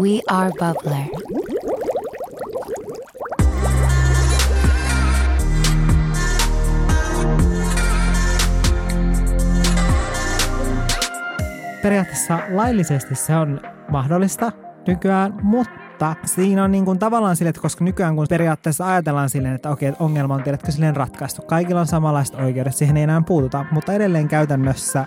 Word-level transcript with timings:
We 0.00 0.20
are 0.28 0.50
Bubbler. 0.50 1.06
periaatteessa 11.82 12.38
laillisesti 12.50 13.14
se 13.14 13.36
on 13.36 13.60
mahdollista 13.88 14.52
nykyään, 14.86 15.34
mutta 15.42 16.16
siinä 16.24 16.64
on 16.64 16.72
niin 16.72 16.84
kuin 16.84 16.98
tavallaan 16.98 17.36
sille, 17.36 17.48
että 17.48 17.62
koska 17.62 17.84
nykyään 17.84 18.16
kun 18.16 18.26
periaatteessa 18.30 18.86
ajatellaan 18.86 19.30
silleen, 19.30 19.54
että 19.54 19.70
okei, 19.70 19.92
ongelma 20.00 20.34
on 20.34 20.42
tiedätkö 20.42 20.72
silleen 20.72 20.96
ratkaistu, 20.96 21.42
kaikilla 21.42 21.80
on 21.80 21.86
samanlaiset 21.86 22.34
oikeudet, 22.34 22.74
siihen 22.74 22.96
ei 22.96 23.02
enää 23.02 23.22
puututa, 23.26 23.64
mutta 23.70 23.92
edelleen 23.92 24.28
käytännössä 24.28 25.04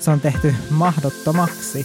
se 0.00 0.10
on 0.10 0.20
tehty 0.20 0.54
mahdottomaksi. 0.70 1.82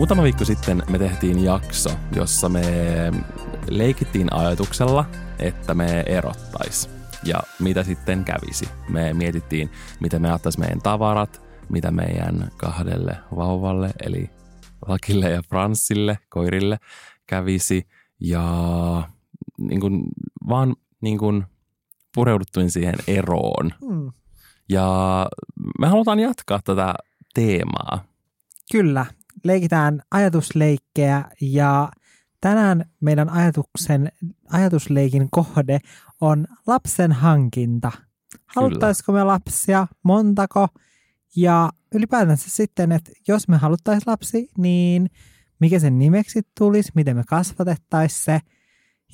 Muutama 0.00 0.22
viikko 0.22 0.44
sitten 0.44 0.82
me 0.88 0.98
tehtiin 0.98 1.44
jakso, 1.44 1.90
jossa 2.16 2.48
me 2.48 2.62
leikittiin 3.68 4.32
ajatuksella, 4.32 5.04
että 5.38 5.74
me 5.74 6.00
erottais 6.06 6.90
ja 7.24 7.42
mitä 7.58 7.82
sitten 7.82 8.24
kävisi. 8.24 8.68
Me 8.88 9.14
mietittiin, 9.14 9.70
miten 10.00 10.22
me 10.22 10.32
ottaisi 10.32 10.58
meidän 10.58 10.82
tavarat, 10.82 11.42
mitä 11.68 11.90
meidän 11.90 12.50
kahdelle 12.56 13.16
vauvalle, 13.36 13.90
eli 14.02 14.30
Lakille 14.88 15.30
ja 15.30 15.42
Franssille, 15.42 16.18
koirille, 16.28 16.78
kävisi. 17.26 17.86
Ja 18.20 18.44
niin 19.58 19.80
kuin, 19.80 20.02
vaan 20.48 20.76
niin 21.00 21.18
kuin 21.18 21.44
pureuduttuin 22.14 22.70
siihen 22.70 22.96
eroon. 23.06 23.70
Hmm. 23.86 24.12
Ja 24.68 25.26
me 25.78 25.88
halutaan 25.88 26.20
jatkaa 26.20 26.60
tätä 26.64 26.94
teemaa. 27.34 28.04
Kyllä, 28.72 29.06
leikitään 29.44 30.02
ajatusleikkejä 30.10 31.24
ja 31.40 31.88
tänään 32.40 32.84
meidän 33.00 33.28
ajatuksen, 33.28 34.12
ajatusleikin 34.52 35.28
kohde 35.30 35.78
on 36.20 36.46
lapsen 36.66 37.12
hankinta. 37.12 37.92
Haluttaisiko 38.46 39.12
me 39.12 39.24
lapsia, 39.24 39.86
montako 40.02 40.68
ja 41.36 41.70
ylipäätänsä 41.94 42.50
sitten, 42.50 42.92
että 42.92 43.10
jos 43.28 43.48
me 43.48 43.56
haluttaisiin 43.56 44.10
lapsi, 44.10 44.48
niin 44.58 45.10
mikä 45.60 45.78
sen 45.78 45.98
nimeksi 45.98 46.42
tulisi, 46.58 46.92
miten 46.94 47.16
me 47.16 47.22
kasvatettaisiin 47.28 48.24
se. 48.24 48.40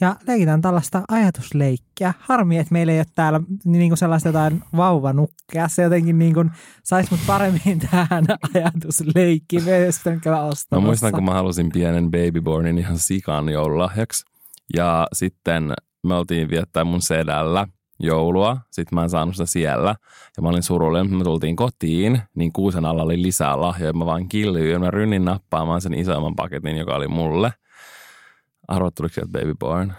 Ja 0.00 0.16
leikitään 0.26 0.60
tällaista 0.60 1.02
ajatusleikkiä. 1.08 2.14
Harmi, 2.18 2.58
että 2.58 2.72
meillä 2.72 2.92
ei 2.92 2.98
ole 2.98 3.06
täällä 3.14 3.40
niin 3.64 3.90
kuin 3.90 3.98
sellaista 3.98 4.28
jotain 4.28 4.62
vauvanukkeja. 4.76 5.68
Se 5.68 5.82
jotenkin 5.82 6.18
niin 6.18 6.34
kuin 6.34 6.50
saisi 6.84 7.10
mut 7.10 7.20
paremmin 7.26 7.78
tähän 7.90 8.24
ajatusleikkiin. 8.54 9.64
Me 9.64 9.72
käydä 10.22 10.40
ostamassa. 10.40 10.66
Mä 10.70 10.80
muistan, 10.80 11.12
kun 11.12 11.24
mä 11.24 11.32
halusin 11.32 11.72
pienen 11.72 12.10
babybornin 12.10 12.78
ihan 12.78 12.98
sikan 12.98 13.48
joululahjaksi. 13.48 14.24
Ja 14.76 15.06
sitten 15.12 15.74
me 16.06 16.14
oltiin 16.14 16.50
viettää 16.50 16.84
mun 16.84 17.02
sedällä 17.02 17.66
joulua. 18.00 18.56
Sitten 18.70 18.96
mä 18.96 19.02
en 19.02 19.10
saanut 19.10 19.34
sitä 19.34 19.46
siellä. 19.46 19.96
Ja 20.36 20.42
mä 20.42 20.48
olin 20.48 20.62
surullinen. 20.62 21.16
Me 21.16 21.24
tultiin 21.24 21.56
kotiin, 21.56 22.20
niin 22.34 22.52
kuusen 22.52 22.84
alla 22.84 23.02
oli 23.02 23.22
lisää 23.22 23.60
lahjoja. 23.60 23.92
Mä 23.92 24.06
vaan 24.06 24.28
killyin 24.28 24.72
ja 24.72 24.78
mä 24.78 24.90
rynnin 24.90 25.24
nappaamaan 25.24 25.80
sen 25.80 25.94
isomman 25.94 26.36
paketin, 26.36 26.76
joka 26.76 26.94
oli 26.96 27.08
mulle. 27.08 27.52
Arvoit, 28.68 28.94
tuliko 28.94 29.14
sieltä 29.14 29.32
babyborn? 29.32 29.92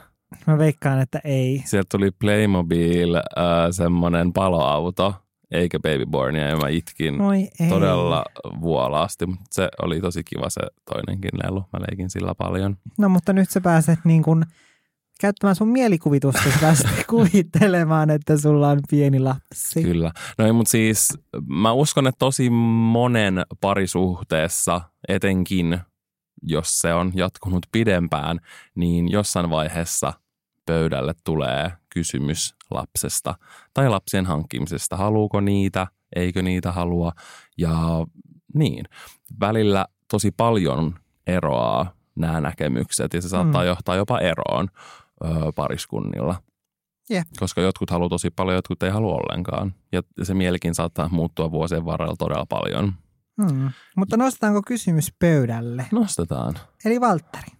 Mä 0.47 0.57
veikkaan, 0.57 1.01
että 1.01 1.21
ei. 1.23 1.63
Sieltä 1.65 1.87
tuli 1.91 2.11
Playmobil 2.11 3.15
äh, 3.15 3.23
semmoinen 3.71 4.33
paloauto, 4.33 5.15
eikä 5.51 5.79
babybornia, 5.79 6.47
ja 6.47 6.57
mä 6.57 6.69
itkin 6.69 7.21
Oi 7.21 7.47
ei. 7.59 7.69
todella 7.69 8.23
vuolaasti, 8.61 9.25
mutta 9.25 9.45
se 9.51 9.69
oli 9.81 10.01
tosi 10.01 10.23
kiva 10.23 10.49
se 10.49 10.61
toinenkin 10.93 11.31
lelu. 11.43 11.59
Mä 11.59 11.79
leikin 11.89 12.09
sillä 12.09 12.35
paljon. 12.35 12.77
No 12.97 13.09
mutta 13.09 13.33
nyt 13.33 13.49
sä 13.49 13.61
pääset 13.61 13.99
niin 14.03 14.23
kuin 14.23 14.45
käyttämään 15.21 15.55
sun 15.55 15.67
mielikuvitusta 15.67 16.49
tästä 16.61 16.89
kuvittelemaan, 17.09 18.09
että 18.09 18.37
sulla 18.37 18.69
on 18.69 18.79
pieni 18.89 19.19
lapsi. 19.19 19.83
Kyllä. 19.83 20.11
No 20.37 20.45
ei, 20.45 20.51
mutta 20.51 20.71
siis 20.71 21.17
mä 21.47 21.71
uskon, 21.71 22.07
että 22.07 22.19
tosi 22.19 22.49
monen 22.49 23.41
parisuhteessa, 23.61 24.81
etenkin 25.07 25.79
jos 26.43 26.79
se 26.79 26.93
on 26.93 27.11
jatkunut 27.15 27.65
pidempään, 27.71 28.39
niin 28.75 29.11
jossain 29.11 29.49
vaiheessa 29.49 30.13
pöydälle 30.65 31.13
tulee 31.23 31.71
kysymys 31.89 32.55
lapsesta 32.71 33.35
tai 33.73 33.89
lapsien 33.89 34.25
hankkimisesta. 34.25 34.97
Haluuko 34.97 35.41
niitä, 35.41 35.87
eikö 36.15 36.41
niitä 36.41 36.71
halua 36.71 37.11
ja 37.57 37.75
niin. 38.53 38.85
Välillä 39.39 39.85
tosi 40.11 40.31
paljon 40.31 40.95
eroaa 41.27 41.93
nämä 42.15 42.41
näkemykset 42.41 43.13
ja 43.13 43.21
se 43.21 43.29
saattaa 43.29 43.61
Mm. 43.61 43.67
johtaa 43.67 43.95
jopa 43.95 44.19
eroon 44.19 44.67
ö, 45.25 45.27
pariskunnilla. 45.55 46.35
Jep. 47.09 47.27
Koska 47.39 47.61
jotkut 47.61 47.89
haluaa 47.89 48.09
tosi 48.09 48.29
paljon, 48.29 48.55
jotkut 48.55 48.83
ei 48.83 48.89
halua 48.89 49.13
ollenkaan. 49.15 49.73
Ja 49.91 50.01
se 50.23 50.33
mielikin 50.33 50.75
saattaa 50.75 51.09
muuttua 51.09 51.51
vuosien 51.51 51.85
varrella 51.85 52.15
todella 52.19 52.45
paljon. 52.45 52.93
Hmm. 53.41 53.69
Mutta 53.95 54.17
nostetaanko 54.17 54.61
kysymys 54.67 55.13
pöydälle? 55.19 55.85
Nostetaan. 55.91 56.53
Eli 56.85 57.01
Valtteri, 57.01 57.51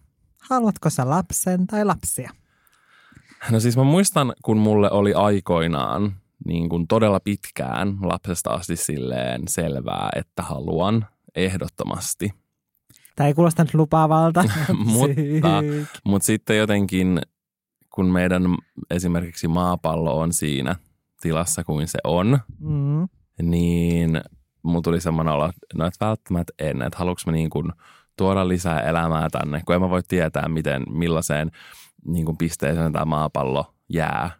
haluatko 0.50 0.90
sä 0.90 1.10
lapsen 1.10 1.66
tai 1.66 1.84
lapsia? 1.84 2.30
No 3.50 3.60
siis 3.60 3.76
mä 3.76 3.84
muistan, 3.84 4.32
kun 4.44 4.56
mulle 4.58 4.90
oli 4.90 5.14
aikoinaan 5.14 6.12
niin 6.46 6.68
kuin 6.68 6.86
todella 6.86 7.20
pitkään 7.20 7.96
lapsesta 8.02 8.50
asti 8.50 8.76
silleen 8.76 9.42
selvää, 9.48 10.08
että 10.16 10.42
haluan 10.42 11.06
ehdottomasti. 11.34 12.30
Tämä 13.16 13.26
ei 13.28 13.34
kuulosta 13.34 13.64
nyt 13.64 13.74
lupaavalta. 13.74 14.44
Mutta-. 14.84 15.62
Mutta 16.04 16.26
sitten 16.26 16.58
jotenkin, 16.58 17.20
kun 17.94 18.06
meidän 18.06 18.42
esimerkiksi 18.90 19.48
maapallo 19.48 20.18
on 20.18 20.32
siinä 20.32 20.76
tilassa 21.20 21.64
kuin 21.64 21.88
se 21.88 21.98
on, 22.04 22.38
Mm. 22.58 23.08
niin 23.42 24.20
mulla 24.68 24.82
tuli 24.82 25.00
semmoinen 25.00 25.34
olo, 25.34 25.44
että 25.44 25.60
no 25.74 25.86
et 25.86 25.94
välttämättä 26.00 26.52
en, 26.58 26.82
että 26.82 26.98
haluanko 26.98 27.20
mä 27.26 27.32
niin 27.32 27.50
kuin 27.50 27.72
tuoda 28.16 28.48
lisää 28.48 28.80
elämää 28.80 29.28
tänne, 29.32 29.62
kun 29.66 29.74
en 29.74 29.80
mä 29.80 29.90
voi 29.90 30.02
tietää, 30.08 30.48
miten, 30.48 30.82
millaiseen 30.90 31.50
niin 32.06 32.24
kuin 32.24 32.36
pisteeseen 32.36 32.92
tämä 32.92 33.04
maapallo 33.04 33.74
jää, 33.88 34.30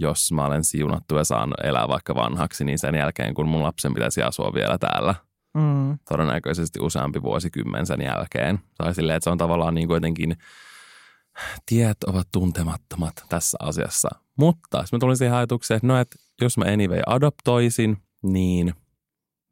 jos 0.00 0.32
mä 0.32 0.46
olen 0.46 0.64
siunattu 0.64 1.16
ja 1.16 1.24
saan 1.24 1.54
elää 1.64 1.88
vaikka 1.88 2.14
vanhaksi, 2.14 2.64
niin 2.64 2.78
sen 2.78 2.94
jälkeen, 2.94 3.34
kun 3.34 3.48
mun 3.48 3.62
lapsen 3.62 3.94
pitäisi 3.94 4.22
asua 4.22 4.54
vielä 4.54 4.78
täällä, 4.78 5.14
Mm. 5.54 5.98
todennäköisesti 6.08 6.78
useampi 6.82 7.22
vuosikymmen 7.22 7.86
sen 7.86 8.00
jälkeen. 8.00 8.58
Tai 8.78 8.94
silleen, 8.94 9.16
että 9.16 9.24
se 9.24 9.30
on 9.30 9.38
tavallaan 9.38 9.74
niin 9.74 9.88
kuin 9.88 9.96
jotenkin, 9.96 10.36
tiet 11.66 12.04
ovat 12.06 12.28
tuntemattomat 12.32 13.12
tässä 13.28 13.58
asiassa. 13.60 14.08
Mutta 14.38 14.78
jos 14.78 14.92
mä 14.92 14.98
tulin 14.98 15.16
siihen 15.16 15.34
ajatukseen, 15.34 15.76
että 15.76 15.86
no, 15.86 15.98
että 15.98 16.16
jos 16.40 16.58
mä 16.58 16.64
anyway 16.64 17.00
adoptoisin, 17.06 17.96
niin 18.22 18.74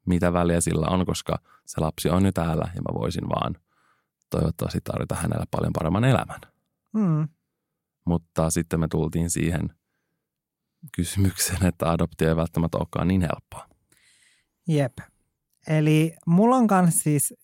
mitä 0.06 0.32
väliä 0.32 0.60
sillä 0.60 0.86
on, 0.86 1.06
koska 1.06 1.38
se 1.66 1.80
lapsi 1.80 2.10
on 2.10 2.24
jo 2.24 2.32
täällä 2.32 2.70
ja 2.74 2.82
mä 2.82 3.00
voisin 3.00 3.28
vaan 3.28 3.56
toivottavasti 4.30 4.80
tarjota 4.84 5.14
hänelle 5.14 5.44
paljon 5.50 5.72
paremman 5.72 6.04
elämän. 6.04 6.40
Mm. 6.92 7.28
Mutta 8.04 8.50
sitten 8.50 8.80
me 8.80 8.88
tultiin 8.88 9.30
siihen 9.30 9.74
kysymykseen, 10.96 11.66
että 11.66 11.90
adoptio 11.90 12.28
ei 12.28 12.36
välttämättä 12.36 12.78
olekaan 12.78 13.08
niin 13.08 13.20
helppoa. 13.20 13.66
Jep. 14.68 14.98
Eli 15.66 16.14
mulla 16.26 16.56
on 16.56 16.66
myös 16.70 17.02
siis 17.02 17.34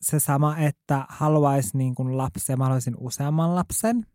se 0.00 0.20
sama, 0.20 0.56
että 0.56 1.06
haluaisi 1.08 1.78
niin 1.78 1.94
kuin 1.94 2.18
lapsia, 2.18 2.56
mä 2.56 2.64
haluaisin 2.64 2.94
useamman 2.98 3.54
lapsen. 3.54 4.06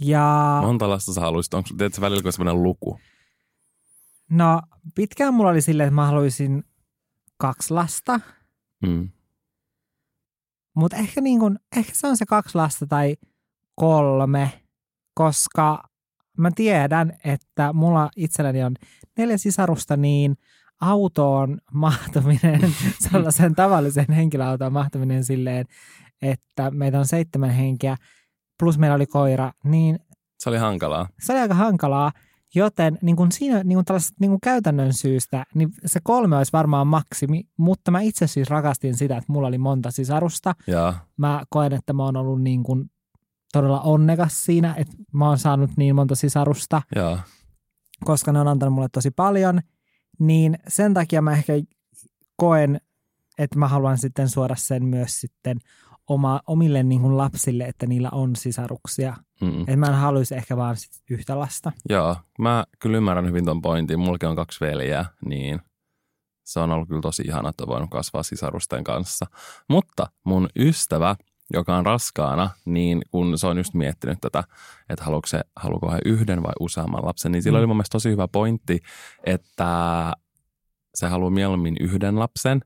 Ja 0.00 0.58
Monta 0.62 0.88
lasta 0.88 1.12
sä 1.12 1.20
haluaisit? 1.20 1.54
Onko 1.54 1.68
teet 1.78 2.00
välillä 2.00 2.32
sellainen 2.32 2.62
luku? 2.62 3.00
No 4.34 4.62
pitkään 4.94 5.34
mulla 5.34 5.50
oli 5.50 5.60
silleen, 5.60 5.86
että 5.86 5.94
mä 5.94 6.06
haluaisin 6.06 6.64
kaksi 7.36 7.74
lasta. 7.74 8.20
Mm. 8.86 9.08
Mutta 10.76 10.96
ehkä, 10.96 11.20
niin 11.20 11.40
kun, 11.40 11.58
ehkä 11.76 11.92
se 11.94 12.06
on 12.06 12.16
se 12.16 12.26
kaksi 12.26 12.54
lasta 12.54 12.86
tai 12.86 13.16
kolme, 13.74 14.62
koska 15.14 15.82
mä 16.38 16.50
tiedän, 16.54 17.12
että 17.24 17.72
mulla 17.72 18.10
itselläni 18.16 18.64
on 18.64 18.74
neljä 19.18 19.38
sisarusta, 19.38 19.96
niin 19.96 20.36
autoon 20.80 21.58
mahtuminen, 21.72 22.60
sellaisen 23.10 23.54
tavallisen 23.54 24.12
henkilöautoon 24.12 24.72
mahtuminen 24.72 25.24
silleen, 25.24 25.66
että 26.22 26.70
meitä 26.70 26.98
on 26.98 27.06
seitsemän 27.06 27.50
henkeä, 27.50 27.96
plus 28.58 28.78
meillä 28.78 28.94
oli 28.94 29.06
koira, 29.06 29.52
niin 29.64 29.98
Se 30.38 30.50
oli 30.50 30.58
hankalaa. 30.58 31.08
se 31.20 31.32
oli 31.32 31.40
aika 31.40 31.54
hankalaa, 31.54 32.12
joten 32.54 32.98
niin 33.02 33.16
kuin 33.16 33.32
siinä 33.32 33.62
niin 33.64 33.76
kuin 33.76 33.84
tällaisesta 33.84 34.16
niin 34.20 34.30
kuin 34.30 34.40
käytännön 34.40 34.92
syystä, 34.92 35.44
niin 35.54 35.68
se 35.86 36.00
kolme 36.02 36.36
olisi 36.36 36.52
varmaan 36.52 36.86
maksimi, 36.86 37.44
mutta 37.56 37.90
mä 37.90 38.00
itse 38.00 38.26
siis 38.26 38.50
rakastin 38.50 38.96
sitä, 38.96 39.16
että 39.16 39.32
mulla 39.32 39.48
oli 39.48 39.58
monta 39.58 39.90
sisarusta. 39.90 40.54
Ja 40.66 40.94
Mä 41.16 41.42
koen, 41.50 41.72
että 41.72 41.92
mä 41.92 42.04
oon 42.04 42.16
ollut 42.16 42.42
niin 42.42 42.62
kuin 42.62 42.90
todella 43.52 43.80
onnekas 43.80 44.44
siinä, 44.44 44.74
että 44.78 44.96
mä 45.12 45.28
oon 45.28 45.38
saanut 45.38 45.70
niin 45.76 45.94
monta 45.94 46.14
sisarusta. 46.14 46.82
ja 46.94 47.18
koska 48.04 48.32
ne 48.32 48.40
on 48.40 48.48
antanut 48.48 48.74
mulle 48.74 48.88
tosi 48.92 49.10
paljon, 49.10 49.60
niin 50.18 50.58
sen 50.68 50.94
takia 50.94 51.22
mä 51.22 51.32
ehkä 51.32 51.52
koen, 52.36 52.80
että 53.38 53.58
mä 53.58 53.68
haluan 53.68 53.98
sitten 53.98 54.28
suoda 54.28 54.56
sen 54.56 54.84
myös 54.84 55.20
sitten 55.20 55.58
oma, 56.08 56.40
omille 56.46 56.82
niin 56.82 57.00
kuin 57.00 57.16
lapsille, 57.16 57.64
että 57.64 57.86
niillä 57.86 58.08
on 58.12 58.36
sisaruksia. 58.36 59.16
Mm. 59.40 59.60
Että 59.60 59.76
mä 59.76 59.86
en 59.86 59.94
haluaisi 59.94 60.34
ehkä 60.34 60.56
vaan 60.56 60.76
sit 60.76 60.90
yhtä 61.10 61.38
lasta. 61.38 61.72
Joo, 61.88 62.16
mä 62.38 62.64
kyllä 62.78 62.96
ymmärrän 62.96 63.26
hyvin 63.26 63.44
ton 63.44 63.62
pointin. 63.62 63.98
Mullakin 63.98 64.28
on 64.28 64.36
kaksi 64.36 64.60
veljeä, 64.64 65.04
niin 65.28 65.60
se 66.44 66.60
on 66.60 66.70
ollut 66.72 66.88
kyllä 66.88 67.00
tosi 67.00 67.22
ihana, 67.26 67.48
että 67.48 67.66
voinut 67.66 67.90
kasvaa 67.90 68.22
sisarusten 68.22 68.84
kanssa. 68.84 69.26
Mutta 69.68 70.06
mun 70.24 70.48
ystävä, 70.58 71.16
joka 71.52 71.76
on 71.76 71.86
raskaana, 71.86 72.50
niin 72.64 73.02
kun 73.10 73.38
se 73.38 73.46
on 73.46 73.56
just 73.58 73.74
miettinyt 73.74 74.18
tätä, 74.20 74.44
että 74.88 75.04
haluuko 75.04 75.26
se, 75.26 75.40
haluuko 75.56 75.90
he 75.92 75.98
yhden 76.04 76.42
vai 76.42 76.52
useamman 76.60 77.04
lapsen, 77.06 77.32
niin 77.32 77.42
sillä 77.42 77.56
Mm. 77.58 77.60
oli 77.60 77.66
mun 77.66 77.76
mielestä 77.76 77.92
tosi 77.92 78.10
hyvä 78.10 78.28
pointti, 78.28 78.80
että 79.24 80.12
se 80.94 81.06
haluaa 81.06 81.30
mieluummin 81.30 81.76
yhden 81.80 82.18
lapsen, 82.18 82.60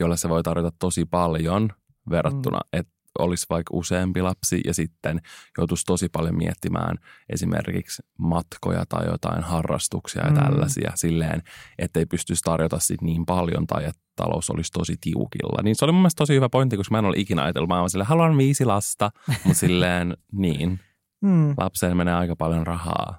jolle 0.00 0.16
se 0.16 0.28
voi 0.28 0.42
tarjota 0.42 0.70
tosi 0.78 1.04
paljon 1.04 1.70
verrattuna, 2.10 2.58
mm. 2.58 2.78
että 2.80 2.92
olisi 3.18 3.46
vaikka 3.50 3.70
useampi 3.76 4.22
lapsi 4.22 4.60
ja 4.64 4.74
sitten 4.74 5.20
joutuisi 5.58 5.84
tosi 5.86 6.08
paljon 6.08 6.36
miettimään 6.36 6.96
esimerkiksi 7.28 8.02
matkoja 8.18 8.84
tai 8.88 9.06
jotain 9.06 9.42
harrastuksia 9.42 10.22
ja 10.24 10.30
Mm. 10.30 10.36
tällaisia 10.36 10.92
silleen, 10.94 11.42
että 11.78 11.98
ei 11.98 12.06
pystyisi 12.06 12.42
tarjota 12.42 12.78
sit 12.78 13.02
niin 13.02 13.26
paljon 13.26 13.66
tai 13.66 13.84
että 13.84 14.02
talous 14.16 14.50
olisi 14.50 14.72
tosi 14.72 14.96
tiukilla. 15.00 15.62
Niin 15.62 15.76
se 15.76 15.84
oli 15.84 15.92
mun 15.92 16.00
mielestä 16.02 16.18
tosi 16.18 16.34
hyvä 16.34 16.48
pointti, 16.48 16.76
koska 16.76 16.92
mä 16.94 16.98
en 16.98 17.04
ole 17.04 17.16
ikinä 17.18 17.42
ajatellut, 17.42 17.68
mä 17.68 17.88
silleen, 17.88 18.08
haluan 18.08 18.38
viisi 18.38 18.64
lasta, 18.64 19.10
mutta 19.44 19.58
silleen 19.58 20.16
niin, 20.32 20.80
Mm. 21.22 21.54
lapseen 21.58 21.96
menee 21.96 22.14
aika 22.14 22.36
paljon 22.36 22.66
rahaa. 22.66 23.18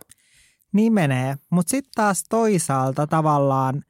Niin 0.74 0.94
menee, 0.94 1.36
mutta 1.52 1.70
sitten 1.70 1.92
taas 1.96 2.24
toisaalta 2.30 3.08
tavallaan, 3.08 3.84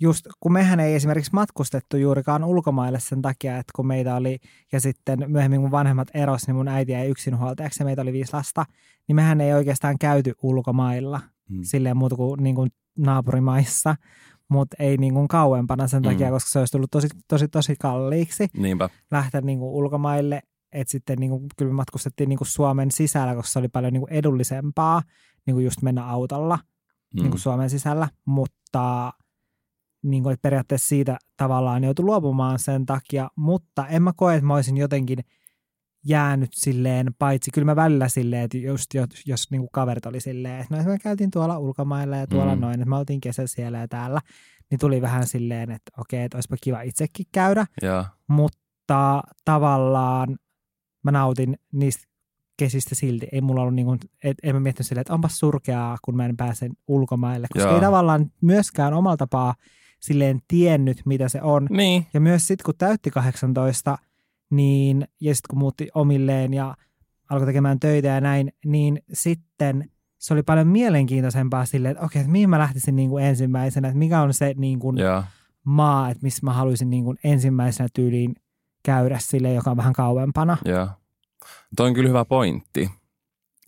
just 0.00 0.26
kun 0.40 0.52
mehän 0.52 0.80
ei 0.80 0.94
esimerkiksi 0.94 1.30
matkustettu 1.34 1.96
juurikaan 1.96 2.44
ulkomaille 2.44 3.00
sen 3.00 3.22
takia, 3.22 3.52
että 3.58 3.72
kun 3.76 3.86
meitä 3.86 4.14
oli, 4.16 4.38
ja 4.72 4.80
sitten 4.80 5.24
myöhemmin 5.26 5.60
mun 5.60 5.70
vanhemmat 5.70 6.08
eros, 6.14 6.46
niin 6.46 6.54
mun 6.56 6.68
äiti 6.68 6.92
jäi 6.92 7.08
yksinhuoltajaksi 7.08 7.80
ja 7.82 7.84
meitä 7.84 8.02
oli 8.02 8.12
viisi 8.12 8.32
lasta, 8.32 8.64
niin 9.08 9.16
mehän 9.16 9.40
ei 9.40 9.52
oikeastaan 9.52 9.98
käyty 9.98 10.32
ulkomailla 10.42 11.20
Mm. 11.50 11.58
silleen 11.62 11.96
muuta 11.96 12.16
kuin, 12.16 12.42
niin 12.42 12.54
kuin 12.54 12.70
naapurimaissa, 12.98 13.96
mutta 14.48 14.76
ei 14.78 14.96
niin 14.96 15.14
kuin 15.14 15.28
kauempana 15.28 15.86
sen 15.88 16.02
takia, 16.02 16.26
Mm. 16.26 16.32
koska 16.32 16.50
se 16.50 16.58
olisi 16.58 16.72
tullut 16.72 16.90
tosi, 16.90 17.08
tosi, 17.28 17.48
tosi 17.48 17.74
kalliiksi 17.80 18.48
Niinpä. 18.56 18.88
lähteä 19.10 19.40
niin 19.40 19.58
kuin 19.58 19.70
ulkomaille. 19.70 20.42
että 20.72 20.90
sitten 20.90 21.18
niin 21.18 21.30
kuin, 21.30 21.46
kyllä 21.56 21.70
me 21.70 21.74
matkustettiin 21.76 22.28
niin 22.28 22.38
kuin 22.38 22.48
Suomen 22.48 22.90
sisällä, 22.90 23.34
koska 23.34 23.52
se 23.52 23.58
oli 23.58 23.68
paljon 23.68 23.92
niin 23.92 24.00
kuin 24.00 24.12
edullisempaa 24.12 25.02
niin 25.46 25.54
kuin 25.54 25.64
just 25.64 25.82
mennä 25.82 26.06
autolla 26.06 26.58
Mm. 27.14 27.20
niin 27.22 27.30
kuin 27.30 27.40
Suomen 27.40 27.70
sisällä, 27.70 28.08
mutta 28.24 29.12
niin 30.02 30.22
kuin, 30.22 30.32
että 30.32 30.42
periaatteessa 30.42 30.88
siitä 30.88 31.18
tavallaan 31.36 31.84
joutui 31.84 32.04
luopumaan 32.04 32.58
sen 32.58 32.86
takia, 32.86 33.28
mutta 33.36 33.86
en 33.86 34.02
mä 34.02 34.12
koe, 34.16 34.34
että 34.34 34.46
mä 34.46 34.54
olisin 34.54 34.76
jotenkin 34.76 35.18
jäänyt 36.06 36.50
silleen, 36.54 37.14
paitsi 37.18 37.50
kyllä 37.50 37.64
mä 37.64 37.76
välillä 37.76 38.08
silleen, 38.08 38.42
että 38.42 38.58
just 38.58 38.94
jos, 38.94 39.06
jos 39.26 39.50
niin 39.50 39.60
kuin 39.60 39.68
kaverit 39.72 40.06
oli 40.06 40.20
silleen, 40.20 40.60
että 40.60 40.76
no, 40.76 40.84
me 40.84 40.98
käytiin 40.98 41.30
tuolla 41.30 41.58
ulkomailla 41.58 42.16
ja 42.16 42.26
tuolla 42.26 42.54
Mm. 42.54 42.60
noin, 42.60 42.74
että 42.74 42.88
me 42.90 42.96
oltiin 42.96 43.20
kesä 43.20 43.46
siellä 43.46 43.78
ja 43.78 43.88
täällä, 43.88 44.20
niin 44.70 44.78
tuli 44.78 45.02
vähän 45.02 45.26
silleen, 45.26 45.70
että 45.70 45.92
okei, 45.98 46.22
että 46.24 46.36
olisipa 46.36 46.56
kiva 46.62 46.80
itsekin 46.82 47.26
käydä, 47.32 47.66
Joo. 47.82 48.04
mutta 48.28 49.22
tavallaan 49.44 50.36
mä 51.04 51.10
nautin 51.10 51.58
niistä 51.72 52.04
kesistä 52.56 52.94
silti. 52.94 53.28
Ei 53.32 53.40
mulla 53.40 53.60
ollut 53.60 53.74
niin 53.74 53.86
kuin, 53.86 53.98
et, 54.24 54.36
en 54.42 54.54
mä 54.56 54.60
miettinyt 54.60 54.86
silleen, 54.86 55.00
että 55.00 55.14
onpas 55.14 55.38
surkeaa, 55.38 55.96
kun 56.04 56.16
mä 56.16 56.24
en 56.26 56.36
pääse 56.36 56.68
ulkomaille, 56.88 57.46
koska 57.52 57.68
Joo. 57.68 57.74
ei 57.74 57.80
tavallaan 57.80 58.30
myöskään 58.40 58.94
omalla 58.94 59.16
tapaa 59.16 59.54
silleen 60.00 60.40
tiennyt, 60.48 61.02
mitä 61.04 61.28
se 61.28 61.42
on. 61.42 61.66
Niin. 61.70 62.06
Ja 62.14 62.20
myös 62.20 62.46
sitten, 62.46 62.64
kun 62.64 62.74
täytti 62.78 63.10
18, 63.10 63.98
niin, 64.50 65.08
ja 65.20 65.34
sitten 65.34 65.48
kun 65.50 65.58
muutti 65.58 65.88
omilleen 65.94 66.54
ja 66.54 66.76
alkoi 67.30 67.46
tekemään 67.46 67.80
töitä 67.80 68.08
ja 68.08 68.20
näin, 68.20 68.52
niin 68.64 69.02
sitten 69.12 69.90
se 70.18 70.34
oli 70.34 70.42
paljon 70.42 70.68
mielenkiintoisempaa 70.68 71.64
silleen, 71.64 71.92
että 71.92 72.04
okei, 72.04 72.20
että 72.20 72.32
mihin 72.32 72.50
mä 72.50 72.58
lähtisin 72.58 72.96
niin 72.96 73.10
kuin 73.10 73.24
ensimmäisenä, 73.24 73.88
että 73.88 73.98
mikä 73.98 74.20
on 74.20 74.34
se 74.34 74.54
niin 74.56 74.78
kuin 74.78 74.98
Joo. 74.98 75.24
maa, 75.64 76.10
että 76.10 76.22
missä 76.22 76.46
mä 76.46 76.52
haluaisin 76.52 76.90
niin 76.90 77.04
kuin 77.04 77.18
ensimmäisenä 77.24 77.88
tyyliin 77.94 78.34
käydä 78.82 79.18
sille, 79.20 79.52
joka 79.52 79.70
on 79.70 79.76
vähän 79.76 79.92
kauempana. 79.92 80.56
Joo. 80.64 80.88
Toi 81.76 81.88
on 81.88 81.94
kyllä 81.94 82.08
hyvä 82.08 82.24
pointti. 82.24 82.90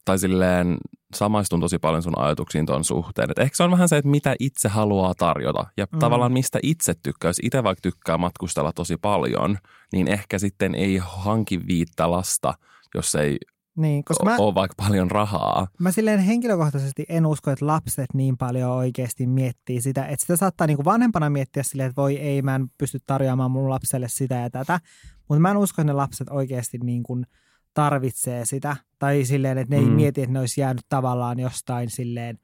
Tai 0.05 0.19
silleen 0.19 0.77
samaistun 1.15 1.61
tosi 1.61 1.79
paljon 1.79 2.03
sun 2.03 2.19
ajatuksiin 2.19 2.67
tuon 2.67 2.85
suhteen. 2.85 3.31
Et 3.31 3.39
ehkä 3.39 3.57
se 3.57 3.63
on 3.63 3.71
vähän 3.71 3.89
se, 3.89 3.97
että 3.97 4.11
mitä 4.11 4.35
itse 4.41 4.69
haluaa 4.69 5.15
tarjota 5.15 5.65
ja 5.77 5.85
Mm. 5.85 5.97
mm. 5.97 5.99
tavallaan 5.99 6.33
mistä 6.33 6.59
itse 6.63 6.95
tykkää. 7.03 7.29
Jos 7.29 7.41
itse 7.43 7.63
vaikka 7.65 7.81
tykkää 7.83 8.19
matkustella 8.19 8.73
tosi 8.73 8.97
paljon, 8.97 9.59
niin 9.93 10.09
ehkä 10.09 10.39
sitten 10.39 10.75
ei 10.75 11.01
hanki 11.05 11.67
viittä 11.67 12.11
lasta, 12.11 12.55
jos 12.95 13.15
ei 13.15 13.37
Niin, 13.77 14.05
koska 14.05 14.25
mä, 14.25 14.37
ole 14.39 14.55
vaikka 14.55 14.75
paljon 14.87 15.11
rahaa. 15.11 15.67
mä 15.81 15.91
silleen 15.93 16.21
henkilökohtaisesti 16.21 17.05
en 17.09 17.27
usko, 17.27 17.51
että 17.51 17.67
lapset 17.67 18.15
niin 18.15 18.37
paljon 18.37 18.71
oikeasti 18.71 19.27
miettii 19.27 19.81
sitä, 19.81 20.05
että 20.05 20.21
sitä 20.21 20.37
saattaa 20.37 20.67
niin 20.67 20.77
kuin 20.77 20.85
vanhempana 20.85 21.31
miettiä 21.31 21.63
silleen, 21.63 21.89
että 21.89 22.03
voi 22.03 22.17
ei, 22.17 22.43
mä 22.43 22.55
en 22.55 22.69
pysty 22.79 22.99
tarjoamaan 23.07 23.51
mun 23.51 23.71
lapselle 23.71 24.09
sitä 24.09 24.35
ja 24.35 24.51
tätä, 24.51 24.81
mutta 25.29 25.41
mä 25.41 25.51
en 25.51 25.57
usko, 25.57 25.83
että 25.83 25.93
ne 25.93 25.97
lapset 25.97 26.29
oikeasti 26.31 26.79
niin 26.79 27.03
kuin 27.03 27.27
tarvitsee 27.75 28.45
sitä, 28.45 28.77
tai 28.99 29.25
silleen, 29.25 29.59
että 29.59 29.75
ne 29.75 29.81
ei 29.81 29.87
Mm. 29.89 29.93
mieti, 29.93 30.21
että 30.23 30.33
ne 30.33 30.41
olisi 30.41 30.61
jäänyt 30.61 30.87
tavallaan 30.89 31.39
jostain 31.39 31.91
silleen 31.91 32.39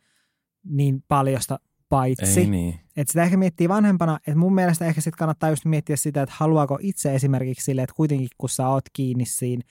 niin 0.64 1.04
paljosta 1.08 1.60
paitsi. 1.88 2.40
Ei 2.40 2.46
niin. 2.46 2.80
Että 2.96 3.12
sitä 3.12 3.22
ehkä 3.22 3.36
miettii 3.36 3.68
vanhempana, 3.68 4.16
että 4.16 4.38
mun 4.38 4.54
mielestä 4.54 4.86
ehkä 4.86 5.00
sitten 5.00 5.18
kannattaa 5.18 5.50
just 5.50 5.64
miettiä 5.64 5.96
sitä, 5.96 6.22
että 6.22 6.34
haluaako 6.38 6.78
itse 6.82 7.14
esimerkiksi 7.14 7.64
sille, 7.64 7.82
että 7.82 7.94
kuitenkin 7.96 8.28
kun 8.38 8.48
sä 8.48 8.68
oot 8.68 8.84
kiinni 8.92 9.24
siinä 9.26 9.62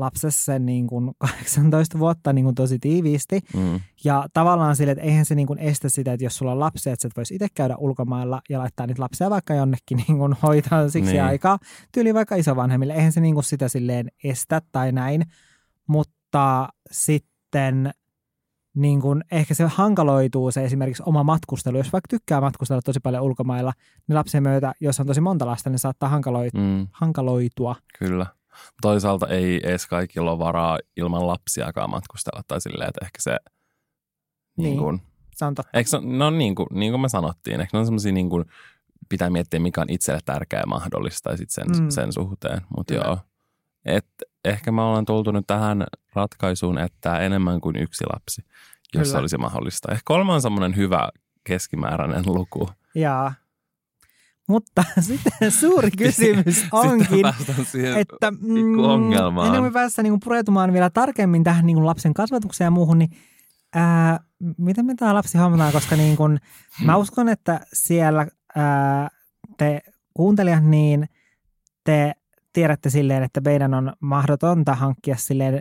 lapsessa 0.00 0.44
sen 0.44 0.66
niin 0.66 0.86
kuin 0.86 1.10
18 1.46 1.98
vuotta 1.98 2.32
niin 2.32 2.44
kuin 2.44 2.54
tosi 2.54 2.78
tiiviisti. 2.78 3.40
Mm. 3.56 3.80
Ja 4.04 4.26
tavallaan 4.32 4.76
sille, 4.76 4.92
että 4.92 5.04
eihän 5.04 5.24
se 5.24 5.34
niin 5.34 5.46
kuin 5.46 5.58
estä 5.58 5.88
sitä, 5.88 6.12
että 6.12 6.24
jos 6.24 6.36
sulla 6.36 6.52
on 6.52 6.60
lapsia, 6.60 6.92
että 6.92 7.02
sä 7.02 7.08
et 7.08 7.16
vois 7.16 7.30
itse 7.30 7.46
käydä 7.54 7.76
ulkomailla 7.76 8.42
ja 8.48 8.58
laittaa 8.58 8.86
niitä 8.86 9.02
lapsia 9.02 9.30
vaikka 9.30 9.54
jonnekin 9.54 9.96
niin 10.08 10.18
kuin 10.18 10.36
hoitaa 10.42 10.88
siksi 10.88 11.12
Niin. 11.12 11.22
aikaa. 11.24 11.58
Tyyli 11.92 12.14
vaikka 12.14 12.34
isovanhemmille. 12.36 12.94
Eihän 12.94 13.12
se 13.12 13.20
niin 13.20 13.34
kuin 13.34 13.44
sitä 13.44 13.68
silleen 13.68 14.08
estä 14.24 14.62
tai 14.72 14.92
näin. 14.92 15.22
Mutta 15.86 16.68
sitten 16.90 17.92
niin 18.76 19.00
kuin 19.00 19.24
ehkä 19.32 19.54
se 19.54 19.64
hankaloituu 19.64 20.50
se 20.50 20.64
esimerkiksi 20.64 21.02
oma 21.06 21.24
matkustelu. 21.24 21.76
Jos 21.76 21.92
vaikka 21.92 22.06
tykkää 22.10 22.40
matkustella 22.40 22.82
tosi 22.84 23.00
paljon 23.00 23.22
ulkomailla, 23.22 23.72
niin 24.08 24.16
lapsen 24.16 24.42
myötä, 24.42 24.72
jos 24.80 25.00
on 25.00 25.06
tosi 25.06 25.20
monta 25.20 25.46
lasta, 25.46 25.70
niin 25.70 25.78
saattaa 25.78 26.08
hankaloitua. 26.08 26.60
Mm. 26.60 26.86
hankaloitua. 26.92 27.76
Kyllä. 27.98 28.26
Toisaalta 28.82 29.26
ei 29.28 29.60
edes 29.64 29.86
kaikilla 29.86 30.30
ole 30.30 30.38
varaa 30.38 30.78
ilman 30.96 31.26
lapsiakaan 31.26 31.90
matkustella. 31.90 32.42
Tai 32.48 32.60
silleen, 32.60 32.88
että 32.88 33.04
ehkä 33.04 33.22
se... 33.22 33.36
Niin 34.56 34.64
Niin. 34.64 34.78
kuin, 34.78 35.02
Se 35.36 35.44
on 35.44 35.54
totta. 35.54 35.78
Eikö 35.78 35.90
no 36.02 36.30
niin 36.30 36.54
kuin, 36.54 36.66
niin 36.70 36.92
kuin 36.92 37.00
me 37.00 37.08
sanottiin, 37.08 37.60
ehkä 37.60 37.76
ne 37.76 37.78
on 37.78 37.86
semmoisia 37.86 38.12
niin 38.12 38.30
kuin, 38.30 38.44
pitää 39.08 39.30
miettiä, 39.30 39.60
mikä 39.60 39.80
on 39.80 39.90
itselle 39.90 40.20
tärkeää 40.24 40.60
ja 40.60 40.66
mahdollista 40.66 41.30
ja 41.30 41.36
sit 41.36 41.50
sen, 41.50 41.66
Mm. 41.80 41.90
sen 41.90 42.12
suhteen. 42.12 42.60
Mutta 42.76 42.94
joo, 42.94 43.18
et 43.84 44.06
ehkä 44.44 44.72
me 44.72 44.82
ollaan 44.82 45.04
tultu 45.04 45.30
nyt 45.32 45.46
tähän 45.46 45.84
ratkaisuun, 46.14 46.78
että 46.78 47.18
enemmän 47.18 47.60
kuin 47.60 47.76
yksi 47.76 48.04
lapsi, 48.12 48.42
jos 48.46 48.52
Kyllä. 48.92 49.04
se 49.04 49.18
olisi 49.18 49.38
mahdollista. 49.38 49.92
Ehkä 49.92 50.02
kolme 50.04 50.32
on 50.32 50.42
semmoinen 50.42 50.76
hyvä 50.76 51.08
keskimääräinen 51.44 52.22
luku. 52.26 52.70
Jaa. 52.94 53.34
Mutta 54.50 54.84
sitten 55.00 55.50
suuri 55.50 55.90
kysymys 55.90 56.66
onkin, 56.72 57.26
että 57.96 58.32
ongelmaan. 58.86 59.46
ennen 59.46 59.60
kuin 59.62 59.72
me 59.72 59.72
päästään 59.72 60.04
niin 60.04 60.20
pureutumaan 60.24 60.72
vielä 60.72 60.90
tarkemmin 60.90 61.44
tähän 61.44 61.66
niin 61.66 61.76
kuin 61.76 61.86
lapsen 61.86 62.14
kasvatukseen 62.14 62.66
ja 62.66 62.70
muuhun, 62.70 62.98
niin 62.98 63.10
ää, 63.74 64.20
miten 64.58 64.84
me 64.86 64.94
tämä 64.94 65.14
lapsi 65.14 65.38
hommataan, 65.38 65.72
koska 65.72 65.96
niin 65.96 66.16
kuin, 66.16 66.40
mä 66.84 66.96
uskon, 66.96 67.28
että 67.28 67.60
siellä 67.72 68.26
ää, 68.56 69.08
te 69.58 69.80
kuuntelijat, 70.14 70.64
niin 70.64 71.08
te 71.84 72.12
tiedätte 72.52 72.90
silleen, 72.90 73.22
että 73.22 73.40
meidän 73.40 73.74
on 73.74 73.92
mahdotonta 74.00 74.74
hankkia 74.74 75.16
silleen 75.16 75.60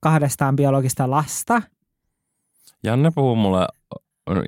kahdestaan 0.00 0.56
biologista 0.56 1.10
lasta. 1.10 1.62
Janne 2.84 3.10
puhuu 3.14 3.36
mulle 3.36 3.66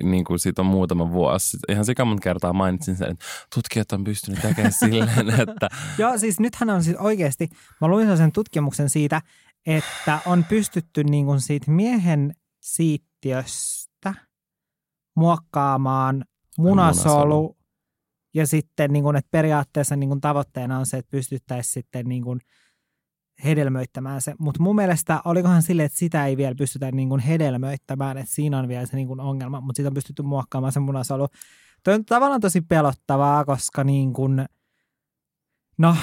niin 0.03 0.25
kuin 0.25 0.39
siitä 0.39 0.61
on 0.61 0.65
muutama 0.65 1.11
vuosi. 1.11 1.57
Ihan 1.69 1.85
sikamonta 1.85 2.21
kertaa 2.21 2.53
mainitsin 2.53 2.95
sen, 2.95 3.11
että 3.11 3.25
tutkijat 3.55 3.91
on 3.91 4.03
pystynyt 4.03 4.41
tekemään 4.41 4.73
silleen, 4.85 5.29
että 5.29 5.67
Joo, 5.97 6.17
siis 6.17 6.39
nythän 6.39 6.69
on 6.69 6.83
siis 6.83 6.97
oikeasti, 6.97 7.49
mä 7.81 7.87
luin 7.87 8.17
sen 8.17 8.31
tutkimuksen 8.31 8.89
siitä, 8.89 9.21
että 9.65 10.19
on 10.25 10.43
pystytty 10.43 11.03
niin 11.03 11.25
kuin 11.25 11.41
siitä 11.41 11.71
miehen 11.71 12.35
siittiöstä 12.61 14.13
muokkaamaan 15.15 16.25
munasolu, 16.57 17.15
munasolu. 17.15 17.57
ja 18.33 18.47
sitten 18.47 18.93
niin 18.93 19.03
kuin, 19.03 19.15
että 19.15 19.29
periaatteessa 19.31 19.95
niin 19.95 20.09
kuin 20.09 20.21
tavoitteena 20.21 20.79
on 20.79 20.85
se, 20.85 20.97
että 20.97 21.11
pystyttäisiin 21.11 21.73
sitten 21.73 22.05
niin 22.05 22.23
kuin, 22.23 22.39
hedelmöittämään 23.43 24.21
se. 24.21 24.33
Mutta 24.39 24.63
mun 24.63 24.75
mielestä 24.75 25.21
olikohan 25.25 25.61
sille, 25.61 25.83
että 25.83 25.97
sitä 25.97 26.25
ei 26.25 26.37
vielä 26.37 26.55
pystytä 26.55 26.91
niin 26.91 27.09
kuin 27.09 27.21
hedelmöittämään, 27.21 28.17
että 28.17 28.35
siinä 28.35 28.59
on 28.59 28.67
vielä 28.67 28.85
se 28.85 28.95
niin 28.95 29.07
kuin 29.07 29.19
ongelma, 29.19 29.61
mutta 29.61 29.77
sitä 29.77 29.89
on 29.89 29.93
pystytty 29.93 30.23
muokkaamaan 30.23 30.73
se 30.73 30.79
munasolu. 30.79 31.27
Toi 31.83 31.93
on 31.93 32.05
tavallaan 32.05 32.41
tosi 32.41 32.61
pelottavaa, 32.61 33.45
koska 33.45 33.83
niin 33.83 34.13
kuin, 34.13 34.45
no 35.77 35.95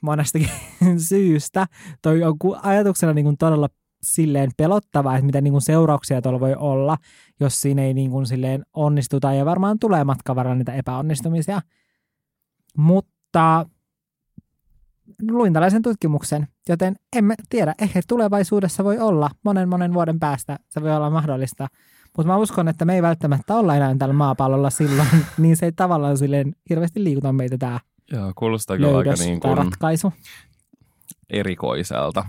monestakin 0.00 0.50
syystä 1.08 1.66
toi 2.02 2.22
on 2.24 2.36
ajatuksena 2.62 3.12
niin 3.12 3.24
kuin 3.24 3.36
todella 3.36 3.68
silleen 4.02 4.50
pelottavaa, 4.56 5.16
että 5.16 5.26
mitä 5.26 5.40
niin 5.40 5.52
kuin 5.52 5.62
seurauksia 5.62 6.22
tuolla 6.22 6.40
voi 6.40 6.54
olla, 6.54 6.96
jos 7.40 7.60
siinä 7.60 7.82
ei 7.82 7.94
niin 7.94 8.10
kuin 8.10 8.26
silleen 8.26 8.62
onnistuta. 8.74 9.32
Ja 9.32 9.44
varmaan 9.44 9.78
tulee 9.78 10.04
matkan 10.04 10.36
varrella 10.36 10.58
niitä 10.58 10.72
epäonnistumisia. 10.72 11.60
Mutta 12.76 13.66
luin 15.30 15.52
tällaisen 15.52 15.82
tutkimuksen, 15.82 16.48
joten 16.68 16.96
emme 17.16 17.34
tiedä, 17.48 17.74
ehkä 17.78 18.00
tulevaisuudessa 18.08 18.84
voi 18.84 18.98
olla, 18.98 19.30
monen 19.44 19.68
monen 19.68 19.94
vuoden 19.94 20.20
päästä 20.20 20.58
se 20.68 20.82
voi 20.82 20.96
olla 20.96 21.10
mahdollista. 21.10 21.66
Mutta 22.16 22.32
mä 22.32 22.36
uskon, 22.36 22.68
että 22.68 22.84
me 22.84 22.94
ei 22.94 23.02
välttämättä 23.02 23.54
olla 23.54 23.76
enää 23.76 23.94
tällä 23.98 24.14
maapallolla 24.14 24.70
silloin, 24.70 25.08
niin 25.38 25.56
se 25.56 25.66
ei 25.66 25.72
tavallaan 25.72 26.18
silleen 26.18 26.52
hirveästi 26.70 27.04
liikuta 27.04 27.32
meitä 27.32 27.58
tämä 27.58 27.80
Joo, 28.12 28.32
kuulostaa 28.36 28.76
kyllä 28.76 28.98
aika 28.98 29.14
niin 29.18 29.40
kuin 29.40 29.58
ratkaisu. 29.58 30.12
erikoiselta. 31.30 32.24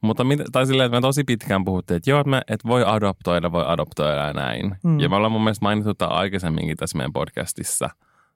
Mutta 0.00 0.24
mit, 0.24 0.40
tai 0.52 0.66
silleen, 0.66 0.86
että 0.86 0.96
me 0.96 1.00
tosi 1.00 1.24
pitkään 1.24 1.64
puhuttiin, 1.64 1.96
että 1.96 2.10
joo, 2.10 2.20
että, 2.20 2.30
me, 2.30 2.42
että 2.48 2.68
voi 2.68 2.84
adoptoida, 2.86 3.52
voi 3.52 3.64
adoptoida 3.66 4.26
ja 4.26 4.32
näin. 4.32 4.76
Mm. 4.84 5.00
Ja 5.00 5.08
me 5.08 5.16
ollaan 5.16 5.32
mun 5.32 5.44
mielestä 5.44 5.64
mainittu 5.64 5.94
tämä 5.94 6.08
aikaisemminkin 6.08 6.76
tässä 6.76 6.98
meidän 6.98 7.12
podcastissa. 7.12 7.90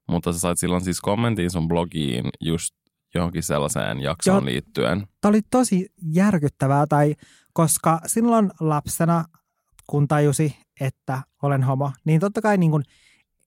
Mutta 0.06 0.32
sä 0.32 0.38
sait 0.38 0.58
silloin 0.58 0.84
siis 0.84 1.00
kommentin 1.00 1.50
sun 1.50 1.68
blogiin 1.68 2.24
just 2.40 2.74
johonkin 3.16 3.42
sellaiseen 3.42 4.00
jaksoon 4.00 4.36
joo, 4.36 4.44
liittyen. 4.44 5.06
Tämä 5.20 5.30
oli 5.30 5.40
tosi 5.50 5.88
järkyttävää, 6.12 6.86
tai 6.86 7.14
koska 7.52 8.00
silloin 8.06 8.50
lapsena, 8.60 9.24
kun 9.86 10.08
tajusi, 10.08 10.56
että 10.80 11.22
olen 11.42 11.62
homo, 11.62 11.92
niin 12.04 12.20
totta 12.20 12.42
kai 12.42 12.58
niin 12.58 12.70
kuin 12.70 12.82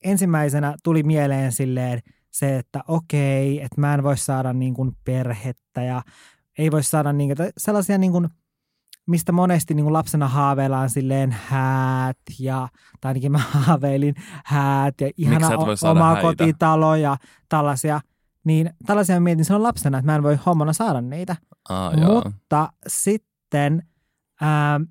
ensimmäisenä 0.03 0.75
tuli 0.83 1.03
mieleen 1.03 1.51
silleen 1.51 1.99
se, 2.31 2.57
että 2.57 2.83
okei, 2.87 3.61
että 3.61 3.81
mä 3.81 3.93
en 3.93 4.03
voi 4.03 4.17
saada 4.17 4.53
niin 4.53 4.73
kuin 4.73 4.91
perhettä 5.05 5.83
ja 5.83 6.01
ei 6.57 6.71
voi 6.71 6.83
saada 6.83 7.13
niin 7.13 7.35
kuin, 7.35 7.49
sellaisia, 7.57 7.97
niin 7.97 8.11
kuin, 8.11 8.29
mistä 9.07 9.31
monesti 9.31 9.73
niin 9.73 9.83
kuin 9.83 9.93
lapsena 9.93 10.27
haaveillaan 10.27 10.89
silleen 10.89 11.35
häät 11.47 12.17
ja, 12.39 12.67
tai 13.01 13.09
ainakin 13.09 13.31
mä 13.31 13.37
haaveilin 13.53 14.15
häät 14.45 15.01
ja 15.01 15.11
ihana 15.17 15.49
oma 15.89 16.05
häitä? 16.05 16.21
kotitalo 16.21 16.95
ja 16.95 17.17
tällaisia. 17.49 18.01
Niin 18.49 18.69
tällaisia 18.85 19.19
mietin 19.19 19.45
silloin 19.45 19.63
lapsena, 19.63 19.97
että 19.97 20.11
mä 20.11 20.15
en 20.15 20.23
voi 20.23 20.39
hommona 20.45 20.73
saada 20.73 21.01
niitä. 21.01 21.35
Ah, 21.69 21.93
Mutta 21.97 22.73
sitten 22.87 23.83
ää, 24.41 24.81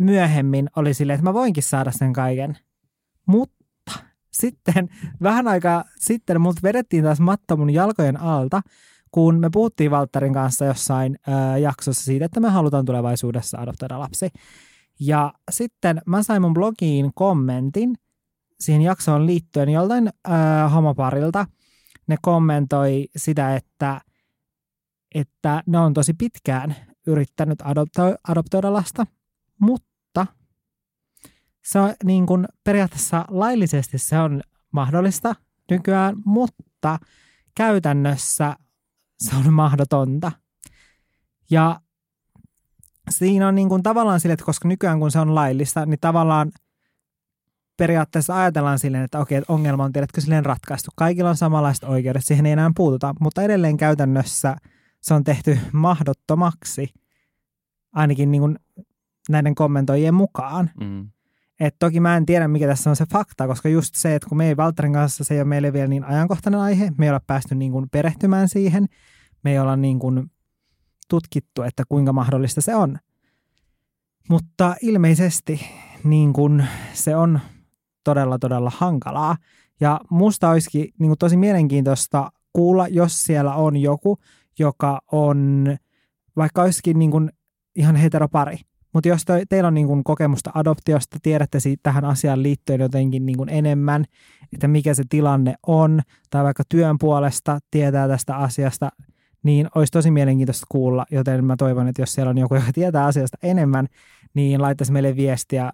myöhemmin 0.00 0.70
oli 0.76 0.94
silleen, 0.94 1.14
että 1.14 1.30
mä 1.30 1.34
voinkin 1.34 1.62
saada 1.62 1.92
sen 1.92 2.12
kaiken. 2.12 2.58
Mutta 3.26 3.92
sitten 4.32 4.88
vähän 5.22 5.48
aikaa 5.48 5.84
sitten 5.98 6.40
mut 6.40 6.62
vedettiin 6.62 7.04
taas 7.04 7.20
matto 7.20 7.56
mun 7.56 7.70
jalkojen 7.70 8.20
alta– 8.20 8.60
kun 9.14 9.40
me 9.40 9.50
puhuttiin 9.52 9.90
Valtterin 9.90 10.32
kanssa 10.32 10.64
jossain 10.64 11.18
ö, 11.28 11.58
jaksossa 11.58 12.04
siitä, 12.04 12.24
että 12.24 12.40
me 12.40 12.48
halutaan 12.48 12.84
tulevaisuudessa 12.84 13.58
adoptoida 13.58 13.98
lapsi. 13.98 14.28
Ja 15.00 15.32
sitten 15.50 16.00
mä 16.06 16.22
sain 16.22 16.42
mun 16.42 16.54
blogiin 16.54 17.10
kommentin 17.14 17.94
siihen 18.60 18.82
jaksoon 18.82 19.26
liittyen 19.26 19.68
joltain 19.68 20.08
ö, 20.08 20.30
homoparilta. 20.68 21.46
Ne 22.06 22.16
kommentoi 22.22 23.08
sitä, 23.16 23.56
että, 23.56 24.00
että 25.14 25.62
ne 25.66 25.78
on 25.78 25.94
tosi 25.94 26.14
pitkään 26.14 26.76
yrittänyt 27.06 27.62
adopto- 27.62 28.18
adoptoida 28.28 28.72
lasta, 28.72 29.06
mutta 29.60 30.26
se 31.64 31.78
on 31.80 31.94
niin 32.04 32.26
kuin 32.26 32.48
periaatteessa 32.64 33.24
laillisesti 33.28 33.98
se 33.98 34.18
on 34.18 34.42
mahdollista 34.70 35.34
nykyään, 35.70 36.16
mutta 36.24 36.98
käytännössä 37.54 38.56
se 39.18 39.36
on 39.36 39.52
mahdotonta. 39.52 40.32
Ja 41.50 41.80
siinä 43.10 43.48
on 43.48 43.54
niin 43.54 43.68
kuin 43.68 43.82
tavallaan 43.82 44.20
sille, 44.20 44.32
että 44.32 44.44
koska 44.44 44.68
nykyään 44.68 45.00
kun 45.00 45.10
se 45.10 45.18
on 45.18 45.34
laillista, 45.34 45.86
niin 45.86 46.00
tavallaan 46.00 46.52
periaatteessa 47.76 48.36
ajatellaan 48.36 48.78
silleen, 48.78 49.04
että 49.04 49.18
okei, 49.18 49.38
että 49.38 49.52
ongelma 49.52 49.84
on 49.84 49.92
tiedätkö 49.92 50.20
silleen 50.20 50.46
ratkaistu. 50.46 50.90
Kaikilla 50.96 51.30
on 51.30 51.36
samanlaiset 51.36 51.84
oikeudet, 51.84 52.24
siihen 52.24 52.46
ei 52.46 52.52
enää 52.52 52.70
puututa, 52.76 53.14
mutta 53.20 53.42
edelleen 53.42 53.76
käytännössä 53.76 54.56
se 55.00 55.14
on 55.14 55.24
tehty 55.24 55.58
mahdottomaksi, 55.72 56.88
ainakin 57.92 58.30
niin 58.30 58.40
kuin 58.40 58.58
näiden 59.28 59.54
kommentoijien 59.54 60.14
mukaan. 60.14 60.70
Mm. 60.80 61.08
Et 61.60 61.76
toki 61.78 62.00
mä 62.00 62.16
en 62.16 62.26
tiedä, 62.26 62.48
mikä 62.48 62.66
tässä 62.66 62.90
on 62.90 62.96
se 62.96 63.04
fakta, 63.12 63.46
koska 63.46 63.68
just 63.68 63.94
se, 63.94 64.14
että 64.14 64.28
kun 64.28 64.38
me 64.38 64.48
ei 64.48 64.56
Valtterin 64.56 64.92
kanssa, 64.92 65.24
se 65.24 65.34
ei 65.34 65.40
ole 65.40 65.48
meille 65.48 65.72
vielä 65.72 65.88
niin 65.88 66.04
ajankohtainen 66.04 66.60
aihe, 66.60 66.92
me 66.98 67.06
ei 67.06 67.10
olla 67.10 67.20
päästy 67.26 67.54
niin 67.54 67.72
kuin 67.72 67.88
perehtymään 67.90 68.48
siihen, 68.48 68.86
me 69.44 69.52
ei 69.52 69.58
olla 69.58 69.76
niin 69.76 69.98
kuin 69.98 70.30
tutkittu, 71.08 71.62
että 71.62 71.82
kuinka 71.88 72.12
mahdollista 72.12 72.60
se 72.60 72.74
on. 72.74 72.98
Mutta 74.28 74.76
ilmeisesti 74.82 75.66
niin 76.04 76.32
kuin 76.32 76.66
se 76.92 77.16
on 77.16 77.40
todella, 78.04 78.38
todella 78.38 78.72
hankalaa. 78.76 79.36
Ja 79.80 80.00
musta 80.10 80.50
olisikin 80.50 80.88
niin 80.98 81.08
kuin 81.08 81.18
tosi 81.18 81.36
mielenkiintoista 81.36 82.32
kuulla, 82.52 82.88
jos 82.88 83.24
siellä 83.24 83.54
on 83.54 83.76
joku, 83.76 84.18
joka 84.58 85.00
on, 85.12 85.66
vaikka 86.36 86.62
olisikin 86.62 86.98
niin 86.98 87.10
kuin 87.10 87.30
ihan 87.76 87.96
heteropari, 87.96 88.56
mutta 88.94 89.08
jos 89.08 89.24
te, 89.24 89.44
teillä 89.48 89.68
on 89.68 89.74
niin 89.74 89.86
kuin 89.86 90.04
kokemusta 90.04 90.50
adoptiosta, 90.54 91.18
tiedätte 91.22 91.58
tähän 91.82 92.04
asiaan 92.04 92.42
liittyen 92.42 92.80
jotenkin 92.80 93.26
niin 93.26 93.36
kuin 93.36 93.48
enemmän, 93.48 94.04
että 94.52 94.68
mikä 94.68 94.94
se 94.94 95.02
tilanne 95.08 95.54
on, 95.66 96.00
tai 96.30 96.44
vaikka 96.44 96.62
työn 96.68 96.96
puolesta 96.98 97.58
tietää 97.70 98.08
tästä 98.08 98.36
asiasta, 98.36 98.90
niin 99.42 99.68
olisi 99.74 99.90
tosi 99.90 100.10
mielenkiintoista 100.10 100.66
kuulla, 100.68 101.06
joten 101.10 101.44
mä 101.44 101.56
toivon, 101.58 101.88
että 101.88 102.02
jos 102.02 102.12
siellä 102.12 102.30
on 102.30 102.38
joku, 102.38 102.54
joka 102.54 102.72
tietää 102.74 103.04
asiasta 103.04 103.38
enemmän, 103.42 103.86
niin 104.34 104.62
laittaisi 104.62 104.92
meille 104.92 105.16
viestiä 105.16 105.72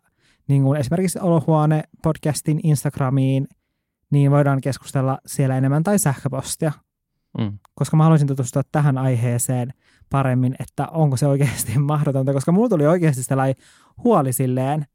niin 0.48 0.62
kuin 0.62 0.80
esimerkiksi 0.80 1.18
Olohuone 1.18 1.82
podcastin 2.02 2.60
Instagramiin, 2.62 3.48
niin 4.10 4.30
voidaan 4.30 4.60
keskustella 4.60 5.18
siellä 5.26 5.56
enemmän 5.56 5.82
tai 5.82 5.98
sähköpostia. 5.98 6.72
Mm. 7.38 7.58
Koska 7.74 7.96
mä 7.96 8.02
haluaisin 8.02 8.28
tutustua 8.28 8.62
tähän 8.72 8.98
aiheeseen 8.98 9.72
paremmin, 10.10 10.56
että 10.60 10.86
onko 10.86 11.16
se 11.16 11.26
oikeasti 11.26 11.78
mahdotonta, 11.92 12.32
koska 12.32 12.52
mulla 12.52 12.68
tuli 12.68 12.86
oikeasti 12.86 13.22
sellainen 13.22 13.64
huoli 14.04 14.32
silleen 14.32 14.86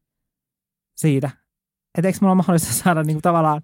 siitä, 0.96 1.30
että 1.98 2.08
eikö 2.08 2.18
mulla 2.22 2.32
ole 2.32 2.38
mahdollista 2.38 2.74
saada 2.84 3.04
niin 3.04 3.16
kuin 3.16 3.22
tavallaan 3.22 3.62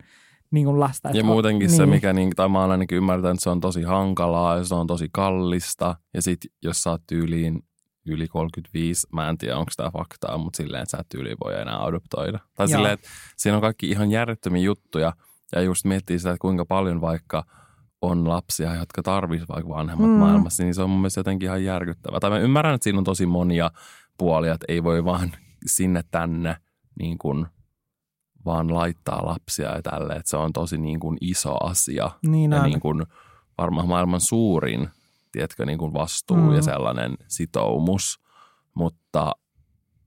niin 0.51 0.65
kuin 0.65 0.79
lasta. 0.79 1.09
Ja 1.09 1.23
muutenkin 1.23 1.67
niin. 1.67 1.77
se, 1.77 1.85
mikä, 1.85 2.13
niin, 2.13 2.29
tai 2.35 2.49
mä 2.49 2.59
olen 2.59 2.71
ainakin 2.71 2.97
ymmärtänyt, 2.97 3.35
että 3.35 3.43
se 3.43 3.49
on 3.49 3.59
tosi 3.59 3.81
hankalaa 3.81 4.57
ja 4.57 4.63
se 4.63 4.75
on 4.75 4.87
tosi 4.87 5.09
kallista. 5.11 5.95
Ja 6.13 6.21
sitten 6.21 6.51
jos 6.63 6.83
sä 6.83 6.89
oot 6.89 7.01
tyyliin 7.07 7.63
yli 8.05 8.27
35, 8.27 9.07
mä 9.13 9.29
en 9.29 9.37
tiedä 9.37 9.57
onko 9.57 9.71
tämä 9.77 9.91
faktaa, 9.91 10.37
mutta 10.37 10.57
silleen, 10.57 10.83
että 10.83 10.91
sä 10.91 11.01
et 11.01 11.09
tyyliin 11.09 11.37
voi 11.45 11.61
enää 11.61 11.83
adoptoida. 11.83 12.39
Tai 12.55 12.63
Joo. 12.63 12.77
silleen, 12.77 12.93
että 12.93 13.09
siinä 13.37 13.55
on 13.55 13.61
kaikki 13.61 13.89
ihan 13.89 14.11
järjettömiä 14.11 14.63
juttuja. 14.63 15.13
Ja 15.55 15.61
just 15.61 15.85
miettii 15.85 16.19
sitä, 16.19 16.29
että 16.29 16.41
kuinka 16.41 16.65
paljon 16.65 17.01
vaikka 17.01 17.43
on 18.01 18.29
lapsia, 18.29 18.75
jotka 18.75 19.03
tarvitsisivat 19.03 19.55
vaikka 19.55 19.75
vanhemmat 19.75 20.09
mm. 20.09 20.15
maailmassa, 20.15 20.63
niin 20.63 20.73
se 20.73 20.81
on 20.81 20.89
mun 20.89 20.99
mielestä 20.99 21.19
jotenkin 21.19 21.47
ihan 21.47 21.63
järkyttävää. 21.63 22.19
Tai 22.19 22.29
mä 22.29 22.39
ymmärrän, 22.39 22.75
että 22.75 22.83
siinä 22.83 22.97
on 22.97 23.03
tosi 23.03 23.25
monia 23.25 23.71
puolia, 24.17 24.53
että 24.53 24.65
ei 24.69 24.83
voi 24.83 25.05
vaan 25.05 25.31
sinne 25.65 26.03
tänne 26.11 26.55
niin 26.99 27.17
kuin– 27.17 27.45
vaan 28.45 28.73
laittaa 28.73 29.25
lapsia 29.25 29.75
ja 29.75 29.81
tälle, 29.81 30.13
että 30.13 30.29
se 30.29 30.37
on 30.37 30.53
tosi 30.53 30.77
niin 30.77 30.99
kuin 30.99 31.17
iso 31.21 31.65
asia. 31.65 32.11
Niin 32.27 32.51
ja 32.51 32.63
niin 32.63 32.79
kuin 32.79 33.03
varmaan 33.57 33.87
maailman 33.87 34.21
suurin, 34.21 34.89
tiedätkö, 35.31 35.65
niin 35.65 35.77
kuin 35.77 35.93
vastuu 35.93 36.37
mm. 36.37 36.53
ja 36.55 36.61
sellainen 36.61 37.17
sitoumus, 37.27 38.19
mutta, 38.73 39.31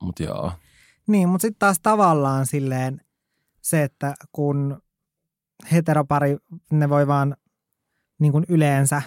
mutta 0.02 0.23
joo. 0.23 0.52
Niin, 1.07 1.28
mutta 1.28 1.43
sitten 1.43 1.59
taas 1.59 1.81
tavallaan 1.83 2.47
silleen 2.47 3.00
se, 3.61 3.83
että 3.83 4.14
kun 4.33 4.83
heteropari, 5.73 6.37
ne 6.73 6.88
voi 6.88 7.07
vaan 7.07 7.37
niin 8.19 8.33
kuin 8.33 8.45
yleensä 8.49 9.02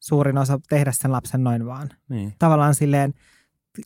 suurin 0.00 0.38
osa 0.38 0.60
tehdä 0.68 0.92
sen 0.92 1.12
lapsen 1.12 1.44
noin 1.44 1.66
vaan. 1.66 1.88
Niin. 2.08 2.34
Tavallaan 2.38 2.74
silleen, 2.74 3.14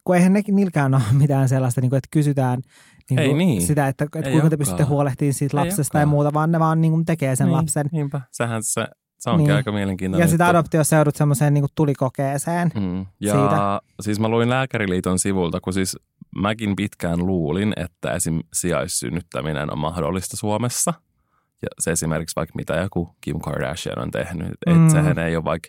kun 0.05 0.17
eihän 0.17 0.33
ne, 0.33 0.43
niilläkään 0.49 0.95
ole 0.95 1.03
mitään 1.19 1.49
sellaista, 1.49 1.81
niin 1.81 1.91
kuin, 1.91 1.99
että 1.99 2.09
kysytään 2.11 2.63
niin 3.11 3.19
ei 3.19 3.35
niin. 3.35 3.63
sitä, 3.63 3.89
että, 3.89 4.05
että 4.05 4.31
kuinka 4.31 4.51
te 4.51 4.57
pystytte 4.57 4.83
huolehtimaan 4.83 5.35
siitä 5.35 5.57
lapsesta 5.57 5.99
ja 5.99 6.07
muuta, 6.07 6.33
vaan 6.33 6.53
ne 6.53 6.61
vaan 6.61 6.81
niin 6.81 6.93
kuin 6.93 7.05
tekee 7.05 7.37
sen 7.37 7.47
niin, 7.47 7.57
lapsen. 7.57 7.87
Niinpä, 7.93 8.21
sehän 8.31 8.63
se, 8.63 8.87
se 9.23 9.31
onkin 9.31 9.47
niin. 9.47 9.57
aika 9.57 9.73
mielenkiintoinen. 9.73 10.25
Ja 10.25 10.31
sitä 10.31 10.49
adoptiossa 10.49 10.97
joudut 10.97 11.17
semmoiseen 11.17 11.55
niin 11.55 11.65
tulikokeeseen 11.75 12.71
mm. 12.75 13.07
Ja 13.21 13.33
siitä. 13.33 13.81
siis 14.01 14.21
mä 14.21 14.29
luin 14.29 14.51
Lääkäriliiton 14.51 15.19
sivulta, 15.19 15.61
kun 15.61 15.73
siis 15.73 15.99
mäkin 16.37 16.77
pitkään 16.77 17.27
luulin, 17.27 17.73
että 17.77 18.13
esim. 18.13 18.41
sijaissynnyttäminen 18.53 19.73
on 19.73 19.79
mahdollista 19.79 20.37
Suomessa. 20.37 20.95
Ja 21.63 21.69
se 21.79 21.91
esimerkiksi 21.91 22.37
vaikka 22.37 22.53
mitä 22.57 22.77
joku 22.77 23.17
Kim 23.21 23.41
Kardashian 23.41 23.99
on 23.99 24.11
tehnyt, 24.11 24.49
että 24.67 24.79
mm. 24.79 24.91
sehän 24.91 25.19
ei 25.19 25.37
ole 25.37 25.45
vaikka, 25.45 25.69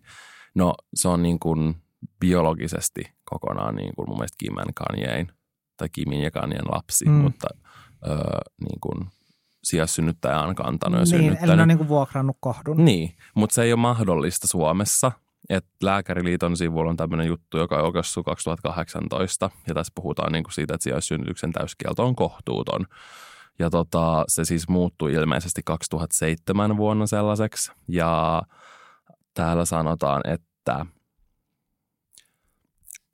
no 0.55 0.75
se 0.93 1.07
on 1.07 1.23
niin 1.23 1.39
kuin 1.39 1.75
biologisesti 2.19 3.01
kokonaan 3.23 3.75
niin 3.75 3.95
kuin 3.95 4.09
mun 4.09 4.17
mielestä 4.17 4.35
Kim 4.37 4.57
and 4.57 4.71
Kanyein 4.75 5.27
tai 5.77 5.89
Kimin 5.91 6.21
ja 6.21 6.31
Kanyen 6.31 6.65
lapsi, 6.71 7.05
mm. 7.05 7.11
mutta 7.11 7.47
öö, 8.07 8.17
niin 8.61 8.79
kuin 8.81 9.07
sijaissynnyttäjä 9.73 10.39
on 10.41 10.55
kantanut 10.55 10.99
ja 10.99 11.03
Niin, 11.05 11.13
eli 11.15 11.23
synnyttänyt. 11.23 11.55
ne 11.55 11.61
on 11.61 11.67
niinku 11.67 11.87
vuokrannut 11.87 12.37
kohdun. 12.39 12.85
Niin, 12.85 13.15
mutta 13.35 13.53
se 13.53 13.63
ei 13.63 13.73
ole 13.73 13.79
mahdollista 13.79 14.47
Suomessa. 14.47 15.11
Et 15.49 15.65
Lääkäriliiton 15.83 16.57
sivuilla 16.57 16.89
on 16.89 16.97
tämmöinen 16.97 17.27
juttu, 17.27 17.57
joka 17.57 17.75
on 17.77 17.83
julkaistu 17.83 18.23
2018. 18.23 19.49
Ja 19.67 19.73
tässä 19.73 19.91
puhutaan 19.95 20.31
niinku 20.31 20.51
siitä, 20.51 20.73
että 20.73 20.83
sijaissynnytyksen 20.83 21.53
täyskielto 21.53 22.05
on 22.05 22.15
kohtuuton. 22.15 22.85
Ja 23.59 23.69
tota, 23.69 24.23
se 24.27 24.45
siis 24.45 24.69
muuttui 24.69 25.13
ilmeisesti 25.13 25.61
2007 25.65 26.77
vuonna 26.77 27.07
sellaiseksi. 27.07 27.71
Ja 27.87 28.41
täällä 29.33 29.65
sanotaan, 29.65 30.21
että 30.25 30.85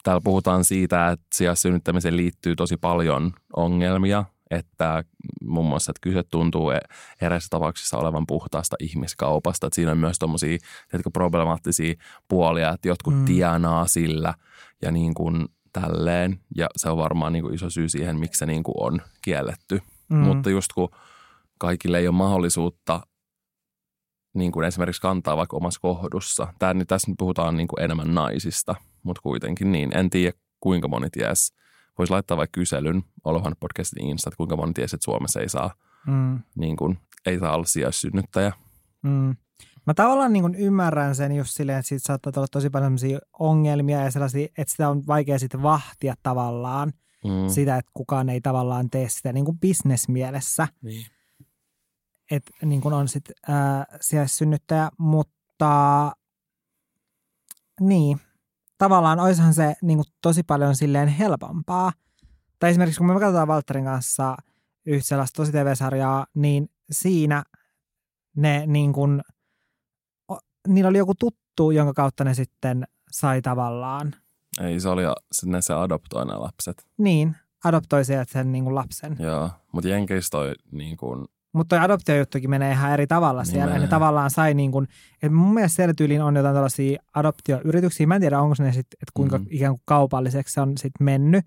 täällä 0.04 0.22
puhutaan 0.24 0.64
siitä, 0.64 1.10
että 1.10 1.26
sijaissynnyttämiseen 1.34 2.18
liittyy 2.18 2.56
tosi 2.56 2.78
paljon 2.78 3.34
ongelmia, 3.56 4.26
että 4.52 5.04
muun 5.42 5.66
muassa, 5.66 5.92
että 5.92 6.00
kyse 6.02 6.24
tuntuu 6.24 6.70
e- 6.70 6.80
eräissä 7.22 7.48
tapauksissa 7.50 7.98
olevan 7.98 8.28
puhtaasta 8.28 8.76
ihmiskaupasta. 8.80 9.68
Että 9.68 9.76
siinä 9.76 9.92
on 9.92 9.98
myös 9.98 10.20
tuommoisia 10.20 10.58
problemaattisia 11.14 11.94
puolia, 12.28 12.74
että 12.74 12.88
jotkut 12.88 13.14
Mm. 13.14 13.20
mm. 13.20 13.26
tienaa 13.26 13.88
sillä 13.88 14.34
ja 14.82 14.92
niin 14.92 15.14
kuin 15.14 15.48
tälleen. 15.74 16.40
Ja 16.58 16.68
se 16.78 16.90
on 16.90 16.98
varmaan 16.98 17.34
niin 17.34 17.44
kuin 17.44 17.56
iso 17.56 17.70
syy 17.70 17.90
siihen, 17.90 18.20
miksi 18.20 18.40
se 18.40 18.46
niin 18.46 18.64
kuin 18.64 18.76
on 18.80 19.02
kielletty. 19.22 19.82
Mm. 20.10 20.18
Mm. 20.18 20.24
Mutta 20.24 20.50
just 20.50 20.74
kun 20.76 20.90
kaikille 21.60 21.98
ei 21.98 22.08
ole 22.08 22.16
mahdollisuutta 22.16 23.02
niin 24.34 24.52
kuin 24.52 24.68
esimerkiksi 24.68 25.02
kantaa 25.02 25.38
vaikka 25.38 25.58
omassa 25.58 25.80
kohdussa. 25.80 26.54
Tää, 26.60 26.74
nyt, 26.74 26.88
tässä 26.88 27.12
nyt 27.12 27.18
puhutaan 27.18 27.58
niin 27.58 27.68
kuin 27.68 27.84
enemmän 27.84 28.14
naisista, 28.14 28.76
mutta 29.04 29.22
kuitenkin 29.22 29.72
niin. 29.72 29.98
En 29.98 30.10
tiedä, 30.10 30.38
kuinka 30.60 30.88
moni 30.88 31.10
ties. 31.10 31.54
Voisi 32.00 32.14
laittaa 32.14 32.38
vaikka 32.38 32.60
kyselyn 32.60 33.04
Olohan 33.26 33.56
podcastin 33.60 34.06
Insta, 34.06 34.30
että 34.30 34.38
kuinka 34.38 34.56
moni 34.56 34.74
ties, 34.74 34.94
että 34.94 35.04
Suomessa 35.06 35.40
ei 35.40 35.50
saa, 35.50 35.74
Mm. 36.08 36.40
niin 36.56 36.78
kuin, 36.78 36.98
ei 37.26 37.40
saa 37.40 37.56
olla 37.56 37.66
sijaissynnyttäjä. 37.66 38.54
Mm. 39.02 39.36
Mä 39.88 39.94
tavallaan 39.94 40.34
niin 40.34 40.56
ymmärrän 40.56 41.16
sen 41.16 41.32
just 41.36 41.52
silleen, 41.52 41.78
että 41.80 41.88
siitä 41.90 42.08
saattaa 42.08 42.34
olla 42.38 42.48
tosi 42.52 42.70
paljon 42.70 43.00
sellaisia 43.00 43.20
ongelmia 43.40 44.02
ja 44.02 44.12
sellaisia, 44.12 44.48
että 44.58 44.72
sitä 44.72 44.90
on 44.90 45.08
vaikea 45.08 45.40
sitten 45.40 45.64
vahtia 45.64 46.14
tavallaan 46.24 46.94
Mm. 47.26 47.50
sitä, 47.50 47.78
että 47.78 47.92
kukaan 47.94 48.30
ei 48.30 48.42
tavallaan 48.42 48.90
tee 48.90 49.10
sitä 49.10 49.34
niin 49.34 49.46
kuin 49.46 49.60
bisnesmielessä, 49.60 50.68
Niin. 50.82 51.06
että 52.32 52.52
niin 52.66 52.82
kuin 52.82 52.94
on 52.94 53.08
sitten 53.08 53.36
äh, 53.50 53.86
sijaissynnyttäjä, 54.02 54.90
mutta 54.98 56.12
niin, 57.80 58.20
tavallaan 58.80 59.20
oishan 59.20 59.54
se 59.54 59.76
niin 59.82 59.98
kuin 59.98 60.08
tosi 60.22 60.44
paljon 60.44 60.76
silleen 60.76 61.08
helpompaa. 61.08 61.92
Tai 62.60 62.70
esimerkiksi 62.70 62.98
kun 62.98 63.08
me 63.08 63.20
katsotaan 63.20 63.48
Valtterin 63.48 63.86
kanssa 63.86 64.36
yhtä 64.86 65.08
sellaista 65.08 65.38
tosi 65.38 65.52
TV-sarjaa, 65.52 66.26
niin 66.36 66.70
siinä 66.92 67.44
ne 68.38 68.64
niin 68.68 68.94
kuin, 68.94 69.22
niillä 70.68 70.88
oli 70.90 70.98
joku 70.98 71.16
tuttu, 71.16 71.72
jonka 71.72 71.94
kautta 71.94 72.24
ne 72.24 72.34
sitten 72.34 72.88
sai 73.12 73.42
tavallaan, 73.42 74.16
Ei, 74.62 74.80
se 74.80 74.90
oli 74.90 75.04
sitten 75.32 75.62
se 75.64 75.74
adoptoi 75.74 76.26
lapset. 76.26 76.88
niin, 76.98 77.36
adoptoi 77.64 78.06
sieltä 78.06 78.32
sen 78.32 78.52
niin 78.52 78.64
kuin 78.64 78.76
lapsen. 78.76 79.16
Joo, 79.20 79.50
mutta 79.72 79.90
Jenkeissä 79.90 80.30
toi 80.32 80.54
niin 80.72 80.98
kuin, 80.98 81.28
Mutta 81.54 81.76
toi 81.76 81.86
adoptiojuttukin 81.86 82.50
menee 82.50 82.72
ihan 82.72 82.92
eri 82.92 83.08
tavalla 83.08 83.42
Niin 83.42 83.52
siellä. 83.52 83.66
Ja 83.66 83.74
ne 83.74 83.74
menee. 83.74 83.88
tavallaan 83.88 84.30
sai 84.32 84.54
niin 84.54 84.72
kuin, 84.72 84.88
että 85.14 85.36
mun 85.36 85.54
mielestä 85.54 85.76
siellä 85.76 85.94
tyyliin 85.94 86.22
on 86.22 86.36
jotain 86.36 86.56
tällaisia 86.56 87.00
adoptioyrityksiä. 87.16 88.08
Mä 88.08 88.16
en 88.16 88.22
tiedä, 88.22 88.40
onko 88.42 88.56
ne 88.60 88.72
sitten, 88.72 88.98
että 89.02 89.12
kuinka 89.14 89.38
mm. 89.38 89.44
Mm. 89.44 89.48
ikään 89.52 89.74
kuin 89.74 89.82
kaupalliseksi 89.86 90.54
se 90.54 90.62
on 90.62 90.78
sitten 90.78 91.06
mennyt 91.06 91.46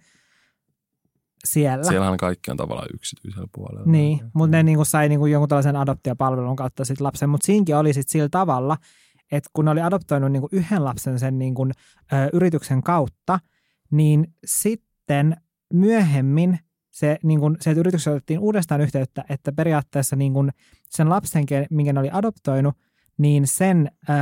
siellä. 1.44 1.84
siellähän 1.84 2.16
kaikki 2.16 2.50
on 2.50 2.56
tavallaan 2.56 2.88
yksityisellä 2.94 3.48
puolella. 3.54 3.90
Niin, 3.92 4.20
mutta 4.34 4.56
ne 4.56 4.62
niinku 4.62 4.84
sai 4.84 5.08
niinku 5.08 5.26
jonkun 5.26 5.48
tällaisen 5.48 5.76
adoptiopalvelun 5.76 6.56
kautta 6.56 6.84
sit 6.84 7.00
lapsen, 7.00 7.30
mutta 7.30 7.46
siinkin 7.46 7.76
oli 7.76 7.92
sitten 7.92 8.12
sillä 8.12 8.28
tavalla, 8.28 8.76
että 9.32 9.50
kun 9.52 9.64
ne 9.64 9.70
oli 9.70 9.80
adoptoinut 9.80 10.32
niinku 10.32 10.48
yhden 10.52 10.84
lapsen 10.84 11.18
sen 11.18 11.38
niinku, 11.38 11.66
ö, 11.66 11.70
yrityksen 12.32 12.82
kautta, 12.82 13.38
niin 13.90 14.34
sitten 14.44 15.36
myöhemmin 15.74 16.58
se, 16.92 17.18
niinku, 17.22 17.56
sieltä 17.60 17.80
yritykseltä 17.80 18.16
otettiin 18.16 18.38
uudestaan 18.38 18.80
yhteyttä, 18.80 19.24
että 19.28 19.52
periaatteessa 19.52 20.16
niinku, 20.16 20.46
sen 20.90 21.08
lapsen, 21.10 21.44
minkä 21.70 21.92
ne 21.92 22.00
oli 22.00 22.10
adoptoinut, 22.12 22.74
niin 23.18 23.46
sen 23.46 23.90
ö, 24.08 24.12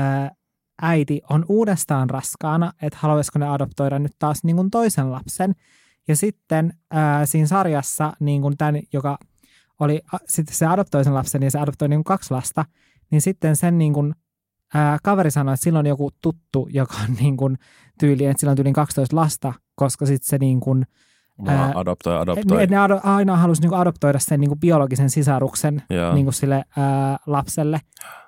äiti 0.82 1.20
on 1.30 1.44
uudestaan 1.48 2.10
raskaana, 2.10 2.72
että 2.82 2.98
haluaisiko 3.02 3.38
ne 3.38 3.48
adoptoida 3.48 3.98
nyt 3.98 4.12
taas 4.18 4.44
niinku, 4.44 4.68
toisen 4.70 5.12
lapsen. 5.12 5.54
Ja 6.08 6.16
sitten 6.16 6.72
ää, 6.90 7.26
siinä 7.26 7.46
sarjassa, 7.46 8.12
niin 8.20 8.42
kuin 8.42 8.56
tämän, 8.56 8.80
joka 8.92 9.18
oli, 9.80 10.00
a, 10.12 10.18
sitten 10.26 10.56
se 10.56 10.66
adoptoi 10.66 11.04
sen 11.04 11.14
lapsen 11.14 11.42
ja 11.42 11.50
se 11.50 11.58
adoptoi 11.58 11.88
niin 11.88 11.98
kuin 11.98 12.04
kaksi 12.04 12.34
lasta, 12.34 12.64
niin 13.10 13.20
sitten 13.20 13.56
sen 13.56 13.78
niin 13.78 13.92
kuin, 13.92 14.14
ää, 14.74 14.98
kaveri 15.02 15.30
sanoi, 15.30 15.54
että 15.54 15.64
silloin 15.64 15.86
joku 15.86 16.10
tuttu, 16.22 16.68
joka 16.70 16.94
on 17.08 17.14
niin 17.20 17.36
kuin 17.36 17.58
tyyliin, 17.98 18.30
että 18.30 18.40
sillä 18.40 18.50
on 18.50 18.56
tyyliin 18.56 18.74
12 18.74 19.16
lasta, 19.16 19.52
koska 19.74 20.06
sitten 20.06 20.28
se 20.28 20.38
niin 20.38 20.60
kuin, 20.60 20.86
Vaan 21.46 21.76
adoptoi, 21.76 22.18
adoptoi. 22.18 22.62
et 22.62 22.70
ne 22.70 22.76
ado, 22.76 23.00
aina 23.02 23.36
halusi 23.36 23.60
niin 23.60 23.68
kuin 23.68 23.80
adoptoida 23.80 24.18
sen 24.18 24.40
niin 24.40 24.50
kuin 24.50 24.60
biologisen 24.60 25.10
sisaruksen 25.10 25.82
Joo. 25.90 26.14
niin 26.14 26.26
kuin 26.26 26.34
sille 26.34 26.64
ää, 26.76 27.16
lapselle 27.26 27.80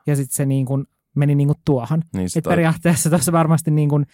ja 0.07 0.17
sitten 0.17 0.35
se 0.35 0.47
niin 0.47 0.67
kuin 0.67 0.85
meni 1.17 1.35
niin 1.35 1.49
kuin 1.49 1.59
tuohon. 1.65 2.03
niin 2.15 2.29
Et 2.37 2.45
periaatteessa 2.45 3.11
tuossa 3.11 3.33
varmasti 3.33 3.71
niin 3.71 3.89
kuin 3.89 4.07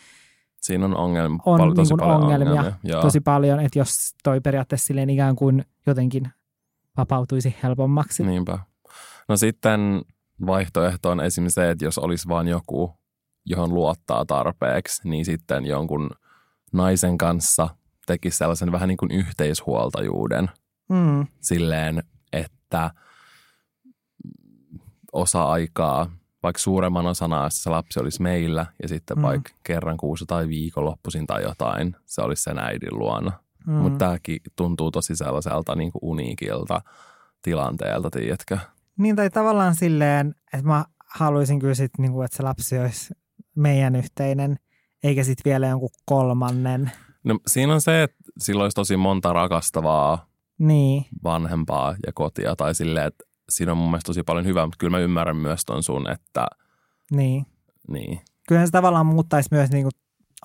siinä 0.60 0.84
on, 0.84 0.96
ongelma, 0.96 1.42
on 1.46 1.58
paljon, 1.58 1.76
tosi 1.76 1.92
niin 1.92 1.98
kuin 1.98 2.08
paljon 2.08 2.22
ongelmia, 2.22 2.60
ongelmia. 2.60 3.00
Tosi 3.00 3.20
paljon, 3.20 3.60
että 3.60 3.78
jos 3.78 4.14
toi 4.24 4.40
periaatteessa 4.40 4.86
silleen 4.86 5.10
ikään 5.10 5.36
kuin 5.36 5.64
jotenkin 5.86 6.28
vapautuisi 6.96 7.56
helpommaksi. 7.62 8.22
Niinpä. 8.22 8.58
No 9.28 9.36
sitten 9.36 10.02
vaihtoehto 10.46 11.10
on 11.10 11.20
esimerkiksi 11.20 11.54
se, 11.54 11.70
että 11.70 11.84
jos 11.84 11.98
olisi 11.98 12.28
vain 12.28 12.48
joku, 12.48 12.94
johon 13.46 13.74
luottaa 13.74 14.24
tarpeeksi, 14.24 15.08
niin 15.08 15.24
sitten 15.24 15.66
jonkun 15.66 16.10
naisen 16.72 17.18
kanssa 17.18 17.68
tekisi 18.08 18.38
sellaisen 18.38 18.72
vähän 18.72 18.88
niin 18.88 18.96
kuin 18.96 19.10
yhteishuoltajuuden 19.10 20.50
Mm, 20.90 21.26
silleen, 21.40 22.02
että 22.32 22.90
osa 25.12 25.42
aikaa, 25.44 26.10
vaikka 26.42 26.58
suuremman 26.58 27.06
osan 27.06 27.32
ajasta 27.32 27.60
se 27.62 27.70
lapsi 27.70 28.00
olisi 28.00 28.22
meillä 28.22 28.66
ja 28.82 28.88
sitten 28.88 29.16
Mm. 29.16 29.22
vaikka 29.22 29.50
kerran 29.64 29.96
kuussa 29.96 30.26
tai 30.26 30.48
viikonloppuisin 30.48 31.26
tai 31.26 31.42
jotain, 31.42 31.96
se 32.06 32.22
olisi 32.22 32.42
sen 32.42 32.58
äidin 32.58 32.98
luona. 32.98 33.32
mm. 33.66 33.72
Mm. 33.72 33.78
Mutta 33.80 33.98
tämäkin 33.98 34.40
tuntuu 34.56 34.90
tosi 34.90 35.16
sellaiselta 35.16 35.74
niin 35.76 35.92
kuin 35.92 36.00
uniikilta 36.02 36.80
tilanteelta, 37.42 38.10
tiedätkö? 38.10 38.58
Niin 38.98 39.16
tai 39.16 39.30
tavallaan 39.30 39.74
silleen, 39.74 40.34
että 40.52 40.66
mä 40.66 40.84
haluaisin 41.06 41.58
kyllä 41.58 41.74
sit, 41.74 41.90
niin 41.98 42.12
kuin, 42.12 42.24
että 42.24 42.36
se 42.36 42.42
lapsi 42.42 42.78
olisi 42.78 43.14
meidän 43.56 43.96
yhteinen, 43.96 44.58
eikä 45.02 45.24
sitten 45.24 45.50
vielä 45.50 45.66
jonkun 45.66 45.90
kolmannen. 46.04 46.90
No, 47.24 47.38
siinä 47.46 47.74
on 47.74 47.80
se, 47.80 48.02
että 48.02 48.16
sillä 48.38 48.62
olisi 48.62 48.74
tosi 48.74 48.96
monta 48.96 49.32
rakastavaa 49.32 50.26
Niin, 50.58 51.04
vanhempaa 51.24 51.96
ja 52.06 52.12
kotia 52.14 52.56
tai 52.56 52.74
silleen, 52.74 53.06
että 53.06 53.24
siinä 53.50 53.72
on 53.72 53.78
mun 53.78 53.90
mielestä 53.90 54.06
tosi 54.06 54.22
paljon 54.22 54.46
hyvää, 54.46 54.66
mutta 54.66 54.76
kyllä 54.78 54.90
mä 54.90 54.98
ymmärrän 54.98 55.36
myös 55.36 55.60
ton 55.66 55.82
sun, 55.82 56.10
että 56.10 56.46
niin. 57.12 57.46
niin, 57.90 58.20
Kyllähän 58.48 58.66
se 58.68 58.72
tavallaan 58.72 59.06
muuttaisi 59.06 59.48
myös 59.52 59.70
niin 59.70 59.84
kuin, 59.84 59.92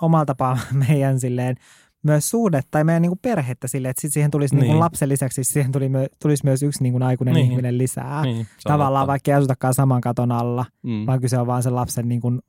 omalla 0.02 0.26
tapaa 0.26 0.58
meidän 0.88 1.20
silleen, 1.20 1.56
myös 2.04 2.30
suhdetta 2.30 2.68
tai 2.72 2.84
meidän 2.84 3.02
niin 3.02 3.10
kuin 3.10 3.20
perhettä 3.22 3.68
silleen, 3.68 3.90
että 3.90 4.02
sit 4.02 4.14
siihen 4.14 4.32
tulisi 4.32 4.56
niin. 4.56 4.62
Niin 4.62 4.72
kuin 4.72 4.80
lapsen 4.80 5.10
lisäksi, 5.10 5.44
siihen 5.44 5.72
tuli, 5.72 5.90
tulisi 6.22 6.46
myös 6.46 6.64
yksi 6.64 6.84
niin 6.84 6.94
kuin 6.94 7.04
aikuinen 7.04 7.34
Niin. 7.34 7.52
ihminen 7.52 7.78
lisää. 7.78 8.22
niin 8.24 8.48
Tavallaan 8.64 9.02
totta. 9.04 9.12
vaikka 9.12 9.32
ei 9.32 9.38
asutakaan 9.38 9.74
saman 9.74 10.02
katon 10.02 10.32
alla, 10.32 10.66
Mm. 10.84 11.06
vaan 11.06 11.22
kyse 11.22 11.38
on 11.38 11.48
vaan 11.48 11.64
sen 11.64 11.76
lapsen 11.76 12.10
niin 12.10 12.22
kuin, 12.22 12.42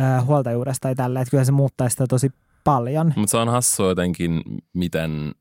äh, 0.00 0.26
huoltajuudesta 0.26 0.80
tai 0.82 0.94
tällä, 0.94 1.20
että 1.20 1.30
kyllä 1.30 1.44
se 1.44 1.52
muuttaisi 1.52 1.94
sitä 1.94 2.06
tosi 2.06 2.30
paljon. 2.64 3.12
Mutta 3.16 3.30
se 3.30 3.36
on 3.36 3.48
hassu 3.48 3.82
jotenkin, 3.82 4.42
miten 4.72 5.34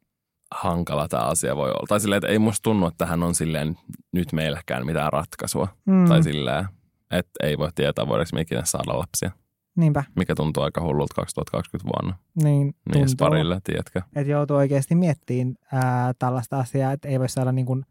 hankala 0.51 1.07
tämä 1.07 1.23
asia 1.23 1.55
voi 1.55 1.69
olla. 1.69 1.85
Tai 1.87 1.99
silleen, 1.99 2.17
että 2.17 2.27
ei 2.27 2.39
musta 2.39 2.63
tunnu, 2.63 2.87
että 2.87 2.97
tähän 3.05 3.23
on 3.23 3.35
silleen 3.35 3.77
nyt 4.11 4.31
meilläkään 4.33 4.85
mitään 4.85 5.13
ratkaisua. 5.13 5.67
Mm, 5.85 6.05
Tai 6.07 6.23
silleen, 6.23 6.65
että 7.11 7.31
ei 7.43 7.57
voi 7.57 7.69
tietää, 7.75 8.07
voidaanko 8.07 8.29
me 8.33 8.41
ikinä 8.41 8.65
saada 8.65 8.97
lapsia. 8.99 9.31
niinpä, 9.75 10.03
Mikä 10.15 10.35
tuntuu 10.35 10.63
aika 10.63 10.81
hullulta 10.81 11.13
2020 11.15 11.91
vuonna. 11.95 12.17
niin 12.43 12.75
tuntuu. 12.93 13.15
parille, 13.19 13.59
tiedätkö? 13.63 14.01
Että 14.15 14.31
joutuu 14.31 14.57
oikeasti 14.57 14.95
miettimään 14.95 15.55
ää, 15.71 16.13
tällaista 16.19 16.59
asiaa, 16.59 16.91
että 16.91 17.07
ei 17.07 17.19
voi 17.19 17.29
saada 17.29 17.51
niin 17.51 17.65
kuin 17.65 17.85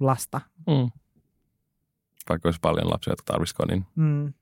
lasta. 0.00 0.40
Mm. 0.66 0.90
Vaikka 2.28 2.48
olisi 2.48 2.60
paljon 2.60 2.90
lapsia, 2.90 3.12
jotka 3.12 3.32
tarvitsisi 3.32 3.54
kodin. 3.56 3.86
Mm. 3.96 4.32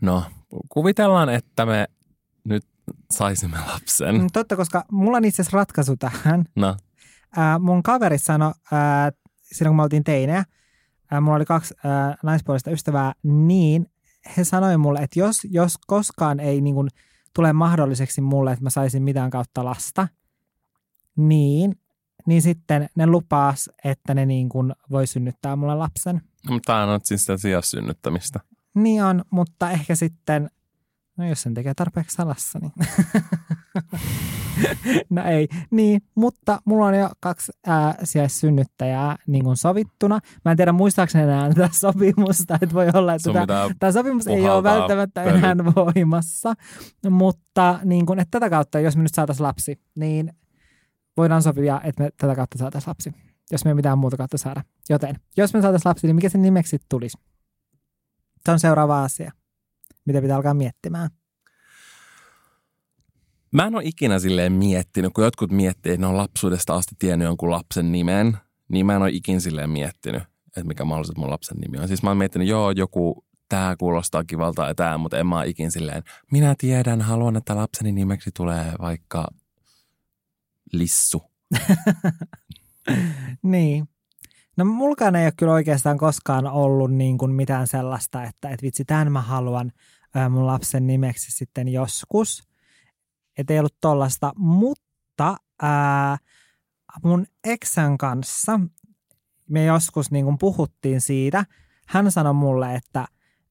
No, 0.00 0.22
kuvitellaan, 0.68 1.28
että 1.28 1.66
me 1.66 1.86
nyt 2.46 2.64
saisimme 3.10 3.58
lapsen. 3.66 4.20
Mm, 4.20 4.26
Totta, 4.32 4.56
koska 4.56 4.84
mulla 4.92 5.16
on 5.16 5.24
itse 5.24 5.42
asiassa 5.42 5.56
ratkaisu 5.56 5.96
tähän. 5.96 6.44
No, 6.56 6.76
Ää, 7.36 7.58
mun 7.58 7.82
kaveri 7.82 8.18
sanoi, 8.18 8.52
ää, 8.72 9.12
silloin 9.52 9.70
kun 9.70 9.76
me 9.76 9.82
oltiin 9.82 10.04
teinejä, 10.04 10.44
ää, 11.10 11.20
mulla 11.20 11.36
oli 11.36 11.44
kaksi 11.44 11.74
ää, 11.84 12.16
naispuolista 12.22 12.70
ystävää 12.70 13.12
niin, 13.22 13.86
he 14.36 14.44
sanoivat 14.44 14.80
mulle, 14.80 14.98
että 14.98 15.18
jos, 15.18 15.36
jos 15.50 15.74
koskaan 15.86 16.40
ei 16.40 16.60
niin 16.60 16.74
kuin 16.74 16.88
tule 17.34 17.52
mahdolliseksi 17.52 18.20
mulle, 18.20 18.52
että 18.52 18.62
mä 18.62 18.70
saisin 18.70 19.02
mitään 19.02 19.30
kautta 19.30 19.64
lasta, 19.64 20.08
niin, 21.16 21.78
niin 22.26 22.42
sitten 22.42 22.88
ne 22.96 23.06
lupaas, 23.06 23.70
että 23.84 24.14
ne 24.14 24.26
niin 24.26 24.48
kuin 24.48 24.72
voi 24.90 25.06
synnyttää 25.06 25.56
mulle 25.56 25.74
lapsen. 25.74 26.16
No, 26.48 26.52
mutta 26.54 26.72
tämä 26.72 26.92
on 26.92 27.00
siis 27.04 27.20
sitä 27.20 27.36
sijasynnyttämistä. 27.36 28.40
Niin 28.74 29.04
on, 29.04 29.24
mutta 29.30 29.70
ehkä 29.70 29.94
sitten, 29.94 30.50
no 31.16 31.28
jos 31.28 31.42
sen 31.42 31.54
tekee 31.54 31.74
tarpeeksi 31.74 32.14
salassa, 32.14 32.58
niin 32.58 32.70
no 35.10 35.24
ei, 35.24 35.48
niin, 35.70 36.00
mutta 36.14 36.60
mulla 36.64 36.86
on 36.86 36.98
jo 36.98 37.10
kaksi 37.20 37.52
ää, 37.66 37.94
sijaissynnyttäjää 38.04 39.16
niin 39.26 39.44
kuin 39.44 39.56
sovittuna. 39.56 40.20
Mä 40.44 40.50
en 40.50 40.56
tiedä 40.56 40.72
muistaakseni 40.72 41.24
enää 41.24 41.48
tätä 41.48 41.68
sopimusta, 41.80 42.58
että 42.62 42.74
voi 42.74 42.88
olla, 42.94 43.14
että 43.14 43.32
tämä, 43.32 43.46
tämä 43.78 43.92
sopimus 43.92 44.26
ei 44.26 44.48
ole 44.48 44.62
välttämättä 44.62 45.24
peli. 45.24 45.38
enää 45.38 45.56
voimassa, 45.76 46.54
mutta 47.10 47.78
niin 47.84 48.06
kuin, 48.06 48.18
että 48.18 48.40
tätä 48.40 48.50
kautta, 48.50 48.80
jos 48.80 48.96
me 48.96 49.02
nyt 49.02 49.14
saataisiin 49.14 49.46
lapsi, 49.46 49.80
niin 49.96 50.32
voidaan 51.16 51.42
sopia, 51.42 51.80
että 51.84 52.02
me 52.02 52.10
tätä 52.16 52.34
kautta 52.34 52.58
saataisiin 52.58 52.90
lapsi, 52.90 53.12
jos 53.52 53.64
me 53.64 53.70
ei 53.70 53.74
mitään 53.74 53.98
muuta 53.98 54.16
kautta 54.16 54.38
saada. 54.38 54.62
Joten, 54.88 55.16
jos 55.36 55.54
me 55.54 55.62
saataisiin 55.62 55.90
lapsi, 55.90 56.06
niin 56.06 56.16
mikä 56.16 56.28
sen 56.28 56.42
nimeksi 56.42 56.78
tulisi? 56.88 57.18
Se 58.44 58.52
on 58.52 58.60
seuraava 58.60 59.04
asia, 59.04 59.32
mitä 60.06 60.22
pitää 60.22 60.36
alkaa 60.36 60.54
miettimään. 60.54 61.10
Mä 63.52 63.66
en 63.66 63.74
ole 63.74 63.84
ikinä 63.84 64.18
silleen 64.18 64.52
miettinyt, 64.52 65.12
kun 65.12 65.24
jotkut 65.24 65.50
miettii, 65.50 65.92
että 65.92 66.00
ne 66.00 66.06
on 66.06 66.16
lapsuudesta 66.16 66.74
asti 66.74 66.94
tiennyt 66.98 67.26
jonkun 67.26 67.50
lapsen 67.50 67.92
nimen, 67.92 68.36
niin 68.68 68.86
mä 68.86 68.96
en 68.96 69.02
ole 69.02 69.10
ikinä 69.10 69.40
silleen 69.40 69.70
miettinyt, 69.70 70.22
että 70.46 70.64
mikä 70.64 70.84
mahdollisesti 70.84 71.20
mun 71.20 71.30
lapsen 71.30 71.56
nimi 71.56 71.78
on. 71.78 71.88
Siis 71.88 72.02
mä 72.02 72.10
oon 72.10 72.16
miettinyt, 72.16 72.48
joo, 72.48 72.70
joku 72.70 73.24
tämä 73.48 73.76
kuulostaa 73.78 74.24
kivalta 74.24 74.66
ja 74.66 74.74
tämä, 74.74 74.98
mutta 74.98 75.18
en 75.18 75.26
mä 75.26 75.36
ole 75.36 75.46
ikin 75.46 75.70
silleen, 75.70 76.02
minä 76.32 76.54
tiedän, 76.58 77.00
haluan, 77.00 77.36
että 77.36 77.56
lapseni 77.56 77.92
nimeksi 77.92 78.30
tulee 78.36 78.72
vaikka 78.80 79.28
Lissu. 80.72 81.22
niin. 83.42 83.88
No 84.56 84.64
mulkaan 84.64 85.16
ei 85.16 85.26
ole 85.26 85.32
kyllä 85.36 85.52
oikeastaan 85.52 85.98
koskaan 85.98 86.46
ollut 86.46 86.92
niin 86.92 87.18
kuin 87.18 87.32
mitään 87.32 87.66
sellaista, 87.66 88.24
että, 88.24 88.48
että 88.48 88.62
vitsi, 88.62 88.84
tämän 88.84 89.12
mä 89.12 89.20
haluan 89.20 89.72
mun 90.30 90.46
lapsen 90.46 90.86
nimeksi 90.86 91.32
sitten 91.32 91.68
joskus– 91.68 92.42
että 93.38 93.52
ei 93.52 93.58
ollut 93.58 93.76
tollasta, 93.80 94.32
mutta 94.36 95.36
ää, 95.62 96.18
mun 97.04 97.26
eksän 97.44 97.98
kanssa 97.98 98.60
me 99.48 99.64
joskus 99.64 100.10
niin 100.10 100.24
kuin 100.24 100.38
puhuttiin 100.38 101.00
siitä. 101.00 101.44
Hän 101.88 102.12
sanoi 102.12 102.34
mulle, 102.34 102.74
että, 102.74 103.06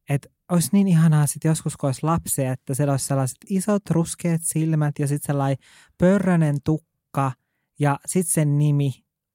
että 0.09 0.29
olisi 0.51 0.69
niin 0.71 0.87
ihanaa 0.87 1.25
sitten 1.25 1.49
joskus, 1.49 1.77
kun 1.77 1.87
olisi 1.87 2.03
lapsia, 2.03 2.51
että 2.51 2.73
siellä 2.73 2.91
olisi 2.91 3.05
sellaiset 3.05 3.37
isot 3.49 3.89
ruskeat 3.89 4.41
silmät 4.43 4.99
ja 4.99 5.07
sitten 5.07 5.27
sellainen 5.27 5.57
pörrönen 5.97 6.55
tukka 6.63 7.31
ja 7.79 7.99
sitten 8.05 8.33
sen 8.33 8.57
nimi 8.57 8.91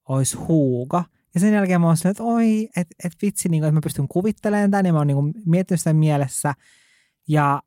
olisi 0.09 0.37
Huuga. 0.37 1.05
Ja 1.35 1.41
sen 1.41 1.55
jälkeen 1.55 1.81
mä 1.81 1.87
oon 1.87 1.97
että 2.11 2.23
oi, 2.23 2.69
että 2.77 2.95
et 3.05 3.13
vitsi, 3.23 3.49
niin 3.49 3.61
kuin, 3.61 3.69
että 3.69 3.75
mä 3.75 3.81
pystyn 3.83 4.09
kuvittelemaan 4.09 4.71
tämän 4.71 4.87
ja 4.87 4.93
mä 4.93 4.99
oon 4.99 5.07
niin 5.07 5.35
miettinyt 5.47 5.81
sitä 5.81 5.93
mielessä. 5.93 6.55
Ja 7.31 7.63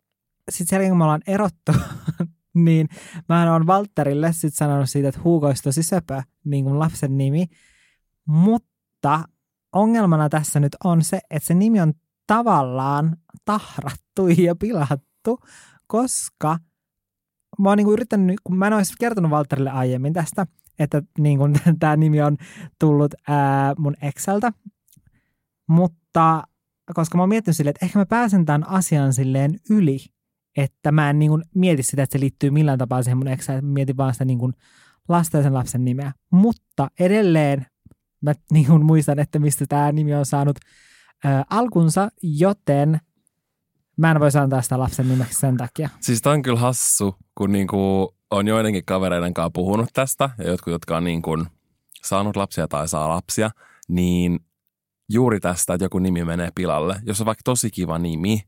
sitten 0.49 0.67
sen 0.67 0.75
jälkeen, 0.75 0.91
kun 0.91 0.97
me 0.97 1.03
ollaan 1.03 1.21
erottu 1.27 1.71
niin 2.53 2.87
mä 3.29 3.53
oon 3.53 3.67
Valterille 3.67 4.33
sitten 4.33 4.51
sanonut 4.51 4.89
siitä, 4.89 5.09
että 5.09 5.21
Hugo 5.23 5.47
olisi 5.47 5.63
tosi 5.63 5.83
söpö, 5.83 6.21
niin 6.45 6.65
kuin 6.65 6.79
lapsen 6.79 7.17
nimi. 7.17 7.45
Mutta 8.25 9.23
ongelmana 9.73 10.29
tässä 10.29 10.59
nyt 10.59 10.75
on 10.83 11.03
se, 11.03 11.19
että 11.29 11.47
se 11.47 11.53
nimi 11.53 11.81
on 11.81 11.93
tavallaan 12.27 13.17
tahrattu 13.45 14.27
ja 14.27 14.55
pilattu, 14.55 15.39
koska 15.87 16.57
mä 17.59 17.69
oon 17.69 17.77
niin 17.77 17.85
kuin 17.85 17.93
yrittänyt, 17.93 18.39
kun 18.43 18.57
mä 18.57 18.67
en 18.67 18.73
olisi 18.73 18.93
kertonut 18.99 19.31
Valterille 19.31 19.69
aiemmin 19.69 20.13
tästä, 20.13 20.47
että 20.79 21.01
niin 21.19 21.39
tämä 21.79 21.95
nimi 21.95 22.21
on 22.21 22.37
tullut 22.79 23.13
ää, 23.27 23.73
mun 23.77 23.95
Exceltä, 24.01 24.53
mutta 25.67 26.43
koska 26.93 27.17
mä 27.17 27.21
oon 27.21 27.29
miettinyt 27.29 27.57
silleen, 27.57 27.69
että 27.69 27.85
ehkä 27.85 27.99
mä 27.99 28.05
pääsen 28.05 28.45
tämän 28.45 28.69
asian 28.69 29.13
silleen 29.13 29.59
yli, 29.69 29.99
että 30.57 30.91
mä 30.91 31.09
en 31.09 31.19
niin 31.19 31.29
kuin 31.29 31.43
mieti 31.55 31.83
sitä, 31.83 32.03
että 32.03 32.13
se 32.13 32.19
liittyy 32.19 32.49
millään 32.49 32.77
tapaa 32.77 33.03
siihen 33.03 33.17
mun 33.17 33.27
eksään, 33.27 33.65
mietin 33.65 33.97
vaan 33.97 34.13
sitä 34.13 34.25
niin 34.25 34.39
kuin 34.39 34.53
lasten 35.09 35.53
lapsen 35.53 35.85
nimeä. 35.85 36.11
Mutta 36.31 36.87
edelleen 36.99 37.65
mä 38.21 38.33
niin 38.51 38.65
kuin 38.65 38.85
muistan, 38.85 39.19
että 39.19 39.39
mistä 39.39 39.65
tämä 39.69 39.91
nimi 39.91 40.15
on 40.15 40.25
saanut 40.25 40.59
ää, 41.23 41.45
alkunsa, 41.49 42.09
joten 42.23 42.99
mä 43.97 44.11
en 44.11 44.19
voi 44.19 44.29
antaa 44.41 44.61
sitä 44.61 44.79
lapsen 44.79 45.09
nimeksi 45.09 45.39
sen 45.39 45.57
takia. 45.57 45.89
Siis 45.99 46.21
tämä 46.21 46.33
on 46.33 46.41
kyllä 46.41 46.59
hassu, 46.59 47.15
kun 47.37 47.51
niin 47.51 47.67
kuin 47.67 48.07
on 48.31 48.47
joidenkin 48.47 48.85
kavereiden 48.85 49.33
kanssa 49.33 49.51
puhunut 49.53 49.89
tästä, 49.93 50.29
ja 50.37 50.47
jotkut, 50.47 50.71
jotka 50.71 50.97
on 50.97 51.03
niin 51.03 51.21
kuin 51.21 51.45
saanut 52.03 52.35
lapsia 52.35 52.67
tai 52.67 52.87
saa 52.87 53.09
lapsia, 53.09 53.51
niin 53.87 54.39
juuri 55.13 55.39
tästä, 55.39 55.73
että 55.73 55.85
joku 55.85 55.99
nimi 55.99 56.25
menee 56.25 56.49
pilalle. 56.55 56.95
Jos 57.05 57.21
on 57.21 57.25
vaikka 57.25 57.41
tosi 57.45 57.71
kiva 57.71 57.99
nimi, 57.99 58.43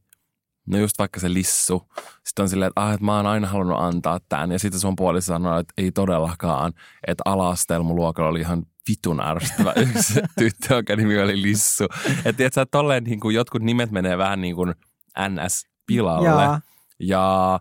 No 0.68 0.78
just 0.78 1.00
vaikka 1.00 1.20
se 1.20 1.34
lissu. 1.34 1.84
Sitten 2.24 2.44
on 2.44 2.50
silleen, 2.50 2.70
että, 2.70 2.82
ah, 2.82 2.94
että 2.94 3.06
mä 3.06 3.16
oon 3.16 3.26
aina 3.26 3.48
halunnut 3.48 3.80
antaa 3.80 4.20
tämän. 4.30 4.52
Ja 4.52 4.60
sitten 4.60 4.80
sun 4.80 4.96
puolissa 4.96 5.34
sanoo, 5.34 5.60
että 5.60 5.74
ei 5.78 5.92
todellakaan. 5.92 6.74
Että 7.08 7.24
ala 7.26 7.56
mun 7.84 7.96
luokalla 7.96 8.30
oli 8.30 8.40
ihan 8.40 8.66
vitun 8.90 9.22
ärsyttävä 9.22 9.74
yksi 9.90 10.22
tyttö, 10.40 10.76
jonka 10.76 10.96
nimi 10.96 11.20
oli 11.20 11.42
Lissu. 11.42 11.84
Että 12.10 12.34
tiedätkö, 12.34 12.62
että 12.62 12.66
tolleen 12.72 13.04
niin 13.04 13.20
kuin 13.20 13.36
jotkut 13.36 13.62
nimet 13.62 13.92
menee 13.92 14.18
vähän 14.18 14.42
niin 14.42 14.56
kuin 14.56 14.74
NS-pilalle. 15.20 16.44
Ja, 16.44 16.60
ja 17.00 17.60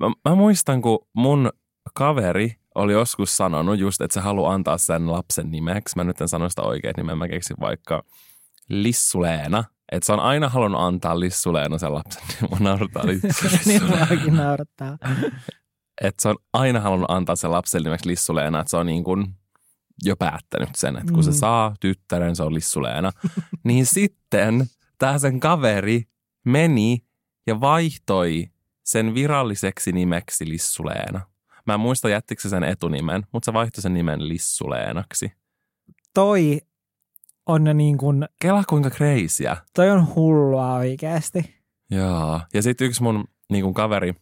mä, 0.00 0.06
mä 0.28 0.34
muistan, 0.34 0.82
kun 0.82 1.06
mun 1.12 1.50
kaveri 1.94 2.56
oli 2.74 2.92
joskus 2.92 3.36
sanonut 3.36 3.78
just, 3.78 4.00
että 4.00 4.14
se 4.14 4.20
haluaa 4.20 4.54
antaa 4.54 4.78
sen 4.78 5.12
lapsen 5.12 5.50
nimeksi. 5.50 5.96
Mä 5.96 6.04
nyt 6.04 6.20
en 6.20 6.28
sano 6.28 6.48
sitä 6.48 6.62
oikein 6.62 6.94
nimeä, 6.96 7.14
mä 7.16 7.28
keksin 7.28 7.56
vaikka 7.60 8.02
Lissuleena– 8.68 9.64
että 9.92 10.06
se 10.06 10.12
on 10.12 10.20
aina 10.20 10.48
halunnut 10.48 10.80
antaa 10.80 11.20
Lissu 11.20 11.52
Leena 11.52 11.78
sen 11.78 11.94
lapsen, 11.94 12.22
niin 12.28 12.50
mua 12.50 12.58
naurattaa 12.60 13.04
Niin 13.66 13.84
muakin 13.84 14.36
naurattaa. 14.36 14.98
Että 16.00 16.22
se 16.22 16.28
on 16.28 16.36
aina 16.52 16.80
halunnut 16.80 17.10
antaa 17.10 17.36
sen 17.36 17.50
lapsen 17.50 17.82
nimeksi 17.82 18.08
Lissu 18.08 18.34
Leena, 18.34 18.60
että 18.60 18.70
se 18.70 18.76
on 18.76 18.86
niin 18.86 19.04
kuin 19.04 19.26
jo 20.04 20.16
päättänyt 20.16 20.74
sen, 20.74 20.96
että 20.96 21.12
kun 21.12 21.24
mm. 21.24 21.32
se 21.32 21.32
saa 21.32 21.74
tyttären, 21.80 22.36
se 22.36 22.42
on 22.42 22.54
Lissu 22.54 22.82
Leena. 22.82 23.12
niin 23.64 23.86
sitten 23.86 24.66
tämä 24.98 25.18
sen 25.18 25.40
kaveri 25.40 26.02
meni 26.44 27.04
ja 27.46 27.60
vaihtoi 27.60 28.46
sen 28.84 29.14
viralliseksi 29.14 29.92
nimeksi 29.92 30.48
Lissu 30.48 30.86
Leena. 30.86 31.20
Mä 31.66 31.74
en 31.74 31.80
muista 31.80 32.08
jättikö 32.08 32.42
se 32.42 32.48
sen 32.48 32.64
etunimen, 32.64 33.26
mutta 33.32 33.44
se 33.44 33.52
vaihtoi 33.52 33.82
sen 33.82 33.94
nimen 33.94 34.28
Lissu 34.28 34.70
Leenaksi. 34.70 35.32
Toi 36.14 36.60
on 37.46 37.64
ne 37.64 37.74
niin 37.74 37.98
kuin... 37.98 38.28
Kela 38.40 38.64
kuinka 38.68 38.90
kreisiä. 38.90 39.56
Toi 39.74 39.90
on 39.90 40.14
hullua 40.14 40.74
oikeasti. 40.74 41.54
Joo. 41.90 42.40
Ja 42.54 42.62
sitten 42.62 42.86
yksi 42.86 43.02
mun 43.02 43.24
niin 43.52 43.62
kuin 43.62 43.74
kaveri, 43.74 44.14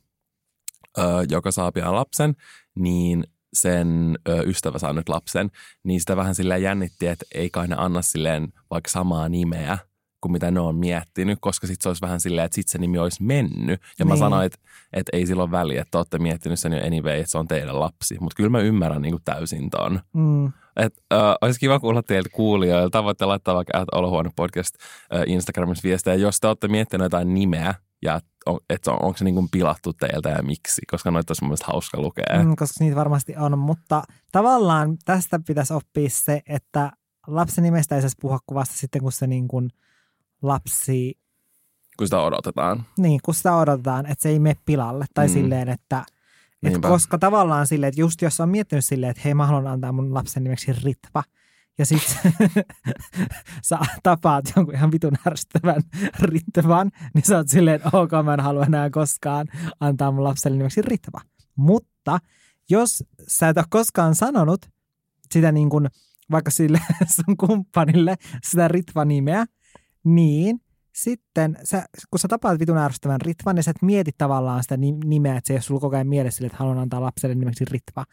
ö, 0.98 1.02
joka 1.30 1.50
saa 1.50 1.72
pian 1.72 1.94
lapsen, 1.94 2.34
niin 2.74 3.24
sen 3.52 4.18
ö, 4.28 4.42
ystävä 4.42 4.78
saa 4.78 4.92
nyt 4.92 5.08
lapsen, 5.08 5.50
niin 5.84 6.00
sitä 6.00 6.16
vähän 6.16 6.34
sillä 6.34 6.56
jännitti, 6.56 7.06
että 7.06 7.24
ei 7.34 7.50
kai 7.50 7.68
ne 7.68 7.76
anna 7.78 8.02
silleen 8.02 8.52
vaikka 8.70 8.90
samaa 8.90 9.28
nimeä 9.28 9.78
kuin 10.24 10.32
mitä 10.32 10.50
ne 10.50 10.60
on 10.60 10.76
miettinyt, 10.76 11.38
koska 11.40 11.66
sitten 11.66 11.82
se 11.82 11.88
olisi 11.88 12.02
vähän 12.02 12.20
silleen, 12.20 12.44
että 12.44 12.54
sitten 12.54 12.72
se 12.72 12.78
nimi 12.78 12.98
olisi 12.98 13.22
mennyt. 13.22 13.80
Ja 13.98 14.04
niin. 14.04 14.08
mä 14.08 14.16
sanoin, 14.16 14.46
että, 14.46 14.58
että 14.92 15.16
ei 15.16 15.26
silloin 15.26 15.50
väliä, 15.50 15.82
että 15.82 15.98
olette 15.98 16.18
miettinyt 16.18 16.58
sen 16.58 16.72
jo 16.72 16.86
anyway, 16.86 17.18
että 17.18 17.30
se 17.30 17.38
on 17.38 17.48
teidän 17.48 17.80
lapsi. 17.80 18.16
Mutta 18.20 18.36
kyllä 18.36 18.50
mä 18.50 18.60
ymmärrän 18.60 19.02
niin 19.02 19.12
kuin 19.12 19.22
täysin 19.24 19.70
ton. 19.70 20.00
Mm. 20.12 20.46
Et, 20.76 20.94
äh, 21.12 21.18
olisi 21.40 21.60
kiva 21.60 21.80
kuulla 21.80 22.02
teiltä 22.02 22.28
kuulijoilta. 22.32 23.04
Voitte 23.04 23.24
laittaa 23.24 23.54
vaikka 23.54 23.78
at 23.78 23.88
Olohuone 23.92 24.30
podcast 24.36 24.74
äh, 25.14 25.22
Instagramissa 25.26 25.82
viestejä, 25.88 26.14
jos 26.14 26.40
te 26.40 26.46
olette 26.46 26.68
miettineet 26.68 27.06
jotain 27.06 27.34
nimeä 27.34 27.74
ja 28.02 28.20
että 28.70 28.92
on, 28.92 28.98
onko 29.02 29.18
se 29.18 29.24
niin 29.24 29.34
kuin 29.34 29.48
pilattu 29.50 29.92
teiltä 29.92 30.28
ja 30.28 30.42
miksi, 30.42 30.82
koska 30.90 31.10
noita 31.10 31.30
olisi 31.30 31.44
mun 31.44 31.56
hauska 31.64 32.00
lukea. 32.00 32.44
Mm, 32.44 32.56
koska 32.56 32.84
niitä 32.84 32.96
varmasti 32.96 33.36
on, 33.36 33.58
mutta 33.58 34.02
tavallaan 34.32 34.96
tästä 35.04 35.40
pitäisi 35.46 35.74
oppia 35.74 36.08
se, 36.10 36.42
että 36.48 36.92
lapsen 37.26 37.64
nimestä 37.64 37.94
ei 37.94 38.00
saisi 38.00 38.16
puhua 38.20 38.38
kuvasta 38.46 38.74
sitten, 38.76 39.02
kun 39.02 39.12
se 39.12 39.26
niin 39.26 39.48
kuin 39.48 39.70
lapsi... 40.46 41.18
Kun 41.98 42.06
sitä 42.06 42.20
odotetaan. 42.20 42.84
Niin, 42.98 43.20
kun 43.24 43.34
sitä 43.34 43.56
odotetaan, 43.56 44.06
että 44.06 44.22
se 44.22 44.28
ei 44.28 44.38
mene 44.38 44.56
pilalle. 44.66 45.06
Tai 45.14 45.26
mm. 45.26 45.32
silleen, 45.32 45.68
että 45.68 46.04
et 46.62 46.78
koska 46.78 47.18
tavallaan 47.18 47.66
silleen, 47.66 47.88
että 47.88 48.00
just 48.00 48.22
jos 48.22 48.40
on 48.40 48.48
miettinyt 48.48 48.84
silleen, 48.84 49.10
että 49.10 49.22
hei 49.24 49.34
mä 49.34 49.46
haluan 49.46 49.66
antaa 49.66 49.92
mun 49.92 50.14
lapsen 50.14 50.44
nimeksi 50.44 50.72
Ritva, 50.72 51.22
ja 51.78 51.86
sitten 51.86 52.32
sä 53.68 53.78
tapaat 54.02 54.44
jonkun 54.56 54.74
ihan 54.74 54.92
vitun 54.92 55.16
ärsyttävän 55.26 55.82
Ritvan, 56.20 56.90
niin 57.14 57.24
sä 57.24 57.36
oot 57.36 57.48
silleen, 57.48 57.76
että 57.76 57.90
ok, 57.92 58.10
mä 58.24 58.34
en 58.34 58.40
halua 58.40 58.64
enää 58.64 58.90
koskaan 58.90 59.46
antaa 59.80 60.12
mun 60.12 60.24
lapselle 60.24 60.56
nimeksi 60.56 60.82
Ritva. 60.82 61.20
Mutta 61.56 62.18
jos 62.70 63.04
sä 63.28 63.48
et 63.48 63.56
ole 63.56 63.66
koskaan 63.70 64.14
sanonut 64.14 64.66
sitä 65.32 65.52
niin 65.52 65.70
kuin 65.70 65.88
vaikka 66.30 66.50
sille 66.50 66.80
sun 67.26 67.36
kumppanille 67.36 68.16
sitä 68.44 68.68
Ritva-nimeä, 68.68 69.44
niin 70.04 70.60
sitten 70.94 71.58
sä, 71.64 71.84
kun 72.10 72.18
sä 72.18 72.28
tapaat 72.28 72.60
vitun 72.60 72.78
ärsyttävän 72.78 73.20
Ritvan, 73.20 73.54
niin 73.54 73.62
sä 73.62 73.70
et 73.70 73.82
mieti 73.82 74.10
tavallaan 74.18 74.62
sitä 74.62 74.76
nimeä, 75.04 75.36
että 75.36 75.46
se 75.46 75.52
ei 75.52 75.56
ole 75.56 75.62
sulla 75.62 75.80
koko 75.80 75.96
ajan 75.96 76.06
mielessä 76.06 76.36
sille, 76.36 76.46
että 76.46 76.58
haluan 76.58 76.78
antaa 76.78 77.00
lapselle 77.00 77.34
nimeksi 77.34 77.64
Ritva. 77.64 78.04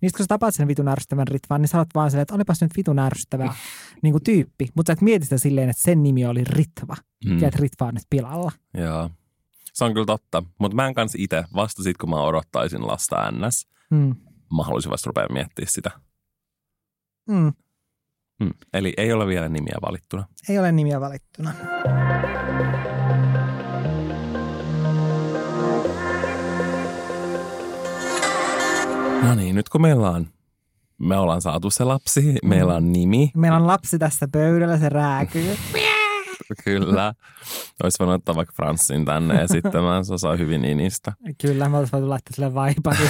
Niin 0.00 0.12
kun 0.12 0.18
sä 0.18 0.28
tapaat 0.28 0.54
sen 0.54 0.68
vitun 0.68 0.88
ärsyttävän 0.88 1.28
Ritvan, 1.28 1.60
niin 1.60 1.68
sä 1.68 1.78
olet 1.78 1.88
vaan 1.94 2.10
silleen, 2.10 2.22
että 2.22 2.34
olipas 2.34 2.62
nyt 2.62 2.76
vitun 2.76 2.98
ärsyttävä 2.98 3.54
niin 4.02 4.12
kuin 4.12 4.24
tyyppi. 4.24 4.68
Mutta 4.74 4.90
sä 4.90 4.92
et 4.92 5.00
mieti 5.00 5.24
sitä 5.24 5.38
silleen, 5.38 5.70
että 5.70 5.82
sen 5.82 6.02
nimi 6.02 6.26
oli 6.26 6.44
Ritva. 6.44 6.96
Mm. 7.24 7.38
Ja 7.38 7.48
että 7.48 7.60
Ritva 7.62 7.86
on 7.86 7.94
nyt 7.94 8.06
pilalla. 8.10 8.52
Joo. 8.74 9.10
Se 9.72 9.84
on 9.84 9.92
kyllä 9.92 10.06
totta. 10.06 10.42
Mutta 10.58 10.74
mä 10.74 10.86
en 10.86 10.94
kanssa 10.94 11.18
itse, 11.20 11.44
vasta 11.54 11.82
sit 11.82 11.96
kun 11.96 12.10
mä 12.10 12.22
odottaisin 12.22 12.86
lasta 12.86 13.30
ns, 13.30 13.68
mm. 13.90 14.14
mä 14.56 14.62
haluaisin 14.62 14.90
vasta 14.90 15.08
rupea 15.08 15.26
miettimään 15.32 15.72
sitä. 15.72 15.90
Mm. 17.28 17.52
Mm. 18.40 18.50
Eli 18.74 18.92
ei 18.96 19.12
ole 19.12 19.26
vielä 19.26 19.48
nimiä 19.48 19.76
valittuna. 19.82 20.24
Ei 20.48 20.58
ole 20.58 20.72
nimiä 20.72 21.00
valittuna. 21.00 21.52
No 29.22 29.34
niin, 29.34 29.54
nyt 29.54 29.68
kun 29.68 29.82
meillä 29.82 30.10
on, 30.10 30.26
me 30.98 31.16
ollaan 31.16 31.42
saatu 31.42 31.70
se 31.70 31.84
lapsi, 31.84 32.20
mm. 32.20 32.48
meillä 32.48 32.74
on 32.74 32.92
nimi. 32.92 33.30
Meillä 33.36 33.56
on 33.56 33.66
lapsi 33.66 33.98
tässä 33.98 34.28
pöydällä, 34.32 34.78
se 34.78 34.88
rääkyy. 34.88 35.56
Kyllä. 36.64 37.14
Olisi 37.82 37.98
voinut 37.98 38.14
ottaa 38.14 38.34
vaikka 38.34 38.54
Franssin 38.56 39.04
tänne 39.04 39.40
ja 39.40 39.48
sitten 39.48 39.82
mä 39.82 40.02
osaa 40.10 40.36
hyvin 40.36 40.64
Inistä. 40.64 41.12
Kyllä, 41.42 41.68
mä 41.68 41.78
olisin 41.78 41.92
voinut 41.92 42.08
laittaa 42.08 42.32
sille 42.34 42.54
vaiparin 42.54 43.08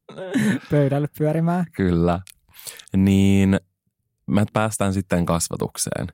pöydälle 0.70 1.08
pyörimään. 1.18 1.64
Kyllä. 1.72 2.20
Niin 2.96 3.60
me 4.26 4.44
päästään 4.52 4.92
sitten 4.92 5.26
kasvatukseen. 5.26 6.06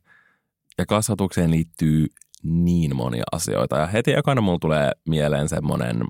Ja 0.78 0.86
kasvatukseen 0.86 1.50
liittyy 1.50 2.06
niin 2.42 2.96
monia 2.96 3.24
asioita. 3.32 3.76
Ja 3.76 3.86
heti 3.86 4.12
ekana 4.12 4.40
mulla 4.40 4.58
tulee 4.58 4.92
mieleen 5.08 5.48
semmoinen, 5.48 6.04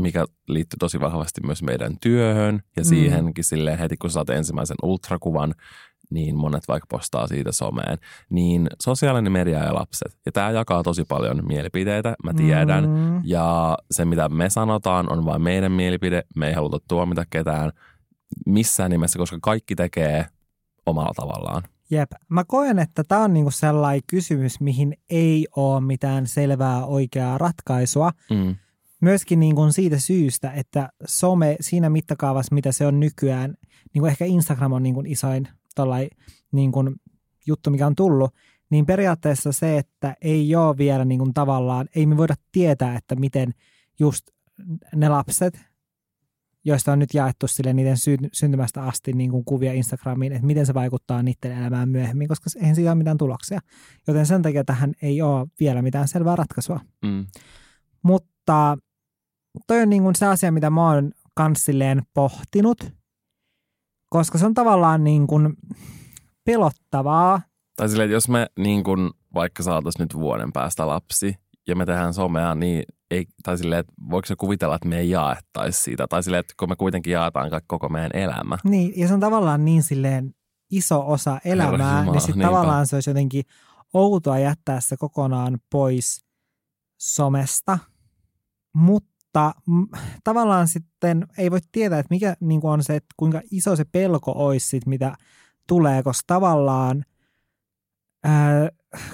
mikä 0.00 0.24
liittyy 0.48 0.76
tosi 0.78 1.00
vahvasti 1.00 1.40
myös 1.46 1.62
meidän 1.62 1.96
työhön 2.00 2.62
ja 2.76 2.82
mm. 2.82 2.88
siihenkin 2.88 3.44
silleen 3.44 3.78
heti, 3.78 3.96
kun 3.96 4.10
saat 4.10 4.30
ensimmäisen 4.30 4.76
ultrakuvan, 4.82 5.54
niin 6.10 6.36
monet 6.36 6.68
vaikka 6.68 6.86
postaa 6.90 7.26
siitä 7.26 7.52
someen, 7.52 7.98
niin 8.30 8.68
sosiaalinen 8.82 9.32
media 9.32 9.64
ja 9.64 9.74
lapset. 9.74 10.18
Ja 10.26 10.32
tämä 10.32 10.50
jakaa 10.50 10.82
tosi 10.82 11.04
paljon 11.04 11.46
mielipiteitä, 11.46 12.14
mä 12.24 12.34
tiedän. 12.34 12.88
Mm. 12.88 13.20
Ja 13.24 13.78
se, 13.90 14.04
mitä 14.04 14.28
me 14.28 14.50
sanotaan, 14.50 15.12
on 15.12 15.24
vain 15.24 15.42
meidän 15.42 15.72
mielipide. 15.72 16.22
Me 16.36 16.48
ei 16.48 16.54
haluta 16.54 16.78
tuomita 16.88 17.24
ketään 17.30 17.72
missään 18.46 18.90
nimessä, 18.90 19.18
koska 19.18 19.38
kaikki 19.42 19.74
tekee 19.74 20.26
omalla 20.86 21.12
tavallaan. 21.16 21.62
Jep. 21.90 22.10
Mä 22.28 22.44
koen, 22.44 22.78
että 22.78 23.04
tämä 23.08 23.24
on 23.24 23.34
niinku 23.34 23.50
sellainen 23.50 24.02
kysymys, 24.06 24.60
mihin 24.60 24.96
ei 25.10 25.46
ole 25.56 25.80
mitään 25.80 26.26
selvää 26.26 26.86
oikeaa 26.86 27.38
ratkaisua. 27.38 28.12
Mm. 28.30 28.56
Myöskin 29.00 29.40
niinku 29.40 29.72
siitä 29.72 29.98
syystä, 29.98 30.50
että 30.50 30.88
some 31.06 31.56
siinä 31.60 31.90
mittakaavassa, 31.90 32.54
mitä 32.54 32.72
se 32.72 32.86
on 32.86 33.00
nykyään, 33.00 33.54
niinku 33.94 34.06
ehkä 34.06 34.24
Instagram 34.24 34.72
on 34.72 34.82
niinku 34.82 35.02
isoin 35.06 35.48
niinku 36.52 36.84
juttu, 37.46 37.70
mikä 37.70 37.86
on 37.86 37.94
tullut, 37.94 38.34
niin 38.70 38.86
periaatteessa 38.86 39.52
se, 39.52 39.78
että 39.78 40.16
ei 40.20 40.56
ole 40.56 40.76
vielä 40.76 41.04
niinku 41.04 41.30
tavallaan, 41.34 41.88
ei 41.96 42.06
me 42.06 42.16
voida 42.16 42.34
tietää, 42.52 42.96
että 42.96 43.16
miten 43.16 43.54
just 43.98 44.26
ne 44.94 45.08
lapset, 45.08 45.60
joista 46.66 46.92
on 46.92 46.98
nyt 46.98 47.14
jaettu 47.14 47.46
sille 47.48 47.72
niiden 47.72 47.96
sy- 47.96 48.28
syntymästä 48.32 48.82
asti 48.82 49.12
niin 49.12 49.30
kuin 49.30 49.44
kuvia 49.44 49.72
Instagramiin, 49.72 50.32
että 50.32 50.46
miten 50.46 50.66
se 50.66 50.74
vaikuttaa 50.74 51.22
niiden 51.22 51.58
elämään 51.58 51.88
myöhemmin, 51.88 52.28
koska 52.28 52.50
eihän 52.56 52.74
siitä 52.74 52.90
ole 52.90 52.94
mitään 52.94 53.18
tuloksia. 53.18 53.60
Joten 54.06 54.26
sen 54.26 54.42
takia 54.42 54.64
tähän 54.64 54.92
ei 55.02 55.22
ole 55.22 55.46
vielä 55.60 55.82
mitään 55.82 56.08
selvää 56.08 56.36
ratkaisua. 56.36 56.80
Mm. 57.04 57.26
Mutta 58.02 58.78
toi 59.66 59.82
on 59.82 59.90
niin 59.90 60.02
kuin 60.02 60.14
se 60.14 60.26
asia, 60.26 60.52
mitä 60.52 60.70
mä 60.70 60.92
oon 60.92 61.12
kanssilleen 61.34 62.02
pohtinut, 62.14 62.92
koska 64.08 64.38
se 64.38 64.46
on 64.46 64.54
tavallaan 64.54 65.04
niin 65.04 65.26
kuin 65.26 65.54
pelottavaa. 66.44 67.40
Tai 67.76 67.88
silleen, 67.88 68.06
että 68.06 68.16
jos 68.16 68.28
me 68.28 68.46
niin 68.58 68.84
kuin 68.84 69.10
vaikka 69.34 69.62
saataisiin 69.62 70.04
nyt 70.04 70.14
vuoden 70.14 70.52
päästä 70.52 70.86
lapsi 70.86 71.34
ja 71.68 71.76
me 71.76 71.86
tehdään 71.86 72.14
somea, 72.14 72.54
niin 72.54 72.82
ei, 73.10 73.26
tai 73.42 73.58
silleen, 73.58 73.80
että 73.80 73.92
voiko 74.10 74.26
se 74.26 74.36
kuvitella, 74.36 74.74
että 74.74 74.88
me 74.88 74.98
ei 74.98 75.10
jaettaisi 75.10 75.82
siitä, 75.82 76.06
tai 76.06 76.22
silleen, 76.22 76.40
että 76.40 76.54
kun 76.58 76.68
me 76.68 76.76
kuitenkin 76.76 77.12
jaetaan 77.12 77.50
koko 77.66 77.88
meidän 77.88 78.10
elämä. 78.14 78.58
Niin, 78.64 78.92
ja 78.96 79.08
se 79.08 79.14
on 79.14 79.20
tavallaan 79.20 79.64
niin 79.64 79.82
silleen 79.82 80.34
iso 80.70 81.10
osa 81.10 81.40
elämää, 81.44 81.98
Jumala, 81.98 82.12
niin 82.12 82.20
sitten 82.20 82.46
tavallaan 82.46 82.86
se 82.86 82.96
olisi 82.96 83.10
jotenkin 83.10 83.44
outoa 83.94 84.38
jättää 84.38 84.80
se 84.80 84.96
kokonaan 84.96 85.58
pois 85.70 86.24
somesta, 87.00 87.78
mutta 88.72 89.54
tavallaan 90.24 90.68
sitten 90.68 91.26
ei 91.38 91.50
voi 91.50 91.60
tietää, 91.72 91.98
että 91.98 92.14
mikä 92.14 92.36
niin 92.40 92.60
on 92.64 92.84
se, 92.84 92.96
että 92.96 93.14
kuinka 93.16 93.40
iso 93.50 93.76
se 93.76 93.84
pelko 93.84 94.32
olisi 94.36 94.68
sit, 94.68 94.86
mitä 94.86 95.16
tulee, 95.68 96.02
koska 96.02 96.24
tavallaan 96.26 97.04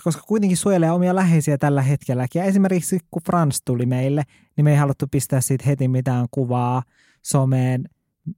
koska 0.04 0.22
kuitenkin 0.22 0.56
suojelee 0.56 0.90
omia 0.90 1.14
läheisiä 1.14 1.58
tällä 1.58 1.82
hetkelläkin. 1.82 2.40
Ja 2.40 2.46
esimerkiksi 2.46 2.98
kun 3.10 3.22
Frans 3.26 3.62
tuli 3.64 3.86
meille, 3.86 4.22
niin 4.56 4.64
me 4.64 4.70
ei 4.70 4.76
haluttu 4.76 5.06
pistää 5.10 5.40
siitä 5.40 5.64
heti 5.66 5.88
mitään 5.88 6.26
kuvaa 6.30 6.82
someen 7.22 7.84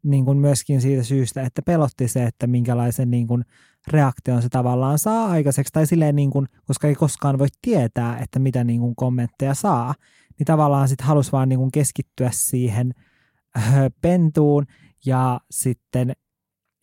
niin 0.02 0.24
kuin 0.24 0.38
myöskin 0.38 0.80
siitä 0.80 1.02
syystä, 1.02 1.42
että 1.42 1.62
pelotti 1.62 2.08
se, 2.08 2.24
että 2.24 2.46
minkälaisen 2.46 3.10
niin 3.10 3.26
kuin 3.26 3.44
reaktion 3.88 4.42
se 4.42 4.48
tavallaan 4.48 4.98
saa 4.98 5.26
aikaiseksi. 5.30 5.72
Tai 5.72 5.86
silleen, 5.86 6.16
niin 6.16 6.30
kuin, 6.30 6.46
koska 6.64 6.88
ei 6.88 6.94
koskaan 6.94 7.38
voi 7.38 7.48
tietää, 7.62 8.18
että 8.18 8.38
mitä 8.38 8.64
niin 8.64 8.80
kuin 8.80 8.96
kommentteja 8.96 9.54
saa. 9.54 9.94
Niin 10.38 10.46
tavallaan 10.46 10.88
sitten 10.88 11.06
halusi 11.06 11.32
vaan 11.32 11.48
niin 11.48 11.58
kuin 11.58 11.72
keskittyä 11.72 12.30
siihen 12.32 12.94
öö, 13.56 13.90
pentuun 14.00 14.66
ja 15.06 15.40
sitten 15.50 16.12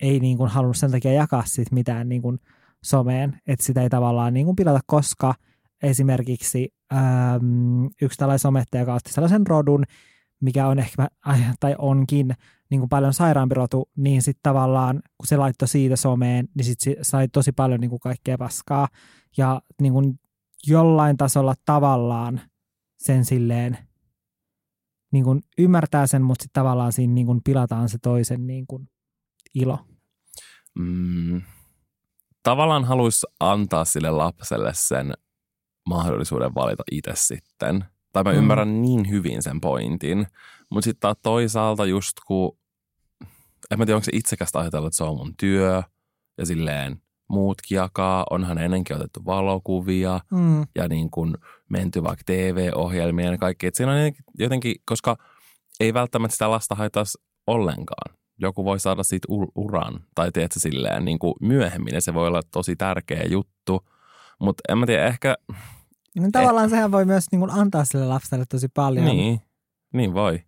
ei 0.00 0.20
niin 0.20 0.36
kuin 0.36 0.50
halunnut 0.50 0.76
sen 0.76 0.90
takia 0.90 1.12
jakaa 1.12 1.42
sit 1.46 1.72
mitään 1.72 2.08
niin 2.08 2.22
kuin 2.22 2.38
someen, 2.84 3.40
että 3.46 3.64
sitä 3.64 3.82
ei 3.82 3.90
tavallaan 3.90 4.34
niin 4.34 4.46
kuin 4.46 4.56
pilata, 4.56 4.80
koska 4.86 5.34
esimerkiksi 5.82 6.68
äm, 6.92 7.88
yksi 8.02 8.18
tällainen 8.18 8.38
somettaja, 8.38 8.82
joka 8.82 8.94
otti 8.94 9.12
sellaisen 9.12 9.46
rodun, 9.46 9.84
mikä 10.40 10.66
on 10.66 10.78
ehkä, 10.78 11.08
tai 11.60 11.74
onkin 11.78 12.34
niin 12.70 12.80
kuin 12.80 12.88
paljon 12.88 13.14
sairaampi 13.14 13.54
rotu, 13.54 13.90
niin 13.96 14.22
sitten 14.22 14.42
tavallaan, 14.42 15.02
kun 15.18 15.26
se 15.26 15.36
laittoi 15.36 15.68
siitä 15.68 15.96
someen, 15.96 16.48
niin 16.54 16.64
sitten 16.64 16.96
sai 17.02 17.28
tosi 17.28 17.52
paljon 17.52 17.80
niin 17.80 17.90
kuin 17.90 18.00
kaikkea 18.00 18.38
paskaa. 18.38 18.88
Ja 19.36 19.62
niin 19.80 19.92
kuin 19.92 20.20
jollain 20.66 21.16
tasolla 21.16 21.54
tavallaan 21.64 22.40
sen 22.98 23.24
silleen 23.24 23.78
niin 25.12 25.24
kuin 25.24 25.44
ymmärtää 25.58 26.06
sen, 26.06 26.22
mutta 26.22 26.42
sitten 26.42 26.60
tavallaan 26.62 26.92
siinä 26.92 27.14
niin 27.14 27.26
kuin 27.26 27.40
pilataan 27.44 27.88
se 27.88 27.98
toisen 27.98 28.46
niin 28.46 28.66
kuin 28.66 28.88
ilo. 29.54 29.78
Mm, 30.78 31.42
tavallaan 32.42 32.84
haluaisi 32.84 33.26
antaa 33.40 33.84
sille 33.84 34.10
lapselle 34.10 34.70
sen 34.74 35.14
mahdollisuuden 35.88 36.54
valita 36.54 36.82
itse 36.90 37.12
sitten. 37.14 37.84
Tai 38.12 38.24
mä 38.24 38.32
mm. 38.32 38.38
ymmärrän 38.38 38.82
niin 38.82 39.10
hyvin 39.10 39.42
sen 39.42 39.60
pointin. 39.60 40.26
Mutta 40.70 40.84
sitten 40.84 41.00
taas 41.00 41.16
toisaalta 41.22 41.86
just 41.86 42.16
kun, 42.26 42.58
en 43.70 43.78
mä 43.78 43.86
tiedä 43.86 43.96
onko 43.96 44.04
se 44.04 44.12
itsekästä 44.14 44.58
ajatella, 44.58 44.86
että 44.86 44.96
se 44.96 45.04
on 45.04 45.16
mun 45.16 45.34
työ 45.36 45.82
ja 46.38 46.46
silleen 46.46 47.02
muutkin 47.28 47.76
jakaa. 47.76 48.26
Onhan 48.30 48.58
ennenkin 48.58 48.96
otettu 48.96 49.24
valokuvia 49.24 50.20
mm. 50.30 50.66
ja 50.74 50.88
niin 50.88 51.10
kuin 51.10 51.34
menty 51.68 52.02
vaikka 52.02 52.22
TV-ohjelmien 52.26 53.32
ja 53.32 53.38
kaikki. 53.38 53.66
Et 53.66 53.74
siinä 53.74 53.92
on 53.92 53.98
jotenkin, 54.38 54.74
koska 54.84 55.16
ei 55.80 55.94
välttämättä 55.94 56.32
sitä 56.32 56.50
lasta 56.50 56.74
haitaisi 56.74 57.18
ollenkaan 57.46 58.21
joku 58.42 58.64
voi 58.64 58.80
saada 58.80 59.02
siitä 59.02 59.28
uran 59.54 60.00
tai 60.14 60.32
tiedätkö 60.32 60.60
silleen 60.60 61.04
niin 61.04 61.18
kuin 61.18 61.34
myöhemmin 61.40 61.94
ja 61.94 62.00
se 62.00 62.14
voi 62.14 62.28
olla 62.28 62.42
tosi 62.50 62.76
tärkeä 62.76 63.24
juttu. 63.30 63.88
Mutta 64.40 64.62
en 64.68 64.78
mä 64.78 64.86
tiedä, 64.86 65.06
ehkä... 65.06 65.36
No, 66.16 66.28
tavallaan 66.32 66.64
eh... 66.64 66.70
sehän 66.70 66.92
voi 66.92 67.04
myös 67.04 67.24
niin 67.32 67.40
kuin 67.40 67.50
antaa 67.50 67.84
sille 67.84 68.06
lapselle 68.06 68.44
tosi 68.48 68.68
paljon. 68.68 69.06
Niin, 69.06 69.40
niin 69.92 70.14
voi. 70.14 70.42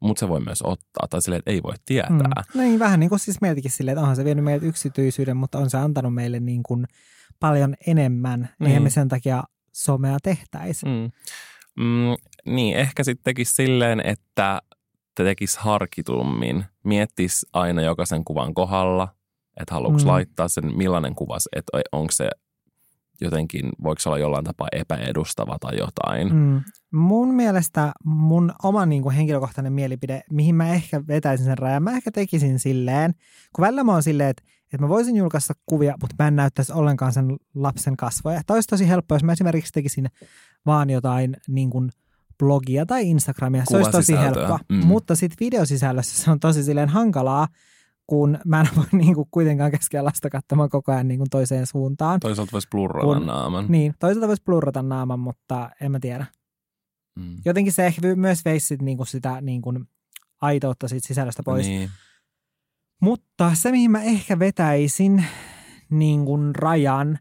Mutta 0.00 0.20
se 0.20 0.28
voi 0.28 0.40
myös 0.40 0.62
ottaa, 0.62 1.06
tai 1.10 1.22
silleen, 1.22 1.38
että 1.38 1.50
ei 1.50 1.62
voi 1.62 1.74
tietää. 1.84 2.10
Mm. 2.18 2.58
No 2.58 2.62
niin, 2.62 2.78
vähän 2.78 3.00
niin 3.00 3.10
kuin 3.10 3.18
siis 3.18 3.40
meiltäkin 3.40 3.70
silleen, 3.70 3.92
että 3.92 4.00
onhan 4.00 4.16
se 4.16 4.24
vienyt 4.24 4.44
meiltä 4.44 4.66
yksityisyyden, 4.66 5.36
mutta 5.36 5.58
on 5.58 5.70
se 5.70 5.78
antanut 5.78 6.14
meille 6.14 6.40
niin 6.40 6.62
kuin 6.62 6.86
paljon 7.40 7.74
enemmän. 7.86 8.48
Mm. 8.58 8.66
Eihän 8.66 8.82
me 8.82 8.90
sen 8.90 9.08
takia 9.08 9.44
somea 9.72 10.18
tehtäisi. 10.22 10.86
Mm. 10.86 11.10
Mm, 11.76 12.16
niin, 12.54 12.76
ehkä 12.76 13.04
sitten 13.04 13.24
tekisi 13.24 13.54
silleen, 13.54 14.00
että 14.06 14.62
tekisi 15.14 15.58
harkitummin, 15.60 16.64
miettisi 16.84 17.46
aina 17.52 17.82
jokaisen 17.82 18.24
kuvan 18.24 18.54
kohdalla, 18.54 19.08
että 19.60 19.74
haluatko 19.74 20.00
mm. 20.00 20.06
laittaa 20.06 20.48
sen, 20.48 20.76
millainen 20.76 21.14
kuvas, 21.14 21.48
että 21.56 21.80
onko 21.92 22.10
se 22.12 22.30
jotenkin, 23.20 23.68
voiko 23.82 24.00
se 24.00 24.08
olla 24.08 24.18
jollain 24.18 24.44
tapaa 24.44 24.68
epäedustava 24.72 25.56
tai 25.60 25.78
jotain. 25.78 26.34
Mm. 26.34 26.60
Mun 26.92 27.34
mielestä 27.34 27.92
mun 28.04 28.52
oma 28.62 28.86
niin 28.86 29.02
kuin 29.02 29.14
henkilökohtainen 29.14 29.72
mielipide, 29.72 30.22
mihin 30.30 30.54
mä 30.54 30.74
ehkä 30.74 31.06
vetäisin 31.06 31.46
sen 31.46 31.58
rajan, 31.58 31.82
mä 31.82 31.96
ehkä 31.96 32.10
tekisin 32.10 32.58
silleen, 32.58 33.14
kun 33.56 33.62
välillä 33.62 33.84
mä 33.84 33.92
oon 33.92 34.02
silleen, 34.02 34.28
että, 34.28 34.42
että 34.64 34.78
mä 34.78 34.88
voisin 34.88 35.16
julkaista 35.16 35.54
kuvia, 35.66 35.94
mutta 36.00 36.16
mä 36.18 36.28
en 36.28 36.36
näyttäisi 36.36 36.72
ollenkaan 36.72 37.12
sen 37.12 37.36
lapsen 37.54 37.96
kasvoja. 37.96 38.42
Tämä 38.46 38.56
olisi 38.56 38.68
tosi 38.68 38.88
helppoa, 38.88 39.16
jos 39.16 39.24
mä 39.24 39.32
esimerkiksi 39.32 39.72
tekisin 39.72 40.06
vaan 40.66 40.90
jotain 40.90 41.36
niin 41.48 41.70
kuin 41.70 41.90
blogia 42.40 42.86
tai 42.86 43.08
Instagramia. 43.08 43.62
Se 43.68 43.76
olisi 43.76 43.90
tosi 43.90 44.18
helppoa. 44.18 44.58
Mm. 44.68 44.86
Mutta 44.86 45.16
sitten 45.16 45.36
videosisällössä 45.40 46.24
se 46.24 46.30
on 46.30 46.40
tosi 46.40 46.62
silleen 46.62 46.88
hankalaa, 46.88 47.48
kun 48.06 48.38
mä 48.44 48.60
en 48.60 48.68
voi 48.76 48.84
niin 49.00 49.14
kuin 49.14 49.28
kuitenkaan 49.30 49.70
käskeä 49.70 50.04
lasta 50.04 50.30
katsomaan 50.30 50.68
koko 50.68 50.92
ajan 50.92 51.08
niin 51.08 51.18
kuin 51.18 51.30
toiseen 51.30 51.66
suuntaan. 51.66 52.20
Toisaalta 52.20 52.52
voisi 52.52 52.68
blurrata 52.70 53.06
kun, 53.06 53.26
naaman. 53.26 53.66
Niin, 53.68 53.94
toisaalta 53.98 54.28
voisi 54.28 54.42
blurrata 54.42 54.82
naaman, 54.82 55.20
mutta 55.20 55.70
en 55.80 55.92
mä 55.92 56.00
tiedä. 56.00 56.26
Mm. 57.18 57.36
Jotenkin 57.44 57.72
se 57.72 57.86
ehkä 57.86 58.16
myös 58.16 58.44
veisi 58.44 58.76
niin 58.76 58.96
kuin 58.96 59.06
sitä 59.06 59.40
niin 59.40 59.62
kuin 59.62 59.88
aitoutta 60.40 60.88
siitä 60.88 61.08
sisällöstä 61.08 61.42
pois. 61.42 61.66
Niin. 61.66 61.90
Mutta 63.00 63.50
se, 63.54 63.70
mihin 63.70 63.90
mä 63.90 64.02
ehkä 64.02 64.38
vetäisin 64.38 65.24
niin 65.90 66.24
kuin 66.24 66.54
rajan, 66.54 67.18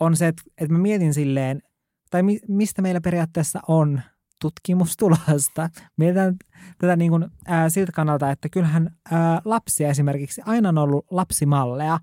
on 0.00 0.16
se, 0.16 0.28
että, 0.28 0.42
että 0.58 0.72
mä 0.72 0.78
mietin 0.78 1.14
silleen, 1.14 1.62
tai 2.10 2.22
mi, 2.22 2.38
mistä 2.48 2.82
meillä 2.82 3.00
periaatteessa 3.00 3.60
on 3.68 4.00
tutkimustulosta. 4.40 5.70
Mietitään 5.96 6.36
tätä 6.78 6.96
niin 6.96 7.10
kuin, 7.10 7.26
ää, 7.46 7.68
siltä 7.68 7.92
kannalta, 7.92 8.30
että 8.30 8.48
kyllähän 8.48 8.90
ää, 9.10 9.42
lapsia 9.44 9.88
esimerkiksi 9.88 10.40
aina 10.44 10.68
on 10.68 10.78
ollut 10.78 11.06
lapsimalleja 11.10 11.98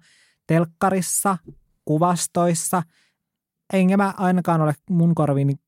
telkkarissa, 0.48 1.38
kuvastoissa. 1.86 2.84
Enkä 3.74 3.98
mä 3.98 4.13
ainakaan 4.17 4.62
ole 4.62 4.74
mun 4.89 5.15
korviin 5.15 5.60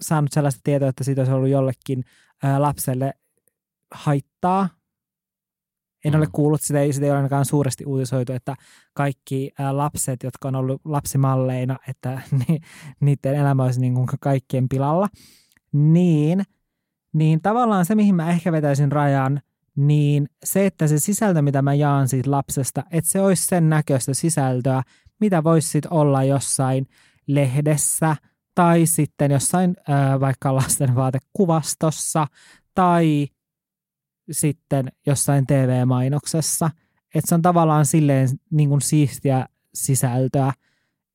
saanut 0.00 0.32
sellaista 0.32 0.60
tietoa, 0.64 0.88
että 0.88 1.04
siitä 1.04 1.20
olisi 1.20 1.32
ollut 1.32 1.48
jollekin 1.48 2.04
ää, 2.42 2.62
lapselle 2.62 3.14
haittaa. 3.94 4.68
En 6.04 6.12
mm. 6.12 6.18
ole 6.18 6.28
kuullut 6.32 6.62
sitä, 6.62 6.80
ei, 6.80 6.92
sitä 6.92 7.06
ei 7.06 7.10
ole 7.10 7.16
ainakaan 7.16 7.44
suuresti 7.44 7.84
uutisoitu, 7.84 8.32
että 8.32 8.54
kaikki 8.94 9.50
ää, 9.58 9.76
lapset, 9.76 10.22
jotka 10.22 10.48
on 10.48 10.56
ollut 10.56 10.80
lapsimalleina, 10.84 11.78
että 11.88 12.22
ni, 12.48 12.60
niiden 13.00 13.34
elämä 13.34 13.64
olisi 13.64 13.80
niin 13.80 13.94
kuin 13.94 14.08
kaikkien 14.20 14.68
pilalla– 14.68 15.08
niin, 15.74 16.42
niin 17.12 17.40
tavallaan 17.42 17.84
se, 17.84 17.94
mihin 17.94 18.14
mä 18.14 18.30
ehkä 18.30 18.52
vetäisin 18.52 18.92
rajan, 18.92 19.40
niin 19.76 20.28
se, 20.44 20.66
että 20.66 20.86
se 20.86 20.98
sisältö, 20.98 21.42
mitä 21.42 21.62
mä 21.62 21.74
jaan 21.74 22.08
siitä 22.08 22.30
lapsesta, 22.30 22.84
että 22.90 23.10
se 23.10 23.20
olisi 23.20 23.46
sen 23.46 23.68
näköistä 23.68 24.14
sisältöä, 24.14 24.82
mitä 25.20 25.44
voisi 25.44 25.68
sitten 25.68 25.92
olla 25.92 26.24
jossain 26.24 26.86
lehdessä 27.26 28.16
tai 28.54 28.86
sitten 28.86 29.30
jossain 29.30 29.76
ää, 29.88 30.20
vaikka 30.20 30.54
lastenvaatekuvastossa 30.54 32.26
tai 32.74 33.28
sitten 34.30 34.92
jossain 35.06 35.46
TV-mainoksessa. 35.46 36.70
Että 37.14 37.28
se 37.28 37.34
on 37.34 37.42
tavallaan 37.42 37.86
silleen 37.86 38.28
niin 38.50 38.68
kuin 38.68 38.80
siistiä 38.80 39.46
sisältöä, 39.74 40.52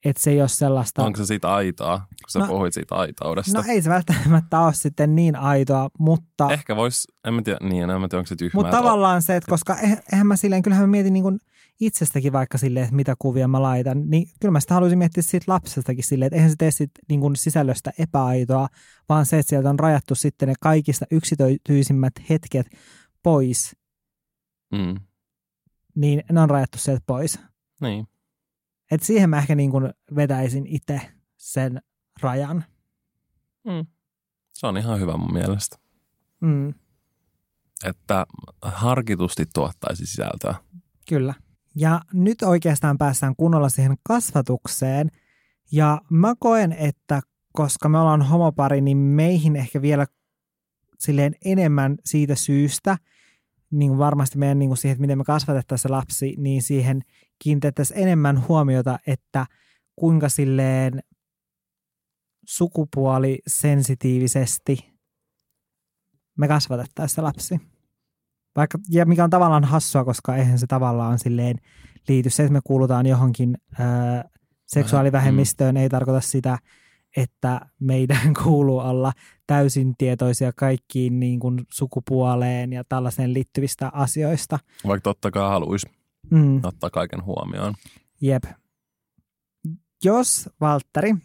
että 0.06 0.24
se 0.24 0.32
ei 0.32 0.42
ole 0.42 0.48
sellaista... 0.48 1.04
Onko 1.04 1.18
se 1.18 1.26
siitä 1.26 1.54
aitoa, 1.54 1.98
kun 1.98 2.30
sä 2.30 2.40
no, 2.40 2.48
puhuit 2.48 2.74
siitä 2.74 2.96
aitoudesta? 2.96 3.58
No 3.58 3.64
ei 3.68 3.82
se 3.82 3.90
välttämättä 3.90 4.60
ole 4.60 4.74
sitten 4.74 5.16
niin 5.16 5.36
aitoa, 5.36 5.90
mutta... 6.00 6.48
Ehkä 6.52 6.76
vois, 6.76 7.08
en 7.28 7.34
mä 7.34 7.42
tiedä, 7.42 7.60
niin, 7.62 7.90
en 7.90 8.02
mä 8.02 8.08
tiedä, 8.08 8.20
onko 8.20 8.28
se 8.28 8.36
tyhmää. 8.36 8.64
Mutta 8.64 8.78
tavallaan 8.78 9.22
se, 9.22 9.36
että 9.36 9.50
koska 9.50 9.78
eh, 9.80 10.02
eihän 10.12 10.28
mä 10.28 10.36
silleen, 10.36 10.62
kyllähän 10.62 10.90
mä 10.90 10.92
mietin 10.92 11.14
niin 11.14 11.24
kuin 11.24 11.40
itsestäkin 11.80 12.34
vaikka 12.34 12.58
silleen, 12.58 12.84
että 12.84 12.96
mitä 12.96 13.16
kuvia 13.20 13.48
mä 13.48 13.62
laitan, 13.62 14.10
niin 14.10 14.28
kyllä 14.40 14.52
mä 14.52 14.60
sitä 14.60 14.74
haluaisin 14.74 15.00
miettiä 15.00 15.24
siitä 15.24 15.52
lapsestakin 15.52 16.04
silleen, 16.04 16.28
että 16.28 16.36
eihän 16.36 16.50
se 16.50 16.56
tee 16.60 16.72
sit 16.72 16.92
niin 17.10 17.20
kuin 17.20 17.36
sisällöstä 17.36 17.92
epäaitoa, 18.00 18.68
vaan 19.10 19.26
se, 19.26 19.40
että 19.40 19.50
sieltä 19.50 19.70
on 19.70 19.80
rajattu 19.80 20.16
sitten 20.16 20.48
ne 20.48 20.54
kaikista 20.60 21.06
yksityisimmät 21.12 22.14
hetket 22.30 22.68
pois. 23.24 23.76
Mm. 24.72 24.96
Niin 25.96 26.24
ne 26.32 26.42
on 26.42 26.50
rajattu 26.50 26.78
sieltä 26.78 27.04
pois. 27.08 27.40
Niin. 27.82 28.08
Et 28.92 29.04
siihen 29.04 29.30
mä 29.30 29.38
ehkä 29.38 29.56
niin 29.56 29.72
kuin 29.72 29.94
vetäisin 30.16 30.68
itse 30.68 31.02
sen 31.38 31.82
rajan. 32.22 32.66
Mm. 33.64 33.86
Se 34.54 34.68
on 34.68 34.78
ihan 34.78 35.00
hyvä 35.00 35.18
mun 35.18 35.34
mielestä. 35.34 35.78
Mm. 36.40 36.74
Että 37.86 38.26
harkitusti 38.62 39.46
tuottaisi 39.54 40.06
sisältöä. 40.06 40.56
Kyllä. 41.10 41.34
Ja 41.76 42.02
nyt 42.14 42.42
oikeastaan 42.42 42.98
päästään 42.98 43.36
kunnolla 43.36 43.70
siihen 43.70 43.98
kasvatukseen. 44.04 45.12
Ja 45.72 46.02
mä 46.10 46.34
koen, 46.40 46.72
että 46.72 47.22
koska 47.54 47.90
me 47.90 48.00
ollaan 48.00 48.22
homopari, 48.22 48.82
niin 48.82 48.98
meihin 48.98 49.56
ehkä 49.56 49.82
vielä 49.82 50.08
silleen 51.00 51.36
enemmän 51.46 51.98
siitä 52.06 52.36
syystä, 52.36 52.98
niin 53.72 53.90
kuin 53.90 54.00
varmasti 54.00 54.38
meidän 54.38 54.60
niin 54.60 54.70
kuin 54.70 54.78
siihen, 54.78 54.94
että 54.94 55.02
miten 55.02 55.18
me 55.18 55.24
kasvatettaisiin 55.24 55.84
se 55.84 55.90
lapsi, 55.90 56.36
niin 56.38 56.62
siihen 56.62 57.02
kiinnitettäisiin 57.44 58.00
enemmän 58.00 58.48
huomiota, 58.48 59.00
että 59.08 59.46
kuinka 59.96 60.30
silleen 60.30 61.00
sukupuolisensitiivisesti 62.48 64.90
me 66.38 66.48
kasvatettaisiin 66.48 67.16
se 67.16 67.22
lapsi. 67.22 67.60
Vaikka, 68.56 68.78
ja 68.90 69.06
mikä 69.06 69.24
on 69.24 69.30
tavallaan 69.30 69.64
hassua, 69.64 70.06
koska 70.06 70.36
eihän 70.36 70.60
se 70.60 70.68
tavallaan 70.68 71.20
silleen 71.20 71.58
liity. 72.08 72.30
Se, 72.30 72.44
että 72.44 72.54
me 72.54 72.60
kuulutaan 72.64 73.06
johonkin 73.06 73.58
ää, 73.80 74.30
seksuaalivähemmistöön, 74.68 75.78
ei 75.78 75.90
tarkoita 75.90 76.22
sitä, 76.22 76.58
että 77.22 77.62
meidän 77.80 78.34
kuuluu 78.44 78.80
olla 78.80 79.12
täysin 79.48 79.94
tietoisia 79.98 80.52
kaikkiin 80.56 81.20
niin 81.20 81.40
kuin 81.40 81.62
sukupuoleen 81.70 82.74
ja 82.74 82.84
tällaiseen 82.84 83.34
liittyvistä 83.34 83.90
asioista. 83.94 84.60
Vaikka 84.88 85.04
totta 85.04 85.32
kai 85.32 85.50
haluaisi 85.50 85.88
mm. 86.32 86.60
ottaa 86.64 86.90
kaiken 86.90 87.26
huomioon. 87.26 87.74
Jep. 88.22 88.44
Jos 90.04 90.50
Valtteri, 90.62 91.16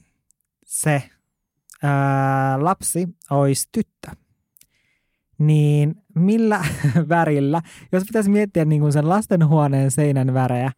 se 0.66 1.02
ää, 1.82 2.64
lapsi, 2.64 3.08
olisi 3.30 3.68
tyttö, 3.72 4.10
niin 5.38 5.94
millä 6.14 6.64
värillä, 7.08 7.62
jos 7.92 8.04
pitäisi 8.04 8.30
miettiä 8.30 8.64
niin 8.64 8.80
kuin 8.80 8.92
sen 8.92 9.08
lastenhuoneen 9.08 9.90
seinän 9.90 10.34
värejä, 10.34 10.72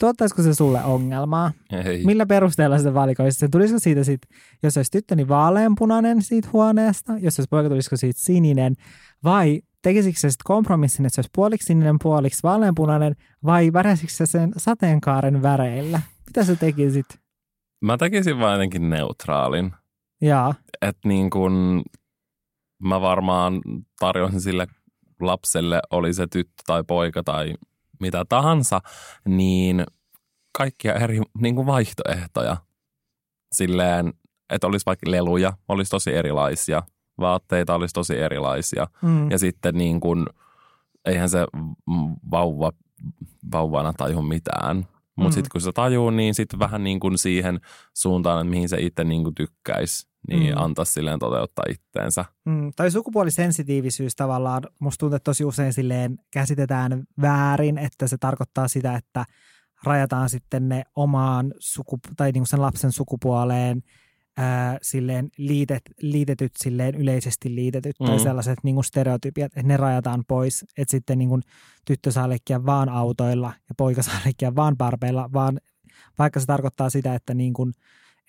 tuottaisiko 0.00 0.42
se 0.42 0.54
sulle 0.54 0.84
ongelmaa? 0.84 1.52
Ei. 1.72 2.04
Millä 2.04 2.26
perusteella 2.26 2.78
sitä 2.78 2.94
valikoisi? 2.94 3.38
Se 3.38 3.48
tulisiko 3.48 3.78
siitä 3.78 4.04
sit, 4.04 4.20
jos 4.62 4.76
olisi 4.76 4.90
tyttö, 4.90 5.16
niin 5.16 5.28
vaaleanpunainen 5.28 6.22
siitä 6.22 6.48
huoneesta, 6.52 7.12
jos 7.18 7.38
olisi 7.38 7.48
poika, 7.50 7.68
tulisiko 7.68 7.96
siitä 7.96 8.20
sininen, 8.20 8.74
vai 9.24 9.62
tekisikö 9.82 10.18
se 10.18 10.30
sitten 10.30 10.44
kompromissin, 10.44 11.06
että 11.06 11.14
se 11.14 11.20
olisi 11.20 11.30
puoliksi 11.34 11.66
sininen, 11.66 11.96
puoliksi 12.02 12.42
vaaleanpunainen, 12.42 13.16
vai 13.44 13.72
väräisikö 13.72 14.12
se 14.12 14.26
sen 14.26 14.52
sateenkaaren 14.56 15.42
väreillä? 15.42 16.00
Mitä 16.26 16.44
sä 16.44 16.56
tekisit? 16.56 17.06
Mä 17.84 17.96
tekisin 17.96 18.38
vain 18.38 18.52
jotenkin 18.52 18.90
neutraalin. 18.90 19.72
Jaa. 20.20 20.54
Että 20.82 21.08
niin 21.08 21.30
kun 21.30 21.82
mä 22.82 23.00
varmaan 23.00 23.60
tarjoisin 23.98 24.40
sille 24.40 24.66
lapselle, 25.20 25.80
oli 25.90 26.14
se 26.14 26.26
tyttö 26.26 26.62
tai 26.66 26.84
poika 26.86 27.22
tai 27.22 27.54
mitä 28.00 28.24
tahansa, 28.28 28.80
niin 29.28 29.84
kaikkia 30.58 30.94
eri 30.94 31.20
niin 31.38 31.54
kuin 31.54 31.66
vaihtoehtoja. 31.66 32.56
Silleen, 33.52 34.12
että 34.50 34.66
olisi 34.66 34.86
vaikka 34.86 35.10
leluja, 35.10 35.52
olisi 35.68 35.90
tosi 35.90 36.14
erilaisia, 36.14 36.82
vaatteita 37.20 37.74
olisi 37.74 37.92
tosi 37.92 38.18
erilaisia. 38.18 38.86
Mm. 39.02 39.30
Ja 39.30 39.38
sitten 39.38 39.74
niin 39.74 40.00
kuin, 40.00 40.26
eihän 41.04 41.28
se 41.28 41.46
vauva, 42.30 42.72
vauvana 43.52 43.92
taju 43.92 44.22
mitään. 44.22 44.76
Mutta 45.16 45.30
mm. 45.30 45.34
sitten 45.34 45.50
kun 45.52 45.60
se 45.60 45.72
tajuu, 45.72 46.10
niin 46.10 46.34
sitten 46.34 46.58
vähän 46.58 46.84
niin 46.84 47.00
kuin 47.00 47.18
siihen 47.18 47.60
suuntaan, 47.94 48.40
että 48.40 48.50
mihin 48.50 48.68
se 48.68 48.76
itse 48.80 49.04
niin 49.04 49.22
kuin 49.22 49.34
tykkäisi 49.34 50.09
niin 50.28 50.54
mm. 50.54 50.62
antaa 50.62 50.84
silleen 50.84 51.18
toteuttaa 51.18 51.64
itteensä. 51.70 52.24
Mm, 52.44 52.72
tai 52.76 52.90
sukupuolisensitiivisyys 52.90 54.16
tavallaan, 54.16 54.62
musta 54.78 54.98
tuntuu, 54.98 55.16
että 55.16 55.24
tosi 55.24 55.44
usein 55.44 55.72
silleen 55.72 56.18
käsitetään 56.30 57.04
väärin, 57.20 57.78
että 57.78 58.06
se 58.06 58.18
tarkoittaa 58.18 58.68
sitä, 58.68 58.94
että 58.94 59.24
rajataan 59.84 60.28
sitten 60.28 60.68
ne 60.68 60.82
omaan 60.96 61.54
sukupu- 61.58 62.14
tai 62.16 62.32
niin 62.32 62.40
kuin 62.40 62.48
sen 62.48 62.62
lapsen 62.62 62.92
sukupuoleen 62.92 63.82
ää, 64.36 64.78
silleen 64.82 65.28
liitet, 65.36 65.82
liitetyt 66.00 66.52
silleen 66.58 66.94
yleisesti 66.94 67.54
liitetyt 67.54 67.96
mm. 68.00 68.06
tai 68.06 68.20
sellaiset 68.20 68.58
niin 68.62 68.74
kuin 68.74 68.84
stereotypiat, 68.84 69.52
että 69.56 69.68
ne 69.68 69.76
rajataan 69.76 70.24
pois, 70.28 70.64
että 70.78 70.90
sitten 70.90 71.18
niin 71.18 71.28
kuin 71.28 71.42
tyttö 71.84 72.10
saa 72.10 72.28
leikkiä 72.28 72.66
vaan 72.66 72.88
autoilla 72.88 73.52
ja 73.68 73.74
poika 73.76 74.02
saa 74.02 74.20
leikkiä 74.24 74.54
vaan 74.54 74.76
parpeilla, 74.76 75.30
vaan 75.32 75.60
vaikka 76.18 76.40
se 76.40 76.46
tarkoittaa 76.46 76.90
sitä, 76.90 77.14
että, 77.14 77.34
niin 77.34 77.52
kuin, 77.52 77.72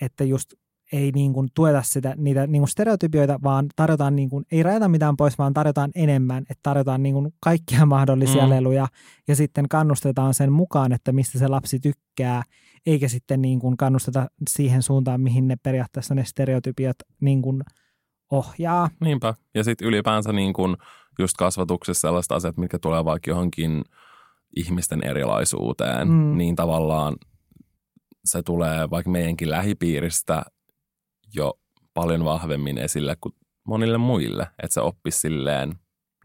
että 0.01 0.23
just 0.23 0.53
ei 0.91 1.11
niin 1.11 1.33
kuin 1.33 1.49
tueta 1.55 1.81
sitä, 1.81 2.13
niitä 2.17 2.47
niin 2.47 2.61
kuin 2.61 2.69
stereotypioita, 2.69 3.39
vaan 3.43 3.65
tarjotaan, 3.75 4.15
niin 4.15 4.29
kuin, 4.29 4.45
ei 4.51 4.63
rajata 4.63 4.87
mitään 4.87 5.17
pois, 5.17 5.37
vaan 5.37 5.53
tarjotaan 5.53 5.91
enemmän, 5.95 6.43
että 6.49 6.59
tarjotaan 6.63 7.03
niin 7.03 7.13
kuin 7.13 7.33
kaikkia 7.39 7.85
mahdollisia 7.85 8.43
mm. 8.43 8.49
leluja 8.49 8.87
ja 9.27 9.35
sitten 9.35 9.69
kannustetaan 9.69 10.33
sen 10.33 10.51
mukaan, 10.51 10.91
että 10.91 11.11
mistä 11.11 11.39
se 11.39 11.47
lapsi 11.47 11.79
tykkää, 11.79 12.43
eikä 12.85 13.07
sitten 13.07 13.41
niin 13.41 13.59
kuin 13.59 13.77
kannusteta 13.77 14.27
siihen 14.49 14.81
suuntaan, 14.81 15.21
mihin 15.21 15.47
ne 15.47 15.55
periaatteessa 15.63 16.15
ne 16.15 16.25
stereotypiat 16.25 16.97
niin 17.21 17.41
kuin 17.41 17.63
ohjaa. 18.31 18.89
Niinpä. 18.99 19.33
Ja 19.55 19.63
sitten 19.63 19.87
ylipäänsä 19.87 20.33
niin 20.33 20.53
kuin 20.53 20.77
just 21.19 21.37
kasvatuksessa 21.37 22.07
sellaiset 22.07 22.31
asiat, 22.31 22.57
mitkä 22.57 22.79
tulee 22.79 23.05
vaikka 23.05 23.31
johonkin 23.31 23.81
ihmisten 24.55 25.03
erilaisuuteen, 25.03 26.07
mm. 26.07 26.37
niin 26.37 26.55
tavallaan 26.55 27.15
se 28.25 28.43
tulee 28.43 28.89
vaikka 28.89 29.11
meidänkin 29.11 29.49
lähipiiristä 29.49 30.43
jo 31.33 31.59
paljon 31.93 32.25
vahvemmin 32.25 32.77
esille 32.77 33.15
kuin 33.21 33.35
monille 33.67 33.97
muille. 33.97 34.47
Että 34.63 34.73
se 34.73 34.81
oppisi 34.81 35.19
silleen 35.19 35.75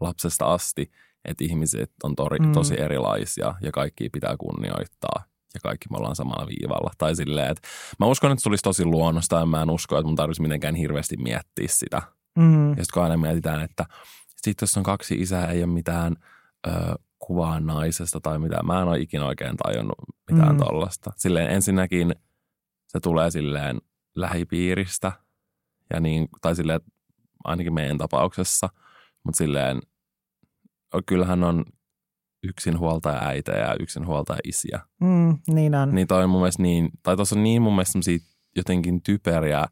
lapsesta 0.01 0.53
asti, 0.53 0.91
että 1.25 1.43
ihmiset 1.43 1.91
on 2.03 2.15
tori, 2.15 2.39
Mm. 2.39 2.51
tosi 2.51 2.81
erilaisia 2.81 3.55
ja 3.61 3.71
kaikki 3.71 4.09
pitää 4.09 4.35
kunnioittaa 4.37 5.23
ja 5.53 5.59
kaikki 5.63 5.85
me 5.91 5.97
ollaan 5.97 6.15
samalla 6.15 6.47
viivalla. 6.47 6.91
Tai 6.97 7.15
silleen, 7.15 7.51
että 7.51 7.67
mä 7.99 8.05
uskon, 8.05 8.31
että 8.31 8.39
se 8.39 8.43
tulisi 8.43 8.63
tosi 8.63 8.85
luonnosta 8.85 9.35
ja 9.35 9.45
mä 9.45 9.61
en 9.61 9.69
usko, 9.69 9.97
että 9.97 10.07
mun 10.07 10.15
tarvitsisi 10.15 10.41
mitenkään 10.41 10.75
hirveästi 10.75 11.17
miettiä 11.17 11.67
sitä. 11.67 12.01
Mm. 12.37 12.69
Ja 12.69 12.75
sitten 12.75 12.93
kun 12.93 13.03
aina 13.03 13.17
mietitään, 13.17 13.61
että 13.61 13.85
sitten 14.35 14.63
jos 14.65 14.77
on 14.77 14.83
kaksi 14.83 15.15
isää, 15.15 15.47
ei 15.47 15.63
ole 15.63 15.73
mitään 15.73 16.15
ö, 16.67 16.71
kuvaa 17.19 17.59
naisesta 17.59 18.19
tai 18.21 18.39
mitään. 18.39 18.65
Mä 18.65 18.81
en 18.81 18.87
ole 18.87 18.99
ikinä 18.99 19.25
oikein 19.25 19.57
tajunnut 19.57 19.97
mitään 20.31 20.51
mm. 20.55 20.57
tollasta. 20.57 21.11
Silleen 21.15 21.49
ensinnäkin 21.49 22.15
se 22.87 22.99
tulee 22.99 23.31
silleen 23.31 23.81
lähipiiristä 24.17 25.11
ja 25.93 25.99
niin, 25.99 26.27
tai 26.41 26.55
silleen 26.55 26.81
ainakin 27.43 27.73
meidän 27.73 27.97
tapauksessa, 27.97 28.69
mutta 29.23 29.37
silleen 29.37 29.81
kyllähän 31.05 31.43
on 31.43 31.65
yksin 32.43 32.79
huoltaja 32.79 33.27
äitejä 33.27 33.57
ja 33.57 33.75
yksin 33.79 34.05
huoltaja 34.05 34.39
isiä. 34.43 34.79
Mm, 35.01 35.37
niin 35.47 35.75
on. 35.75 35.95
Niin 35.95 36.07
toi 36.07 36.23
on 36.23 36.29
mun 36.29 36.41
mielestä 36.41 36.63
niin, 36.63 36.89
tai 37.03 37.15
tuossa 37.15 37.35
on 37.35 37.43
niin 37.43 37.61
mun 37.61 37.73
mielestä 37.73 37.99
jotenkin 38.55 39.03
typeriä 39.03 39.65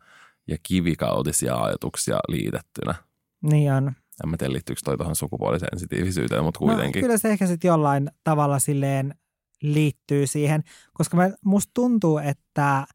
ja 0.48 0.58
kivikautisia 0.64 1.56
ajatuksia 1.56 2.20
liitettynä. 2.28 2.96
Niin 3.42 3.74
on. 3.74 3.88
En 4.24 4.30
mä 4.30 4.38
tiedä, 4.38 4.54
liittyykö 4.54 4.82
toi 4.86 4.98
tuohon 4.98 5.16
sukupuolisensitiivisyyteen, 5.16 6.44
mutta 6.44 6.60
No, 6.62 6.68
kuitenkin. 6.68 7.02
kyllä 7.02 7.18
se 7.18 7.30
ehkä 7.30 7.48
sitten 7.48 7.68
jollain 7.68 8.12
tavalla 8.24 8.60
silleen 8.60 9.16
liittyy 9.62 10.28
siihen, 10.28 10.64
koska 10.94 11.18
mä, 11.18 11.30
musta 11.46 11.72
tuntuu, 11.74 12.18
että 12.18 12.86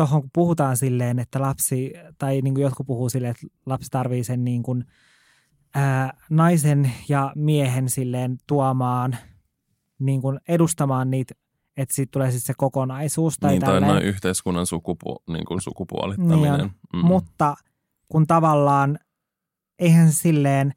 tuohon 0.00 0.20
kun 0.20 0.30
puhutaan 0.32 0.76
silleen, 0.76 1.18
että 1.18 1.40
lapsi, 1.40 1.92
tai 2.18 2.40
niin 2.40 2.54
kuin 2.54 2.62
jotkut 2.62 2.86
puhuu 2.86 3.08
silleen, 3.08 3.30
että 3.30 3.46
lapsi 3.66 3.90
tarvii 3.90 4.24
sen 4.24 4.44
niin 4.44 4.62
kuin, 4.62 4.84
ää, 5.74 6.16
naisen 6.30 6.92
ja 7.08 7.32
miehen 7.36 7.88
silleen 7.88 8.38
tuomaan, 8.46 9.16
niin 9.98 10.22
kuin 10.22 10.40
edustamaan 10.48 11.10
niitä, 11.10 11.34
että 11.76 11.94
siitä 11.94 12.10
tulee 12.10 12.30
sitten 12.30 12.46
se 12.46 12.54
kokonaisuus. 12.56 13.38
Tai 13.38 13.50
niin, 13.50 13.60
tälleen. 13.60 13.92
noin 13.92 14.02
yhteiskunnan 14.02 14.66
sukupu, 14.66 15.22
niin 15.28 15.44
kuin 15.44 15.60
sukupuolittaminen. 15.60 16.58
Niin 16.58 16.70
mm. 16.92 17.06
Mutta 17.06 17.54
kun 18.08 18.26
tavallaan 18.26 18.98
eihän 19.78 20.12
silleen 20.12 20.72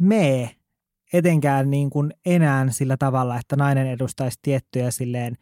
mee 0.00 0.50
etenkään 1.12 1.70
niin 1.70 1.90
kuin 1.90 2.14
enää 2.26 2.70
sillä 2.70 2.96
tavalla, 2.96 3.36
että 3.36 3.56
nainen 3.56 3.86
edustaisi 3.86 4.38
tiettyjä 4.42 4.90
silleen 4.90 5.36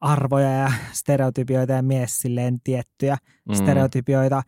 arvoja 0.00 0.50
ja 0.52 0.72
stereotypioita 0.92 1.72
ja 1.72 1.82
mies 1.82 2.18
silleen 2.18 2.60
tiettyjä 2.64 3.16
Mm. 3.48 3.54
stereotypioita. 3.54 4.42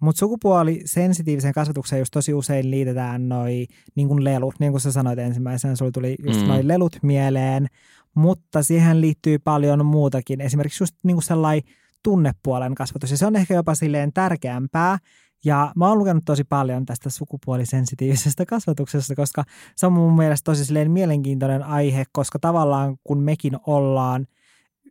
Mutta 0.00 0.18
sukupuolisensitiivisen 0.18 1.52
kasvatukseen 1.52 1.98
just 2.00 2.10
tosi 2.12 2.34
usein 2.34 2.70
liitetään 2.70 3.28
noi 3.28 3.66
niin 3.94 4.08
kuin 4.08 4.24
lelut, 4.24 4.54
niin 4.60 4.72
kuin 4.72 4.80
sä 4.80 4.92
sanoit 4.92 5.18
ensimmäisenä, 5.18 5.76
sulla 5.76 5.90
tuli 5.90 6.16
just 6.26 6.40
Mm. 6.40 6.46
noi 6.48 6.68
lelut 6.68 6.96
mieleen, 7.02 7.66
mutta 8.14 8.62
siihen 8.62 9.00
liittyy 9.00 9.38
paljon 9.38 9.86
muutakin. 9.86 10.40
Esimerkiksi 10.40 10.82
just 10.82 10.96
niin 11.04 11.14
kuin 11.16 11.22
sellainen 11.22 11.62
tunnepuolen 12.04 12.74
kasvatus, 12.74 13.10
ja 13.10 13.16
se 13.16 13.26
on 13.26 13.36
ehkä 13.36 13.54
jopa 13.54 13.74
silleen 13.74 14.12
tärkeämpää. 14.12 14.98
Ja 15.44 15.72
mä 15.76 15.88
oon 15.88 15.98
lukenut 15.98 16.24
tosi 16.26 16.44
paljon 16.44 16.86
tästä 16.86 17.10
sukupuolisensitiivisestä 17.10 18.46
kasvatuksesta, 18.46 19.14
koska 19.14 19.44
se 19.76 19.86
on 19.86 19.92
mun 19.92 20.16
mielestä 20.16 20.44
tosi 20.44 20.64
silleen 20.64 20.90
mielenkiintoinen 20.90 21.62
aihe, 21.62 22.04
koska 22.12 22.38
tavallaan 22.38 22.96
kun 23.04 23.22
mekin 23.22 23.56
ollaan 23.66 24.26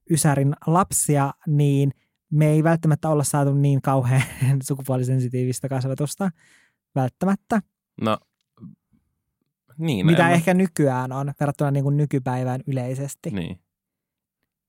Ysärin 0.10 0.56
lapsia, 0.66 1.34
niin 1.48 1.92
me 2.32 2.48
ei 2.48 2.64
välttämättä 2.64 3.10
olla 3.10 3.24
saatu 3.24 3.54
niin 3.54 3.82
kauhean 3.82 4.24
sukupuolisensitiivistä 4.68 5.70
kasvatusta 5.70 6.32
välttämättä, 6.96 7.62
No, 8.02 8.18
niin. 9.78 10.06
mitä 10.06 10.30
en 10.30 10.36
ehkä 10.36 10.54
nykyään 10.54 11.12
on 11.12 11.34
verrattuna 11.40 11.72
niin 11.72 11.84
kuin 11.84 11.98
nykypäivään 11.98 12.62
yleisesti. 12.68 13.30
Niin. 13.30 13.60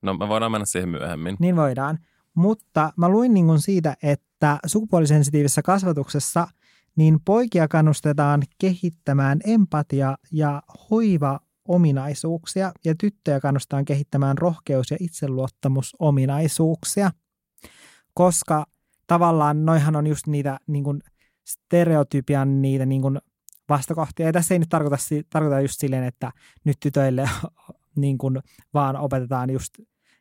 No 0.02 0.14
me 0.14 0.28
voidaan 0.28 0.52
mennä 0.52 0.64
siihen 0.64 0.88
myöhemmin. 0.88 1.36
Niin 1.38 1.56
voidaan. 1.56 1.98
Mutta 2.34 2.92
mä 2.96 3.08
luin 3.08 3.34
niin 3.34 3.46
kuin 3.46 3.60
siitä, 3.60 3.96
että 4.02 4.58
sukupuolisensitiivisessä 4.66 5.62
kasvatuksessa 5.62 6.48
niin 6.96 7.18
poikia 7.24 7.68
kannustetaan 7.68 8.42
kehittämään 8.58 9.40
empatia- 9.44 10.16
ja 10.32 10.62
hoiva-ominaisuuksia 11.70 12.72
ja 12.84 12.94
tyttöjä 12.94 13.40
kannustetaan 13.40 13.84
kehittämään 13.84 14.38
rohkeus- 14.38 14.90
ja 14.90 14.96
itseluottamusominaisuuksia, 15.00 17.10
koska 18.14 18.66
tavallaan 19.06 19.64
noihan 19.64 19.96
on 19.96 20.06
just 20.06 20.26
niitä 20.26 20.58
niin 20.66 20.84
kuin 20.84 21.00
stereotypian 21.44 22.62
niitä 22.62 22.86
niin 22.86 23.02
kuin 23.02 23.18
vastakohtia. 23.68 24.26
Ja 24.26 24.32
tässä 24.32 24.54
ei 24.54 24.58
nyt 24.58 24.68
tarkoita, 24.68 24.96
tarkoita 25.30 25.60
just 25.60 25.80
silleen, 25.80 26.04
että 26.04 26.32
nyt 26.64 26.76
tytöille 26.80 27.28
niin 27.96 28.18
kuin 28.18 28.38
vaan 28.74 28.96
opetetaan 28.96 29.50
just 29.50 29.74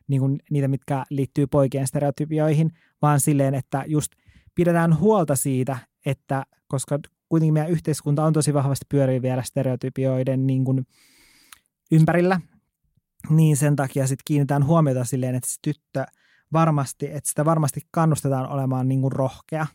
niin 0.08 0.20
kuin 0.20 0.38
niitä, 0.50 0.68
mitkä 0.68 1.04
liittyy 1.10 1.46
poikien 1.46 1.86
stereotypioihin, 1.86 2.70
vaan 3.02 3.20
silleen, 3.20 3.54
että 3.54 3.84
just 3.86 4.12
pidetään 4.54 4.98
huolta 4.98 5.36
siitä, 5.36 5.78
että 6.06 6.46
koska 6.68 6.98
kuitenkin 7.28 7.54
meidän 7.54 7.70
yhteiskunta 7.70 8.24
on 8.24 8.32
tosi 8.32 8.54
vahvasti 8.54 8.86
pyörii 8.88 9.22
vielä 9.22 9.42
stereotypioiden 9.42 10.46
niin 10.46 10.64
kuin 10.64 10.86
ympärillä, 11.90 12.40
niin 13.30 13.56
sen 13.56 13.76
takia 13.76 14.06
sitten 14.06 14.22
kiinnitetään 14.24 14.66
huomiota 14.66 15.04
silleen, 15.04 15.34
että 15.34 15.48
se 15.48 15.56
tyttö 15.62 16.04
varmasti, 16.52 17.06
että 17.06 17.28
sitä 17.28 17.44
varmasti 17.44 17.80
kannustetaan 17.90 18.48
olemaan 18.48 18.88
niin 18.88 19.00
kuin 19.00 19.12
rohkea. 19.12 19.66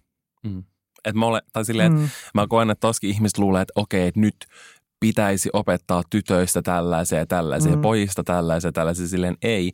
Mm. 0.44 0.64
Et 1.06 1.16
mä, 1.16 1.26
ole, 1.26 1.42
tai 1.54 1.66
silleen, 1.66 1.94
mm. 1.94 2.10
Mä 2.34 2.48
koen, 2.48 2.70
että 2.70 2.88
toskin 2.88 3.10
ihmiset 3.10 3.38
luulee, 3.38 3.62
että 3.62 3.74
okei, 3.76 4.08
että 4.08 4.20
nyt 4.20 4.36
pitäisi 5.00 5.50
opettaa 5.54 6.04
tytöistä 6.10 6.62
tällaisia 6.62 7.18
ja 7.20 7.26
tällaisia, 7.26 7.76
Mm. 7.76 7.82
pojista 7.82 8.24
tällaisia 8.24 8.68
ja 8.68 8.72
tällaisia. 8.72 9.08
Silleen 9.08 9.38
ei. 9.42 9.72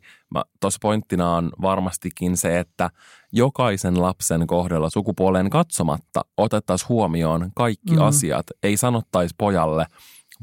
Tuossa 0.60 0.78
pointtina 0.82 1.36
on 1.36 1.50
varmastikin 1.62 2.36
se, 2.36 2.58
että 2.58 2.90
jokaisen 3.32 4.02
lapsen 4.02 4.46
kohdalla 4.46 4.90
sukupuoleen 4.90 5.50
katsomatta 5.50 6.20
otettaisiin 6.36 6.88
huomioon 6.88 7.50
kaikki 7.54 7.92
mm. 7.92 8.02
asiat. 8.02 8.46
Ei 8.62 8.76
sanottaisi 8.76 9.34
pojalle 9.38 9.86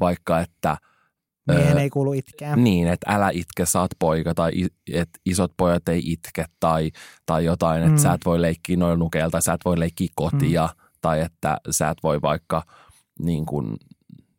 vaikka, 0.00 0.40
että 0.40 0.76
miehen 1.54 1.76
Öö, 1.76 1.82
ei 1.82 1.90
kuulu 1.90 2.12
itkeä. 2.12 2.56
Niin, 2.56 2.88
että 2.88 3.12
älä 3.14 3.30
itke, 3.32 3.66
saat 3.66 3.90
poika, 3.98 4.34
tai 4.34 4.52
että 4.92 5.18
isot 5.26 5.52
pojat 5.56 5.88
ei 5.88 6.02
itke, 6.04 6.44
tai, 6.60 6.90
tai 7.26 7.44
jotain, 7.44 7.82
että 7.82 7.92
Mm. 7.92 7.98
sä 7.98 8.12
et 8.12 8.20
voi 8.26 8.42
leikkiä 8.42 8.76
noin 8.76 8.98
nukeilla, 8.98 9.30
tai 9.30 9.42
sä 9.42 9.52
et 9.52 9.60
voi 9.64 9.78
leikkiä 9.78 10.08
kotia, 10.14 10.66
mm. 10.66 10.82
tai 11.00 11.20
että 11.20 11.56
sä 11.70 11.88
et 11.90 11.98
voi 12.02 12.22
vaikka 12.22 12.62
niin 13.18 13.46
kuin, 13.46 13.76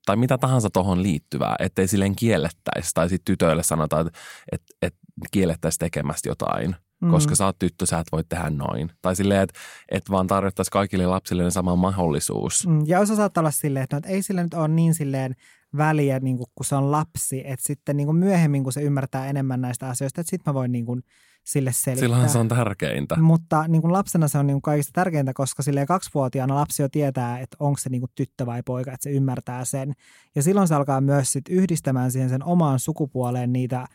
tai 0.05 0.15
mitä 0.15 0.37
tahansa 0.37 0.69
tuohon 0.73 1.03
liittyvää, 1.03 1.55
ettei 1.59 1.87
silleen 1.87 2.15
kiellettäisi, 2.15 2.91
tai 2.93 3.09
sitten 3.09 3.25
tytöille 3.33 3.63
sanotaan, 3.63 4.07
että, 4.07 4.19
että, 4.51 4.65
että 4.81 4.99
kiellettäisiin 5.31 5.79
tekemästä 5.79 6.29
jotain, 6.29 6.75
mm. 7.01 7.11
koska 7.11 7.35
sä 7.35 7.45
oot 7.45 7.59
tyttö, 7.59 7.85
sä 7.85 7.99
et 7.99 8.07
voi 8.11 8.23
tehdä 8.29 8.49
noin. 8.49 8.91
Tai 9.01 9.15
silleen, 9.15 9.41
että, 9.41 9.59
että 9.91 10.11
vaan 10.11 10.27
tarjottaisiin 10.27 10.71
kaikille 10.71 11.05
lapsille 11.05 11.51
sama 11.51 11.75
mahdollisuus. 11.75 12.67
Mm, 12.67 12.81
Ja 12.85 12.99
osa 12.99 13.15
saattaa 13.15 13.41
olla 13.41 13.51
silleen, 13.51 13.83
että, 13.83 13.95
no, 13.95 13.97
että 13.97 14.09
ei 14.09 14.23
sillä 14.23 14.43
nyt 14.43 14.53
ole 14.53 14.67
niin 14.67 14.93
silleen 14.93 15.35
väliä, 15.77 16.19
niin 16.19 16.37
kuin, 16.37 16.47
kun 16.55 16.65
se 16.65 16.75
on 16.75 16.91
lapsi, 16.91 17.43
että 17.45 17.65
sitten 17.65 17.97
niin 17.97 18.07
kuin 18.07 18.17
myöhemmin, 18.17 18.63
kun 18.63 18.73
se 18.73 18.81
ymmärtää 18.81 19.27
enemmän 19.27 19.61
näistä 19.61 19.89
asioista, 19.89 20.21
että 20.21 20.29
sitten 20.29 20.51
mä 20.51 20.53
voin 20.53 20.71
niin 20.71 20.85
kuin, 20.85 21.03
sille 21.43 21.71
selittää. 21.73 22.07
Silloin 22.07 22.29
se 22.29 22.37
on 22.37 22.47
tärkeintä. 22.47 23.17
Mutta 23.17 23.67
niin 23.67 23.81
kuin 23.81 23.93
lapsena 23.93 24.27
se 24.27 24.37
on 24.37 24.47
niin 24.47 24.55
kuin 24.55 24.61
kaikista 24.61 24.91
tärkeintä, 24.93 25.33
koska 25.33 25.63
silleen 25.63 25.87
kaksivuotiaana 25.87 26.55
lapsi 26.55 26.81
jo 26.81 26.89
tietää, 26.89 27.39
että 27.39 27.57
onko 27.59 27.77
se 27.77 27.89
niin 27.89 28.01
kuin 28.01 28.11
tyttö 28.15 28.45
vai 28.45 28.63
poika, 28.65 28.91
että 28.91 29.03
se 29.03 29.11
ymmärtää 29.11 29.65
sen. 29.65 29.93
Ja 30.35 30.43
silloin 30.43 30.67
se 30.67 30.75
alkaa 30.75 31.01
myös 31.01 31.31
sit 31.31 31.49
yhdistämään 31.49 32.11
siihen 32.11 32.29
sen 32.29 32.43
omaan 32.43 32.79
sukupuoleen 32.79 33.53
niitä 33.53 33.87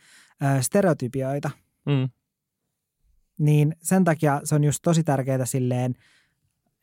ö, 0.43 0.61
stereotypioita. 0.61 1.49
Mm. 1.85 2.09
Niin 3.39 3.75
sen 3.81 4.03
takia 4.03 4.41
se 4.43 4.55
on 4.55 4.63
just 4.63 4.79
tosi 4.81 5.03
tärkeää 5.03 5.45
silleen, 5.45 5.93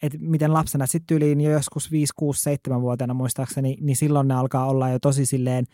että 0.07 0.19
miten 0.21 0.53
lapsena 0.53 0.87
sitten 0.87 1.17
yliin 1.17 1.41
jo 1.41 1.51
joskus 1.51 1.91
5, 1.91 2.13
6, 2.17 2.41
7 2.43 2.81
vuotiaana 2.83 3.15
muistaakseni, 3.15 3.77
niin 3.81 3.97
silloin 3.97 4.29
ne 4.29 4.35
alkaa 4.35 4.67
olla 4.67 4.89
jo 4.89 4.99
tosi 4.99 5.27
silleen 5.27 5.65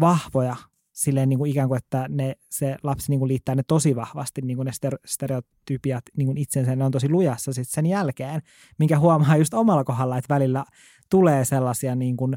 vahvoja 0.00 0.56
silleen 0.92 1.28
niin 1.28 1.38
kuin 1.38 1.50
ikään 1.50 1.68
kuin, 1.68 1.78
että 1.78 2.06
ne, 2.08 2.34
se 2.50 2.76
lapsi 2.82 3.10
niin 3.10 3.18
kuin 3.18 3.28
liittää 3.28 3.54
ne 3.54 3.62
tosi 3.68 3.96
vahvasti, 3.96 4.40
niin 4.42 4.56
kuin 4.56 4.66
ne 4.66 4.70
ster- 4.72 4.98
stereotypiat 5.06 6.04
niin 6.16 6.26
kuin 6.26 6.38
itsensä, 6.38 6.76
ne 6.76 6.84
on 6.84 6.92
tosi 6.92 7.08
lujassa 7.08 7.52
sitten 7.52 7.72
sen 7.74 7.86
jälkeen, 7.86 8.42
minkä 8.78 8.98
huomaa 8.98 9.36
just 9.36 9.54
omalla 9.54 9.84
kohdalla, 9.84 10.18
että 10.18 10.34
välillä 10.34 10.64
tulee 11.10 11.44
sellaisia 11.44 11.94
niin 11.94 12.16
kuin 12.16 12.34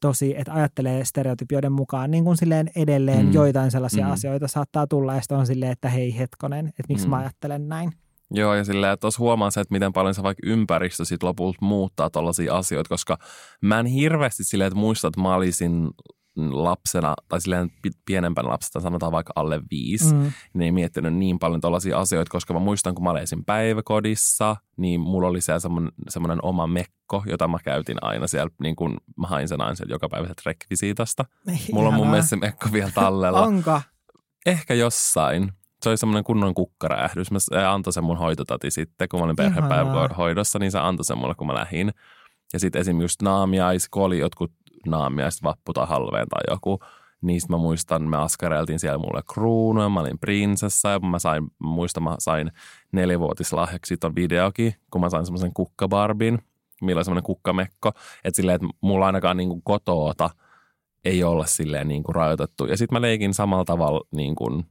tosi, 0.00 0.34
että 0.38 0.52
ajattelee 0.54 1.04
stereotypioiden 1.04 1.72
mukaan 1.72 2.10
niin 2.10 2.24
kuin 2.24 2.36
silleen 2.36 2.70
edelleen 2.76 3.26
Mm. 3.26 3.32
joitain 3.32 3.70
sellaisia 3.70 4.06
Mm. 4.06 4.12
asioita 4.12 4.48
saattaa 4.48 4.86
tulla 4.86 5.14
ja 5.14 5.20
sitten 5.20 5.38
on 5.38 5.46
silleen, 5.46 5.72
että 5.72 5.88
hei 5.88 6.18
hetkonen, 6.18 6.66
että 6.66 6.84
miksi 6.88 7.06
Mm. 7.06 7.10
mä 7.10 7.16
ajattelen 7.16 7.68
näin. 7.68 7.92
Joo, 8.30 8.54
ja 8.54 8.64
silleen, 8.64 8.92
että 8.92 9.00
tuossa 9.00 9.18
huomaa 9.18 9.50
se, 9.50 9.60
että 9.60 9.74
miten 9.74 9.92
paljon 9.92 10.14
se 10.14 10.22
vaikka 10.22 10.46
ympäristö 10.46 11.04
sit 11.04 11.22
lopulta 11.22 11.58
muuttaa 11.60 12.10
tuollaisia 12.10 12.56
asioita, 12.56 12.88
koska 12.88 13.18
mä 13.60 13.78
en 13.80 13.86
hirveästi 13.86 14.44
silleen, 14.44 14.68
että 14.68 14.78
muista, 14.78 15.08
että 15.08 15.20
mä 15.20 15.34
olisin 15.34 15.90
lapsena, 16.36 17.14
tai 17.28 17.40
silleen 17.40 17.70
pienempänä 18.06 18.48
lapsena, 18.48 18.82
sanotaan 18.82 19.12
vaikka 19.12 19.32
alle 19.36 19.60
viisi, 19.70 20.14
mm. 20.14 20.32
niin 20.54 20.62
ei 20.62 20.72
miettinyt 20.72 21.14
niin 21.14 21.38
paljon 21.38 21.60
tällaisia 21.60 21.98
asioita, 21.98 22.30
koska 22.30 22.54
mä 22.54 22.60
muistan, 22.60 22.94
kun 22.94 23.04
mä 23.04 23.10
olin 23.10 23.44
päiväkodissa, 23.46 24.56
niin 24.76 25.00
mulla 25.00 25.28
oli 25.28 25.40
siellä 25.40 25.60
semmoinen, 25.60 25.92
semmoinen 26.08 26.38
oma 26.42 26.66
mekko, 26.66 27.22
jota 27.26 27.48
mä 27.48 27.58
käytin 27.64 27.96
aina 28.00 28.26
siellä, 28.26 28.50
niin 28.62 28.76
kuin 28.76 28.96
mä 29.16 29.26
hain 29.26 29.48
sen 29.48 29.60
aina 29.60 29.74
joka 29.88 30.08
päivä 30.08 30.28
rekvisiitasta. 30.46 31.24
Mulla 31.72 31.88
on 31.88 31.94
mun 31.94 32.10
mielestä 32.10 32.30
se 32.30 32.36
mekko 32.36 32.68
vielä 32.72 32.90
tallella. 32.94 33.40
Onko? 33.40 33.80
Ehkä 34.46 34.74
jossain 34.74 35.52
se 35.86 35.90
oli 35.90 35.96
semmoinen 35.96 36.24
kunnon 36.24 36.54
kukkarähdys. 36.54 37.30
Mä 37.30 37.38
antoi 37.72 37.92
sen 37.92 38.04
mun 38.04 38.18
hoitotati 38.18 38.70
sitten, 38.70 39.08
kun 39.08 39.20
mä 39.20 39.24
olin 39.24 39.36
perhepäivähoidossa, 39.36 40.58
niin 40.58 40.72
se 40.72 40.78
antoi 40.78 41.04
sen 41.04 41.18
mulle, 41.18 41.34
kun 41.34 41.46
mä 41.46 41.54
lähdin. 41.54 41.92
Ja 42.52 42.60
sitten 42.60 42.80
esimerkiksi 42.80 43.04
just 43.04 43.22
naamiais, 43.22 43.88
kun 43.88 44.02
oli 44.02 44.18
jotkut 44.18 44.52
naamiaiset, 44.86 45.42
vappu 45.42 45.72
tai 45.72 45.86
halveen 45.86 46.28
tai 46.28 46.54
joku, 46.54 46.78
niistä 47.20 47.52
mä 47.52 47.56
muistan, 47.56 48.02
me 48.02 48.16
askareltiin 48.16 48.78
siellä 48.78 48.98
mulle 48.98 49.22
kruunuja, 49.32 49.88
mä 49.88 50.00
olin 50.00 50.18
prinsessa 50.18 50.88
ja 50.88 50.98
mä 50.98 51.18
sain, 51.18 51.44
muistan, 51.58 52.02
mä 52.02 52.16
sain 52.18 52.52
neljävuotislahjaksi 52.92 53.88
sitten 53.88 54.08
on 54.08 54.14
videokin, 54.14 54.74
kun 54.90 55.00
mä 55.00 55.10
sain 55.10 55.26
semmoisen 55.26 55.54
kukkabarbin, 55.54 56.38
millä 56.82 56.98
on 56.98 57.04
semmoinen 57.04 57.24
kukkamekko, 57.24 57.92
että 58.24 58.36
silleen, 58.36 58.54
että 58.56 58.68
mulla 58.80 59.06
ainakaan 59.06 59.36
niin 59.36 59.48
kuin 59.48 59.62
kotoota 59.62 60.30
ei 61.04 61.24
olla 61.24 61.46
silleen 61.46 61.88
niin 61.88 62.02
kuin 62.02 62.14
rajoitettu. 62.14 62.64
Ja 62.64 62.76
sitten 62.76 62.96
mä 62.96 63.02
leikin 63.02 63.34
samalla 63.34 63.64
tavalla 63.64 64.00
niin 64.10 64.34
kuin 64.34 64.66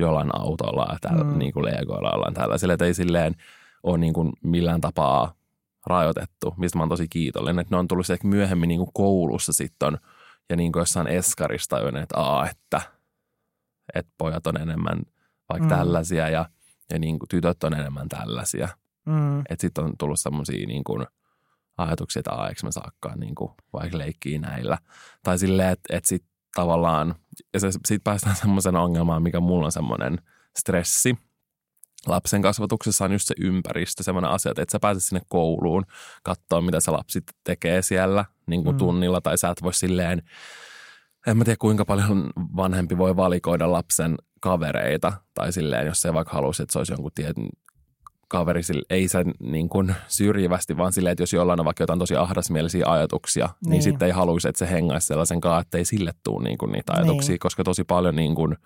jollain 0.00 0.30
autolla 0.32 0.86
ja 0.92 0.98
tällä, 1.00 1.24
mm. 1.24 1.38
niin 1.38 1.52
kuin 1.52 1.64
Legoilla 1.64 2.10
ollaan 2.10 2.34
tällaisilla, 2.34 2.74
että 2.74 2.84
ei 2.84 2.94
silleen 2.94 3.34
ole 3.82 3.98
niin 3.98 4.12
kuin 4.12 4.32
millään 4.42 4.80
tapaa 4.80 5.34
rajoitettu, 5.86 6.54
mistä 6.56 6.78
mä 6.78 6.82
oon 6.82 6.88
tosi 6.88 7.08
kiitollinen, 7.08 7.58
että 7.58 7.74
ne 7.74 7.78
on 7.78 7.88
tullut 7.88 8.10
ehkä 8.10 8.28
myöhemmin 8.28 8.68
niin 8.68 8.78
kuin 8.78 8.90
koulussa 8.94 9.52
sitten 9.52 9.98
ja 10.50 10.56
niin 10.56 10.72
kuin 10.72 10.80
jossain 10.80 11.06
eskarista 11.06 11.76
että, 12.02 12.20
aa, 12.20 12.48
että, 12.48 12.80
että 13.94 14.12
pojat 14.18 14.46
on 14.46 14.60
enemmän 14.60 15.02
vaikka 15.48 15.68
mm. 15.68 15.76
tällaisia 15.76 16.28
ja, 16.28 16.46
ja 16.90 16.98
niin 16.98 17.18
kuin 17.18 17.28
tytöt 17.28 17.64
on 17.64 17.74
enemmän 17.74 18.08
tällaisia. 18.08 18.68
Mm. 19.06 19.40
Että 19.40 19.60
sitten 19.60 19.84
on 19.84 19.92
tullut 19.98 20.20
semmoisia 20.20 20.66
niin 20.66 20.84
kuin 20.84 21.06
ajatuksia, 21.78 22.20
että 22.20 22.46
eikö 22.48 22.60
mä 22.62 22.70
saakkaan 22.70 23.20
niin 23.20 23.34
kuin 23.34 23.50
vaikka 23.72 23.98
leikkiä 23.98 24.38
näillä. 24.38 24.78
Tai 25.22 25.38
silleen, 25.38 25.68
että, 25.68 25.96
että 25.96 26.08
sitten 26.08 26.29
tavallaan, 26.54 27.14
ja 27.54 27.60
sitten 27.60 28.00
päästään 28.04 28.36
semmoisen 28.42 28.76
ongelmaan, 28.76 29.22
mikä 29.22 29.40
mulla 29.40 29.66
on 29.66 29.72
semmoinen 29.72 30.18
stressi, 30.58 31.18
lapsen 32.06 32.42
kasvatuksessa 32.42 33.04
on 33.04 33.12
just 33.12 33.28
se 33.28 33.34
ympäristö, 33.38 34.02
semmoinen 34.02 34.30
asia, 34.30 34.50
että 34.50 34.62
et 34.62 34.70
sä 34.70 34.80
pääset 34.80 35.04
sinne 35.04 35.22
kouluun 35.28 35.84
katsoa, 36.22 36.60
mitä 36.60 36.80
se 36.80 36.90
lapsi 36.90 37.20
tekee 37.44 37.82
siellä 37.82 38.24
niin 38.46 38.64
kuin 38.64 38.74
mm. 38.74 38.78
tunnilla, 38.78 39.20
tai 39.20 39.38
sä 39.38 39.50
et 39.50 39.62
voi 39.62 39.74
silleen, 39.74 40.22
en 41.26 41.36
mä 41.36 41.44
tiedä 41.44 41.56
kuinka 41.60 41.84
paljon 41.84 42.30
vanhempi 42.56 42.98
voi 42.98 43.16
valikoida 43.16 43.72
lapsen 43.72 44.14
kavereita, 44.40 45.12
tai 45.34 45.52
silleen, 45.52 45.86
jos 45.86 46.00
se 46.00 46.14
vaikka 46.14 46.32
halusi, 46.34 46.62
että 46.62 46.72
se 46.72 46.78
olisi 46.78 46.92
jonkun 46.92 47.10
tietyn 47.14 47.48
kaveri, 48.30 48.60
ei 48.90 49.08
sen 49.08 49.34
niin 49.40 49.68
kuin 49.68 49.94
syrjivästi, 50.08 50.76
vaan 50.76 50.92
silleen, 50.92 51.12
että 51.12 51.22
jos 51.22 51.32
jollain 51.32 51.60
on 51.60 51.64
vaikka 51.66 51.82
jotain 51.82 51.98
tosi 51.98 52.16
ahdasmielisiä 52.16 52.86
ajatuksia, 52.86 53.46
niin, 53.46 53.70
niin 53.70 53.82
sitten 53.82 54.06
ei 54.06 54.12
haluaisi, 54.12 54.48
että 54.48 54.58
se 54.58 54.70
hengaisi 54.70 55.06
sellaisen 55.06 55.40
kanssa, 55.40 55.60
että 55.60 55.78
ei 55.78 55.84
sille 55.84 56.12
tule 56.24 56.44
niin 56.44 56.58
kuin 56.58 56.72
niitä 56.72 56.92
ajatuksia, 56.92 57.32
niin. 57.32 57.38
koska 57.38 57.64
tosi 57.64 57.84
paljon 57.84 58.16
niin 58.16 58.34
kuin, 58.34 58.56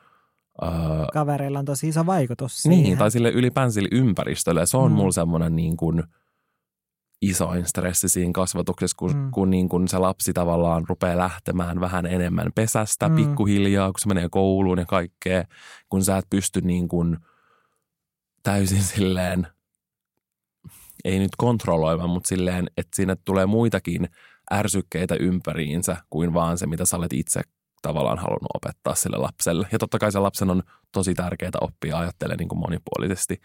Uh, 0.62 1.06
Kavereilla 1.12 1.58
on 1.58 1.64
tosi 1.64 1.88
iso 1.88 2.06
vaikutus 2.06 2.56
siihen. 2.56 2.82
Niin, 2.82 2.98
tai 2.98 3.10
sille 3.10 3.30
ylipäänsä 3.30 3.74
sille 3.74 3.88
ympäristölle. 3.92 4.66
Se 4.66 4.76
on 4.76 4.90
mm. 4.90 4.96
mulla 4.96 5.12
semmoinen 5.12 5.56
niin 5.56 5.76
kuin 5.76 6.02
isoin 7.22 7.66
stressi 7.66 8.08
siinä 8.08 8.32
kasvatuksessa, 8.34 8.96
kun, 8.98 9.16
mm. 9.16 9.30
kun, 9.30 9.50
niin 9.50 9.68
kun 9.68 9.88
se 9.88 9.98
lapsi 9.98 10.32
tavallaan 10.32 10.84
rupeaa 10.88 11.18
lähtemään 11.18 11.80
vähän 11.80 12.06
enemmän 12.06 12.52
pesästä 12.54 13.08
mm. 13.08 13.16
pikkuhiljaa, 13.16 13.92
kun 13.92 14.00
se 14.00 14.08
menee 14.08 14.28
kouluun 14.30 14.78
ja 14.78 14.86
kaikkea, 14.86 15.44
kun 15.88 16.04
sä 16.04 16.16
et 16.16 16.26
pysty 16.30 16.60
niin 16.60 16.88
kuin 16.88 17.16
täysin 18.42 18.82
silleen, 18.82 19.46
ei 21.04 21.18
nyt 21.18 21.36
kontrolloimaan, 21.38 22.10
mutta 22.10 22.28
silleen, 22.28 22.66
että 22.76 22.96
sinne 22.96 23.16
tulee 23.24 23.46
muitakin 23.46 24.08
ärsykkeitä 24.52 25.14
ympäriinsä 25.20 25.96
kuin 26.10 26.34
vaan 26.34 26.58
se, 26.58 26.66
mitä 26.66 26.84
sä 26.84 26.96
olet 26.96 27.12
itse 27.12 27.40
tavallaan 27.82 28.18
halunnut 28.18 28.50
opettaa 28.54 28.94
sille 28.94 29.16
lapselle. 29.16 29.68
Ja 29.72 29.78
totta 29.78 29.98
kai 29.98 30.12
se 30.12 30.18
lapsen 30.18 30.50
on 30.50 30.62
tosi 30.92 31.14
tärkeää 31.14 31.50
oppia 31.60 31.98
ajattelemaan 31.98 32.38
niin 32.38 32.48
kuin 32.48 32.58
monipuolisesti, 32.58 33.40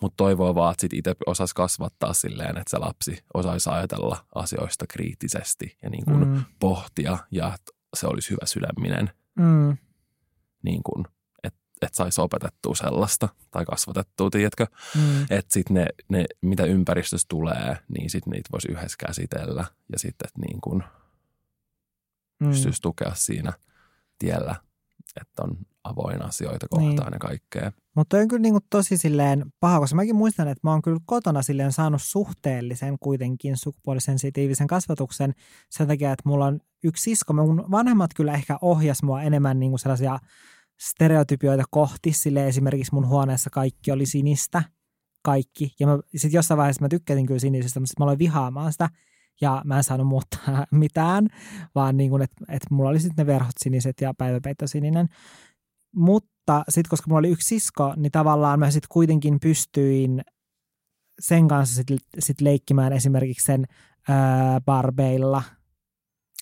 mutta 0.00 0.16
toivoo 0.16 0.54
vaan, 0.54 0.72
että 0.72 0.80
sit 0.80 0.92
itse 0.92 1.14
osaisi 1.26 1.54
kasvattaa 1.54 2.12
silleen, 2.12 2.58
että 2.58 2.70
se 2.70 2.78
lapsi 2.78 3.18
osaisi 3.34 3.70
ajatella 3.70 4.24
asioista 4.34 4.84
kriittisesti 4.88 5.76
ja 5.82 5.90
niin 5.90 6.04
kuin 6.04 6.28
mm. 6.28 6.44
pohtia 6.60 7.18
ja 7.30 7.46
että 7.46 7.72
se 7.96 8.06
olisi 8.06 8.30
hyvä 8.30 8.46
sydäminen. 8.46 9.10
Mm. 9.38 9.76
Niin 10.62 10.82
kuin, 10.82 11.04
että 11.76 11.86
et 11.86 11.94
saisi 11.94 12.20
opetettua 12.20 12.74
sellaista 12.74 13.28
tai 13.50 13.64
kasvatettua, 13.64 14.30
tiedätkö? 14.30 14.66
Mm. 14.94 15.22
Että 15.22 15.52
sitten 15.52 15.74
ne, 15.74 15.86
ne, 16.08 16.24
mitä 16.42 16.64
ympäristössä 16.64 17.26
tulee, 17.28 17.78
niin 17.88 18.10
sitten 18.10 18.30
niitä 18.30 18.48
voisi 18.52 18.72
yhdessä 18.72 18.96
käsitellä 19.06 19.64
ja 19.92 19.98
sitten, 19.98 20.28
että 20.28 20.40
niin 20.40 20.60
kuin 20.60 20.84
mm. 22.40 22.48
pystyisi 22.48 22.82
tukea 22.82 23.12
siinä– 23.14 23.52
tiellä, 24.18 24.54
että 25.20 25.42
on 25.42 25.56
avoin 25.84 26.22
asioita 26.22 26.66
kohtaan 26.70 26.94
niin. 26.94 27.12
ja 27.12 27.18
kaikkea. 27.18 27.72
Mutta 27.96 28.16
on 28.16 28.28
kyllä 28.28 28.42
niin 28.42 28.54
kuin 28.54 28.64
tosi 28.70 28.96
silleen 28.96 29.52
paha, 29.60 29.80
koska 29.80 29.96
mäkin 29.96 30.16
muistan, 30.16 30.48
että 30.48 30.60
mä 30.62 30.70
oon 30.70 30.82
kyllä 30.82 31.00
kotona 31.06 31.42
silleen 31.42 31.72
saanut 31.72 32.02
suhteellisen 32.02 32.96
kuitenkin 33.00 33.56
sukupuolisensitiivisen 33.56 34.66
kasvatuksen 34.66 35.34
sen 35.70 35.86
takia, 35.86 36.12
että 36.12 36.28
mulla 36.28 36.46
on 36.46 36.60
yksi 36.84 37.02
sisko. 37.02 37.32
Mun 37.32 37.70
vanhemmat 37.70 38.10
kyllä 38.16 38.34
ehkä 38.34 38.58
ohjas 38.62 39.02
mua 39.02 39.22
enemmän 39.22 39.60
niin 39.60 39.70
kuin 39.70 39.80
sellaisia 39.80 40.18
stereotypioita 40.80 41.64
kohti. 41.70 42.12
Sille 42.12 42.48
esimerkiksi 42.48 42.94
mun 42.94 43.08
huoneessa 43.08 43.50
kaikki 43.50 43.92
oli 43.92 44.06
sinistä, 44.06 44.62
kaikki. 45.22 45.74
Ja 45.80 45.86
sitten 46.16 46.38
jossain 46.38 46.58
vaiheessa 46.58 46.84
mä 46.84 46.88
tykkäsin 46.88 47.26
kyllä 47.26 47.40
sinisestä, 47.40 47.80
mutta 47.80 47.88
sitten 47.88 48.02
mä 48.02 48.04
aloin 48.04 48.18
vihaamaan 48.18 48.72
sitä 48.72 48.88
ja 49.40 49.62
mä 49.64 49.76
en 49.76 49.84
saanut 49.84 50.06
muuttaa 50.06 50.66
mitään, 50.70 51.28
vaan 51.74 51.96
niin 51.96 52.10
kuin, 52.10 52.22
että, 52.22 52.44
että 52.48 52.66
mulla 52.70 52.90
oli 52.90 53.00
sitten 53.00 53.26
ne 53.26 53.32
verhot 53.32 53.54
siniset 53.58 54.00
ja 54.00 54.14
päiväpeitto 54.14 54.66
sininen. 54.66 55.08
Mutta 55.96 56.64
sitten 56.68 56.90
koska 56.90 57.04
mulla 57.08 57.18
oli 57.18 57.30
yksi 57.30 57.48
sisko, 57.48 57.94
niin 57.96 58.12
tavallaan 58.12 58.58
mä 58.58 58.70
sitten 58.70 58.88
kuitenkin 58.92 59.40
pystyin 59.40 60.24
sen 61.20 61.48
kanssa 61.48 61.74
sitten 61.74 61.98
sit 62.18 62.40
leikkimään 62.40 62.92
esimerkiksi 62.92 63.44
sen 63.44 63.64
ää, 64.08 64.60
barbeilla. 64.60 65.42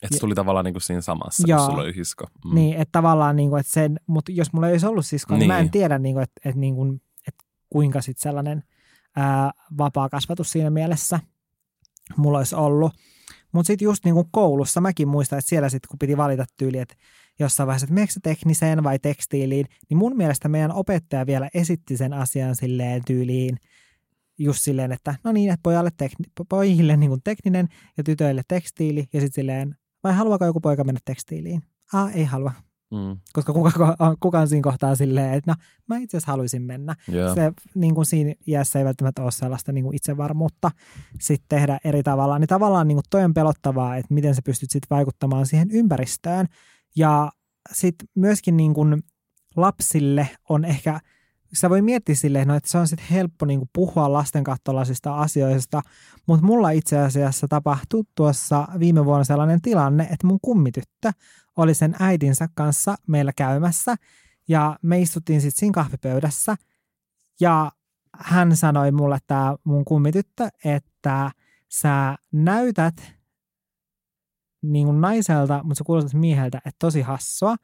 Että 0.03 0.16
se 0.16 0.20
tuli 0.20 0.34
tavallaan 0.34 0.64
niin 0.64 0.74
kuin 0.74 0.82
siinä 0.82 1.01
samassa, 1.01 1.45
Joo. 1.47 1.59
kun 1.59 1.66
sulla 1.66 1.82
oli 1.82 1.92
sisko. 1.92 2.24
Mm. 2.45 2.55
Niin, 2.55 2.76
että 2.76 2.92
tavallaan, 2.92 3.36
niin 3.36 3.51
kuin, 3.51 3.61
että 3.61 3.72
sen, 3.72 4.01
mutta 4.07 4.32
jos 4.32 4.53
mulla 4.53 4.66
ei 4.66 4.72
olisi 4.72 4.86
ollut 4.86 5.07
sisko, 5.07 5.34
niin, 5.34 5.38
niin 5.38 5.49
mä 5.49 5.59
en 5.59 5.62
niin. 5.62 5.70
tiedä, 5.70 5.99
niin 5.99 6.14
kuin, 6.14 6.22
että, 6.22 6.40
että, 6.45 6.61
niin 6.61 6.74
kuin, 6.74 7.03
että 7.28 7.45
kuinka 7.70 8.01
sitten 8.01 8.22
sellainen 8.22 8.62
ää, 9.16 9.51
vapaa 9.78 10.09
kasvatus 10.09 10.51
siinä 10.51 10.70
mielessä– 10.70 11.20
mulla 12.16 12.38
olisi 12.38 12.55
ollut. 12.55 12.92
Mutta 13.53 13.66
sitten 13.66 13.86
just 13.86 14.05
niin 14.05 14.14
kuin 14.14 14.28
koulussa 14.30 14.80
mäkin 14.80 15.09
muistan, 15.09 15.38
että 15.38 15.49
siellä 15.49 15.68
sitten 15.68 15.88
kun 15.88 15.99
piti 15.99 16.16
valita 16.16 16.45
tyyli, 16.57 16.78
että 16.78 16.95
jossain 17.38 17.66
vaiheessa, 17.66 17.84
että 17.84 17.95
meneekö 17.95 18.12
tekniseen 18.22 18.84
vai 18.84 18.99
tekstiiliin, 18.99 19.66
niin 19.90 19.99
mun 19.99 20.16
mielestä 20.16 20.49
meidän 20.49 20.72
opettaja 20.72 21.26
vielä 21.26 21.49
esitti 21.55 21.97
sen 21.97 22.12
asian 22.12 22.57
silleen 22.57 23.03
tyyliin 23.05 23.57
just 24.38 24.61
silleen, 24.62 24.92
että 24.92 25.14
no 25.24 25.32
niin, 25.32 25.51
että 25.51 25.62
pojalle 25.62 25.90
tekni- 25.90 26.45
pojille 26.49 26.97
niin 26.97 27.11
kuin 27.11 27.20
tekninen 27.24 27.68
ja 27.97 28.05
tytöille 28.05 28.42
tekstiili 28.49 29.09
ja 29.12 29.20
sitten 29.20 29.34
silleen, 29.34 29.76
vai 30.05 30.12
haluaako 30.12 30.44
joku 30.44 30.61
poika 30.61 30.84
mennä 30.84 31.00
tekstiiliin? 31.05 31.62
Ah, 31.92 32.16
ei 32.16 32.24
halua. 32.24 32.52
Mm. 32.90 33.16
Koska 33.32 33.52
kuka, 33.52 33.96
kukaan 34.20 34.48
siinä 34.48 34.62
kohtaa 34.62 34.96
silleen, 34.96 35.34
että 35.34 35.50
no 35.50 35.55
mä 35.86 35.96
itse 35.96 36.16
asiassa 36.16 36.32
haluaisin 36.32 36.62
mennä. 36.62 36.96
Yeah. 37.12 37.34
Se 37.34 37.52
niin 37.74 37.94
kuin 37.94 38.07
siinä 38.07 38.34
iässä 38.46 38.78
ei 38.78 38.84
välttämättä 38.84 39.22
ole 39.22 39.30
sellaista 39.30 39.72
niin 39.72 39.84
kuin 39.84 39.96
itsevarmuutta 39.96 40.70
sitten 41.20 41.59
tehdä 41.59 41.78
eri 41.84 42.02
tavalla. 42.02 42.38
Niin 42.38 42.48
tavallaan 42.48 42.88
niin 42.88 42.96
kuin 42.96 43.05
toi 43.11 43.24
on 43.24 43.34
pelottavaa, 43.34 43.96
että 43.96 44.14
miten 44.14 44.34
sä 44.34 44.42
pystyt 44.44 44.70
sitten 44.70 44.96
vaikuttamaan 44.96 45.46
siihen 45.46 45.70
ympäristöön. 45.70 46.46
Ja 46.96 47.32
sitten 47.72 48.09
myöskin 48.14 48.57
niin 48.57 48.74
kuin 48.74 49.02
lapsille 49.57 50.28
on 50.48 50.64
ehkä, 50.64 51.00
sitä 51.55 51.70
voi 51.70 51.82
miettiä 51.82 52.14
silleen, 52.14 52.48
no, 52.48 52.55
että 52.55 52.70
se 52.70 52.78
on 52.78 52.88
sitten 52.88 53.07
helppo 53.11 53.46
niin 53.46 53.61
puhua 53.72 54.12
lasten 54.12 54.44
kattolaisista 54.44 55.16
asioista, 55.16 55.82
mutta 56.26 56.46
mulla 56.46 56.70
itse 56.70 56.98
asiassa 56.98 57.48
tapahtui 57.48 58.02
tuossa 58.14 58.68
viime 58.78 59.05
vuonna 59.05 59.24
sellainen 59.24 59.62
tilanne, 59.62 60.02
että 60.02 60.26
mun 60.26 60.38
kummityttö 60.42 61.12
oli 61.57 61.74
sen 61.74 61.94
äidinsä 62.00 62.48
kanssa 62.55 62.94
meillä 63.07 63.32
käymässä 63.36 63.96
ja 64.48 64.78
me 64.82 65.00
istuttiin 65.00 65.40
sitten 65.40 65.59
siinä 65.59 65.72
kahvipöydässä 65.72 66.57
ja 67.40 67.72
hän 68.18 68.57
sanoi 68.57 68.92
mulle, 68.92 69.18
tämä 69.26 69.57
mun 69.64 69.84
kummityttö, 69.84 70.48
että 70.64 71.30
sä 71.68 72.16
näytät 72.32 73.14
niin 74.62 74.86
kuin 74.86 75.00
naiselta, 75.00 75.61
mutta 75.62 75.78
sä 75.78 75.84
kuulostat 75.84 76.20
mieheltä, 76.20 76.59
että 76.59 76.78
tosi 76.78 77.00
hassua. 77.00 77.57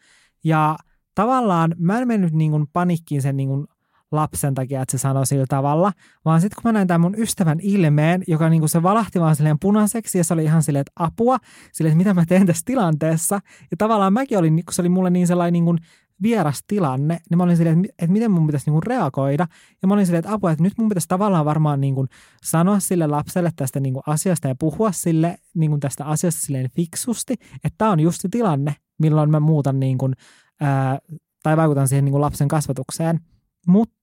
Ja 0.44 0.76
tavallaan 1.14 1.74
mä 1.78 1.98
en 1.98 2.08
mennyt 2.08 2.32
niin 2.32 2.50
kuin 2.50 2.66
panikkiin 2.72 3.22
sen 3.22 3.36
niin 3.36 3.48
kuin 3.48 3.66
lapsen 4.12 4.54
takia, 4.54 4.82
että 4.82 4.98
se 4.98 5.00
sanoi 5.00 5.26
sillä 5.26 5.46
tavalla, 5.48 5.92
vaan 6.24 6.40
sitten 6.40 6.62
kun 6.62 6.68
mä 6.68 6.72
näin 6.72 6.88
tämän 6.88 7.00
mun 7.00 7.18
ystävän 7.18 7.58
ilmeen, 7.62 8.22
joka 8.26 8.48
niinku 8.48 8.68
se 8.68 8.82
valahti 8.82 9.20
vaan 9.20 9.36
silleen 9.36 9.58
punaiseksi 9.58 10.18
ja 10.18 10.24
se 10.24 10.34
oli 10.34 10.44
ihan 10.44 10.62
silleen, 10.62 10.80
että 10.80 10.92
apua, 10.96 11.38
silleen, 11.72 11.92
että 11.92 11.98
mitä 11.98 12.14
mä 12.14 12.26
teen 12.26 12.46
tässä 12.46 12.62
tilanteessa. 12.64 13.40
Ja 13.70 13.76
tavallaan 13.78 14.12
mäkin 14.12 14.38
olin, 14.38 14.54
kun 14.64 14.74
se 14.74 14.82
oli 14.82 14.88
mulle 14.88 15.10
niin 15.10 15.26
sellainen 15.26 15.52
niin 15.52 15.64
kuin 15.64 15.78
vieras 16.22 16.60
tilanne, 16.66 17.20
niin 17.30 17.38
mä 17.38 17.44
olin 17.44 17.56
silleen, 17.56 17.78
että, 17.78 17.94
että 17.98 18.12
miten 18.12 18.30
mun 18.30 18.46
pitäisi 18.46 18.70
niin 18.70 18.82
reagoida. 18.82 19.46
Ja 19.82 19.88
mä 19.88 19.94
olin 19.94 20.06
silleen, 20.06 20.18
että 20.18 20.32
apua, 20.32 20.50
että 20.50 20.62
nyt 20.62 20.78
mun 20.78 20.88
pitäisi 20.88 21.08
tavallaan 21.08 21.44
varmaan 21.44 21.80
niin 21.80 21.94
kuin 21.94 22.08
sanoa 22.42 22.80
sille 22.80 23.06
lapselle 23.06 23.50
tästä 23.56 23.80
niin 23.80 23.92
kuin 23.92 24.02
asiasta 24.06 24.48
ja 24.48 24.54
puhua 24.54 24.92
sille 24.92 25.38
niin 25.54 25.70
kuin 25.70 25.80
tästä 25.80 26.04
asiasta 26.04 26.40
silleen 26.40 26.70
fiksusti, 26.76 27.32
että 27.64 27.74
tämä 27.78 27.90
on 27.90 28.00
just 28.00 28.20
se 28.20 28.28
tilanne, 28.28 28.76
milloin 28.98 29.30
mä 29.30 29.40
muutan 29.40 29.80
niin 29.80 29.98
kuin, 29.98 30.14
ää, 30.60 30.98
tai 31.42 31.56
vaikutan 31.56 31.88
siihen 31.88 32.04
niin 32.04 32.12
kuin 32.12 32.20
lapsen 32.20 32.48
kasvatukseen. 32.48 33.20
Mutta 33.66 33.99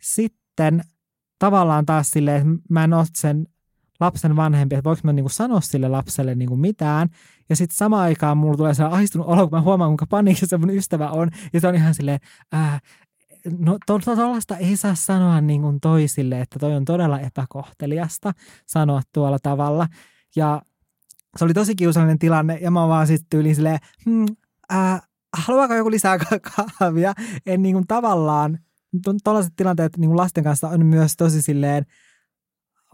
sitten 0.00 0.84
tavallaan 1.38 1.86
taas 1.86 2.10
silleen, 2.10 2.36
että 2.36 2.64
mä 2.70 2.84
en 2.84 2.92
ole 2.92 3.06
sen 3.16 3.46
lapsen 4.00 4.36
vanhempi, 4.36 4.74
että 4.74 4.88
voiko 4.88 5.00
mä 5.04 5.12
niinku 5.12 5.28
sanoa 5.28 5.60
sille 5.60 5.88
lapselle 5.88 6.34
niinku 6.34 6.56
mitään. 6.56 7.08
Ja 7.48 7.56
sitten 7.56 7.76
samaan 7.76 8.02
aikaan 8.02 8.36
mulla 8.36 8.56
tulee 8.56 8.74
sellainen 8.74 8.96
ahistunut 8.96 9.26
olo, 9.26 9.48
kun 9.48 9.58
mä 9.58 9.62
huomaan, 9.62 9.90
kuinka 9.90 10.06
paniikissa 10.06 10.58
mun 10.58 10.70
ystävä 10.70 11.10
on. 11.10 11.30
Ja 11.52 11.60
se 11.60 11.68
on 11.68 11.74
ihan 11.74 11.94
silleen, 11.94 12.20
ää, 12.52 12.80
no 13.58 13.78
tuollaista 13.86 14.56
ei 14.56 14.76
saa 14.76 14.94
sanoa 14.94 15.40
niin 15.40 15.62
kuin 15.62 15.80
toisille, 15.80 16.40
että 16.40 16.58
toi 16.58 16.74
on 16.74 16.84
todella 16.84 17.20
epäkohteliasta 17.20 18.32
sanoa 18.66 19.02
tuolla 19.12 19.38
tavalla. 19.38 19.88
Ja 20.36 20.62
se 21.36 21.44
oli 21.44 21.54
tosi 21.54 21.74
kiusallinen 21.74 22.18
tilanne 22.18 22.58
ja 22.60 22.70
mä 22.70 22.88
vaan 22.88 23.06
sitten 23.06 23.26
tyyliin 23.30 23.54
silleen, 23.54 23.78
hmm, 24.04 24.26
ää, 24.70 25.00
haluaako 25.36 25.74
joku 25.74 25.90
lisää 25.90 26.18
kahvia? 26.56 27.12
En 27.46 27.62
niin 27.62 27.74
kuin 27.74 27.86
tavallaan, 27.86 28.58
tuollaiset 29.24 29.52
tilanteet 29.56 29.96
niin 29.96 30.08
kuin 30.08 30.16
lasten 30.16 30.44
kanssa 30.44 30.68
on 30.68 30.86
myös 30.86 31.16
tosi 31.16 31.42
silleen 31.42 31.86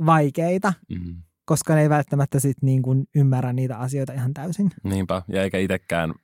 vaikeita, 0.07 0.73
mm. 0.89 1.23
koska 1.45 1.75
ne 1.75 1.83
ei 1.83 1.91
välttämättä 1.91 2.41
sit 2.41 2.57
niin 2.63 2.83
kuin 2.83 3.05
ymmärrä 3.15 3.53
niitä 3.53 3.77
asioita 3.77 4.13
ihan 4.13 4.35
täysin. 4.35 4.71
Niinpä, 4.85 5.23
ja 5.29 5.43
eikä 5.43 5.59
itsekään 5.59 6.15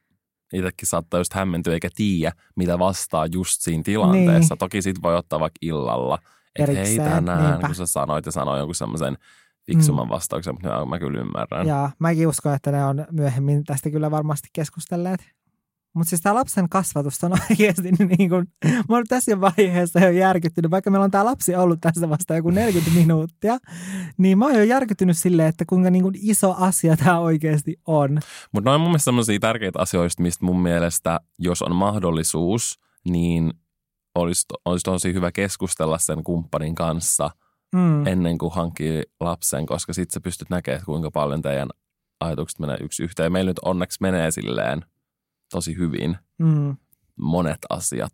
itsekin 0.52 0.88
saattaa 0.88 1.20
just 1.20 1.32
hämmentyä 1.32 1.74
eikä 1.74 1.88
tiedä, 1.96 2.32
mitä 2.56 2.78
vastaa 2.78 3.26
just 3.26 3.60
siinä 3.60 3.82
tilanteessa. 3.82 4.54
Niin. 4.54 4.58
Toki 4.58 4.82
sit 4.82 5.02
voi 5.02 5.16
ottaa 5.16 5.40
vaikka 5.40 5.58
illalla, 5.62 6.18
että 6.58 6.72
hei 6.72 6.98
tänään, 6.98 7.50
niinpä. 7.50 7.66
kun 7.66 7.74
sä 7.74 7.86
sanoit 7.86 8.26
ja 8.26 8.32
sanoit 8.32 8.58
jonkun 8.58 8.74
semmoisen 8.74 9.18
fiksumman 9.66 10.06
mm. 10.06 10.10
vastauksen, 10.10 10.54
mutta 10.54 10.86
mä 10.86 10.98
kyllä 10.98 11.20
ymmärrän. 11.20 11.66
Ja 11.66 11.90
mäkin 11.98 12.28
uskon, 12.28 12.54
että 12.54 12.72
ne 12.72 12.84
on 12.84 13.06
myöhemmin 13.10 13.64
tästä 13.64 13.90
kyllä 13.90 14.10
varmasti 14.10 14.48
keskustelleet. 14.52 15.20
Mutta 15.96 16.08
siis 16.08 16.20
tämä 16.20 16.34
lapsen 16.34 16.68
kasvatus 16.68 17.24
on 17.24 17.32
oikeasti 17.50 17.90
niin 17.92 18.30
kuin, 18.30 18.46
mä 18.64 18.96
olen 18.96 19.06
tässä 19.08 19.40
vaiheessa 19.40 20.00
jo 20.00 20.10
järkyttynyt, 20.10 20.70
vaikka 20.70 20.90
meillä 20.90 21.04
on 21.04 21.10
tämä 21.10 21.24
lapsi 21.24 21.54
ollut 21.54 21.80
tässä 21.80 22.08
vasta 22.08 22.36
joku 22.36 22.50
40 22.50 22.98
minuuttia, 23.00 23.58
niin 24.18 24.38
mä 24.38 24.44
oon 24.44 24.54
jo 24.54 24.62
järkyttynyt 24.62 25.18
silleen, 25.18 25.48
että 25.48 25.64
kuinka 25.68 25.90
niin 25.90 26.02
kuin 26.02 26.14
iso 26.22 26.54
asia 26.58 26.96
tämä 26.96 27.18
oikeasti 27.18 27.76
on. 27.86 28.18
Mutta 28.52 28.70
noin 28.70 28.80
mun 28.80 28.90
mielestä 28.90 29.04
sellaisia 29.04 29.38
tärkeitä 29.38 29.78
asioista, 29.78 30.22
mistä 30.22 30.44
mun 30.44 30.62
mielestä, 30.62 31.20
jos 31.38 31.62
on 31.62 31.76
mahdollisuus, 31.76 32.80
niin 33.08 33.52
olisi, 34.14 34.46
olisi 34.64 34.84
tosi 34.84 35.14
hyvä 35.14 35.32
keskustella 35.32 35.98
sen 35.98 36.24
kumppanin 36.24 36.74
kanssa 36.74 37.30
mm. 37.74 38.06
ennen 38.06 38.38
kuin 38.38 38.52
hankkii 38.52 39.02
lapsen, 39.20 39.66
koska 39.66 39.92
sitten 39.92 40.14
sä 40.14 40.20
pystyt 40.20 40.50
näkemään, 40.50 40.84
kuinka 40.84 41.10
paljon 41.10 41.42
teidän 41.42 41.68
ajatukset 42.20 42.58
menee 42.58 42.76
yksi 42.80 43.02
yhteen. 43.02 43.32
Meillä 43.32 43.50
nyt 43.50 43.58
onneksi 43.58 43.98
menee 44.00 44.30
silleen– 44.30 44.84
tosi 45.50 45.76
hyvin 45.76 46.18
mm. 46.38 46.76
monet 47.16 47.58
asiat. 47.70 48.12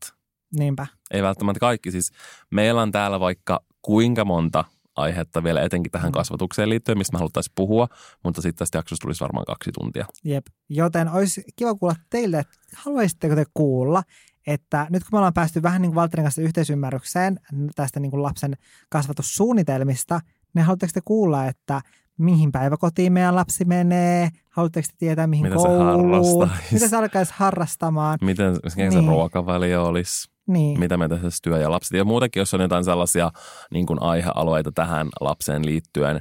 Niinpä. 0.59 0.87
Ei 1.11 1.22
välttämättä 1.22 1.61
kaikki. 1.61 1.91
Siis 1.91 2.12
meillä 2.51 2.83
on 2.83 2.93
täällä 2.93 3.20
vaikka 3.20 3.64
kuinka 3.83 4.24
monta 4.24 4.64
aihetta 4.97 5.45
vielä 5.45 5.62
etenkin 5.62 5.93
tähän 5.93 6.11
mm. 6.11 6.12
kasvatukseen 6.12 6.68
liittyen, 6.68 6.99
mistä 6.99 7.12
me 7.12 7.18
haluttaisiin 7.18 7.53
puhua, 7.55 7.89
mutta 8.24 8.43
sitten 8.43 8.59
tästä 8.59 8.78
jaksosta 8.78 9.03
tulisi 9.03 9.20
varmaan 9.20 9.45
kaksi 9.45 9.70
tuntia. 9.72 10.07
Jep, 10.24 10.47
joten 10.68 11.09
olisi 11.09 11.45
kiva 11.57 11.74
kuulla 11.74 11.97
teille, 12.11 12.39
että 12.39 12.55
haluaisitteko 12.76 13.35
te 13.35 13.45
kuulla, 13.55 14.03
että 14.47 14.87
nyt 14.91 15.03
kun 15.03 15.09
me 15.12 15.18
ollaan 15.18 15.35
päästy 15.35 15.62
vähän 15.62 15.83
niin 15.83 15.91
kuin 15.91 15.97
Valtterin 15.97 16.24
kanssa 16.24 16.43
yhteisymmärrykseen 16.43 17.41
tästä 17.74 18.01
niin 18.01 18.11
kuin 18.11 18.22
lapsen 18.22 18.57
kasvatussuunnitelmista, 18.89 20.20
niin 20.55 20.64
haluatteko 20.64 20.91
te 20.95 21.01
kuulla, 21.05 21.47
että 21.47 21.80
mihin 22.19 22.53
päiväkotiin 22.53 23.13
meidän 23.13 23.37
lapsi 23.37 23.65
menee, 23.65 24.29
haluatteko 24.51 24.87
te 24.91 24.95
tietää 24.99 25.27
mihin 25.27 25.45
Mitä 25.45 25.57
kouluun, 25.57 26.49
se 26.49 26.75
mitä 26.75 26.89
se 26.89 26.97
alkaisi 26.97 27.33
harrastamaan. 27.37 28.19
Miten 28.23 28.57
niin. 28.77 28.93
se 28.93 29.01
ruokavalio 29.01 29.85
olisi, 29.85 30.31
niin. 30.47 30.81
mitä 30.81 30.97
me 30.97 31.09
tässä 31.09 31.39
työ 31.43 31.59
ja 31.59 31.71
lapset. 31.71 31.99
Ja 31.99 32.05
muutenkin, 32.05 32.41
jos 32.41 32.55
on 32.55 32.61
jotain 32.61 32.85
sellaisia 32.85 33.31
niin 33.71 33.87
kuin 33.87 34.03
aihealueita 34.03 34.73
tähän 34.73 35.09
lapseen 35.21 35.67
liittyen, 35.67 36.21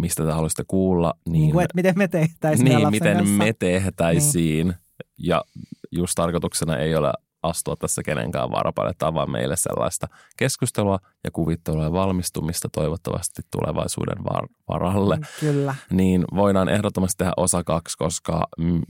mistä 0.00 0.24
te 0.24 0.32
haluaisitte 0.32 0.64
kuulla. 0.68 1.14
Niin, 1.26 1.32
niin 1.32 1.52
kuin, 1.52 1.64
että 1.64 1.74
miten 1.74 1.98
me 1.98 2.08
tehtäisiin 2.08 2.64
Niin, 2.64 2.90
miten 2.90 3.16
kanssa. 3.16 3.34
me 3.34 3.52
tehtäisiin. 3.58 4.66
Niin. 4.66 4.76
Ja 5.18 5.44
just 5.92 6.12
tarkoituksena 6.14 6.76
ei 6.76 6.96
ole 6.96 7.12
astua 7.42 7.76
tässä 7.76 8.02
kenenkään 8.02 8.50
varapalle. 8.50 8.92
Tämä 8.98 9.14
vaan 9.14 9.30
meille 9.30 9.56
sellaista 9.56 10.08
keskustelua 10.36 10.98
ja 11.24 11.30
kuvittelua 11.30 11.84
ja 11.84 11.92
valmistumista 11.92 12.68
toivottavasti 12.72 13.42
tulevaisuuden 13.50 14.24
var- 14.24 14.48
varalle. 14.68 15.16
Mm, 15.16 15.22
kyllä. 15.40 15.74
Niin 15.90 16.24
voidaan 16.34 16.68
ehdottomasti 16.68 17.16
tehdä 17.18 17.32
osa 17.36 17.64
kaksi, 17.64 17.98
koska 17.98 18.48
m- 18.58 18.80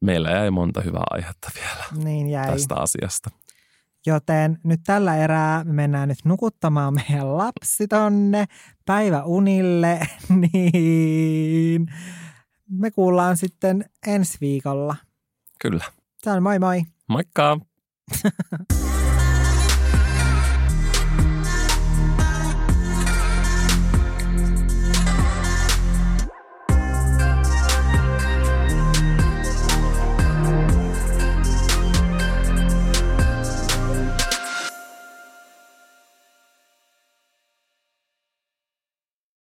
meillä 0.00 0.30
jäi 0.30 0.50
monta 0.50 0.80
hyvää 0.80 1.04
aihetta 1.10 1.50
vielä 1.54 2.04
niin 2.04 2.28
jäi. 2.30 2.46
tästä 2.52 2.74
asiasta. 2.74 3.30
Joten 4.06 4.58
nyt 4.64 4.80
tällä 4.86 5.16
erää 5.16 5.64
me 5.64 5.72
mennään 5.72 6.08
nyt 6.08 6.18
nukuttamaan 6.24 6.94
meidän 6.94 7.38
lapsi 7.38 7.88
tonne 7.88 8.44
päiväunille, 8.86 10.00
niin 10.40 11.86
me 12.70 12.90
kuullaan 12.90 13.36
sitten 13.36 13.84
ensi 14.06 14.38
viikolla. 14.40 14.96
Kyllä. 15.60 15.84
Se 16.18 16.30
on 16.30 16.42
moi 16.42 16.58
moi. 16.58 16.82
Moikka! 17.08 17.60
Ha 18.10 18.32
ha 18.50 18.56
ha. 18.58 18.87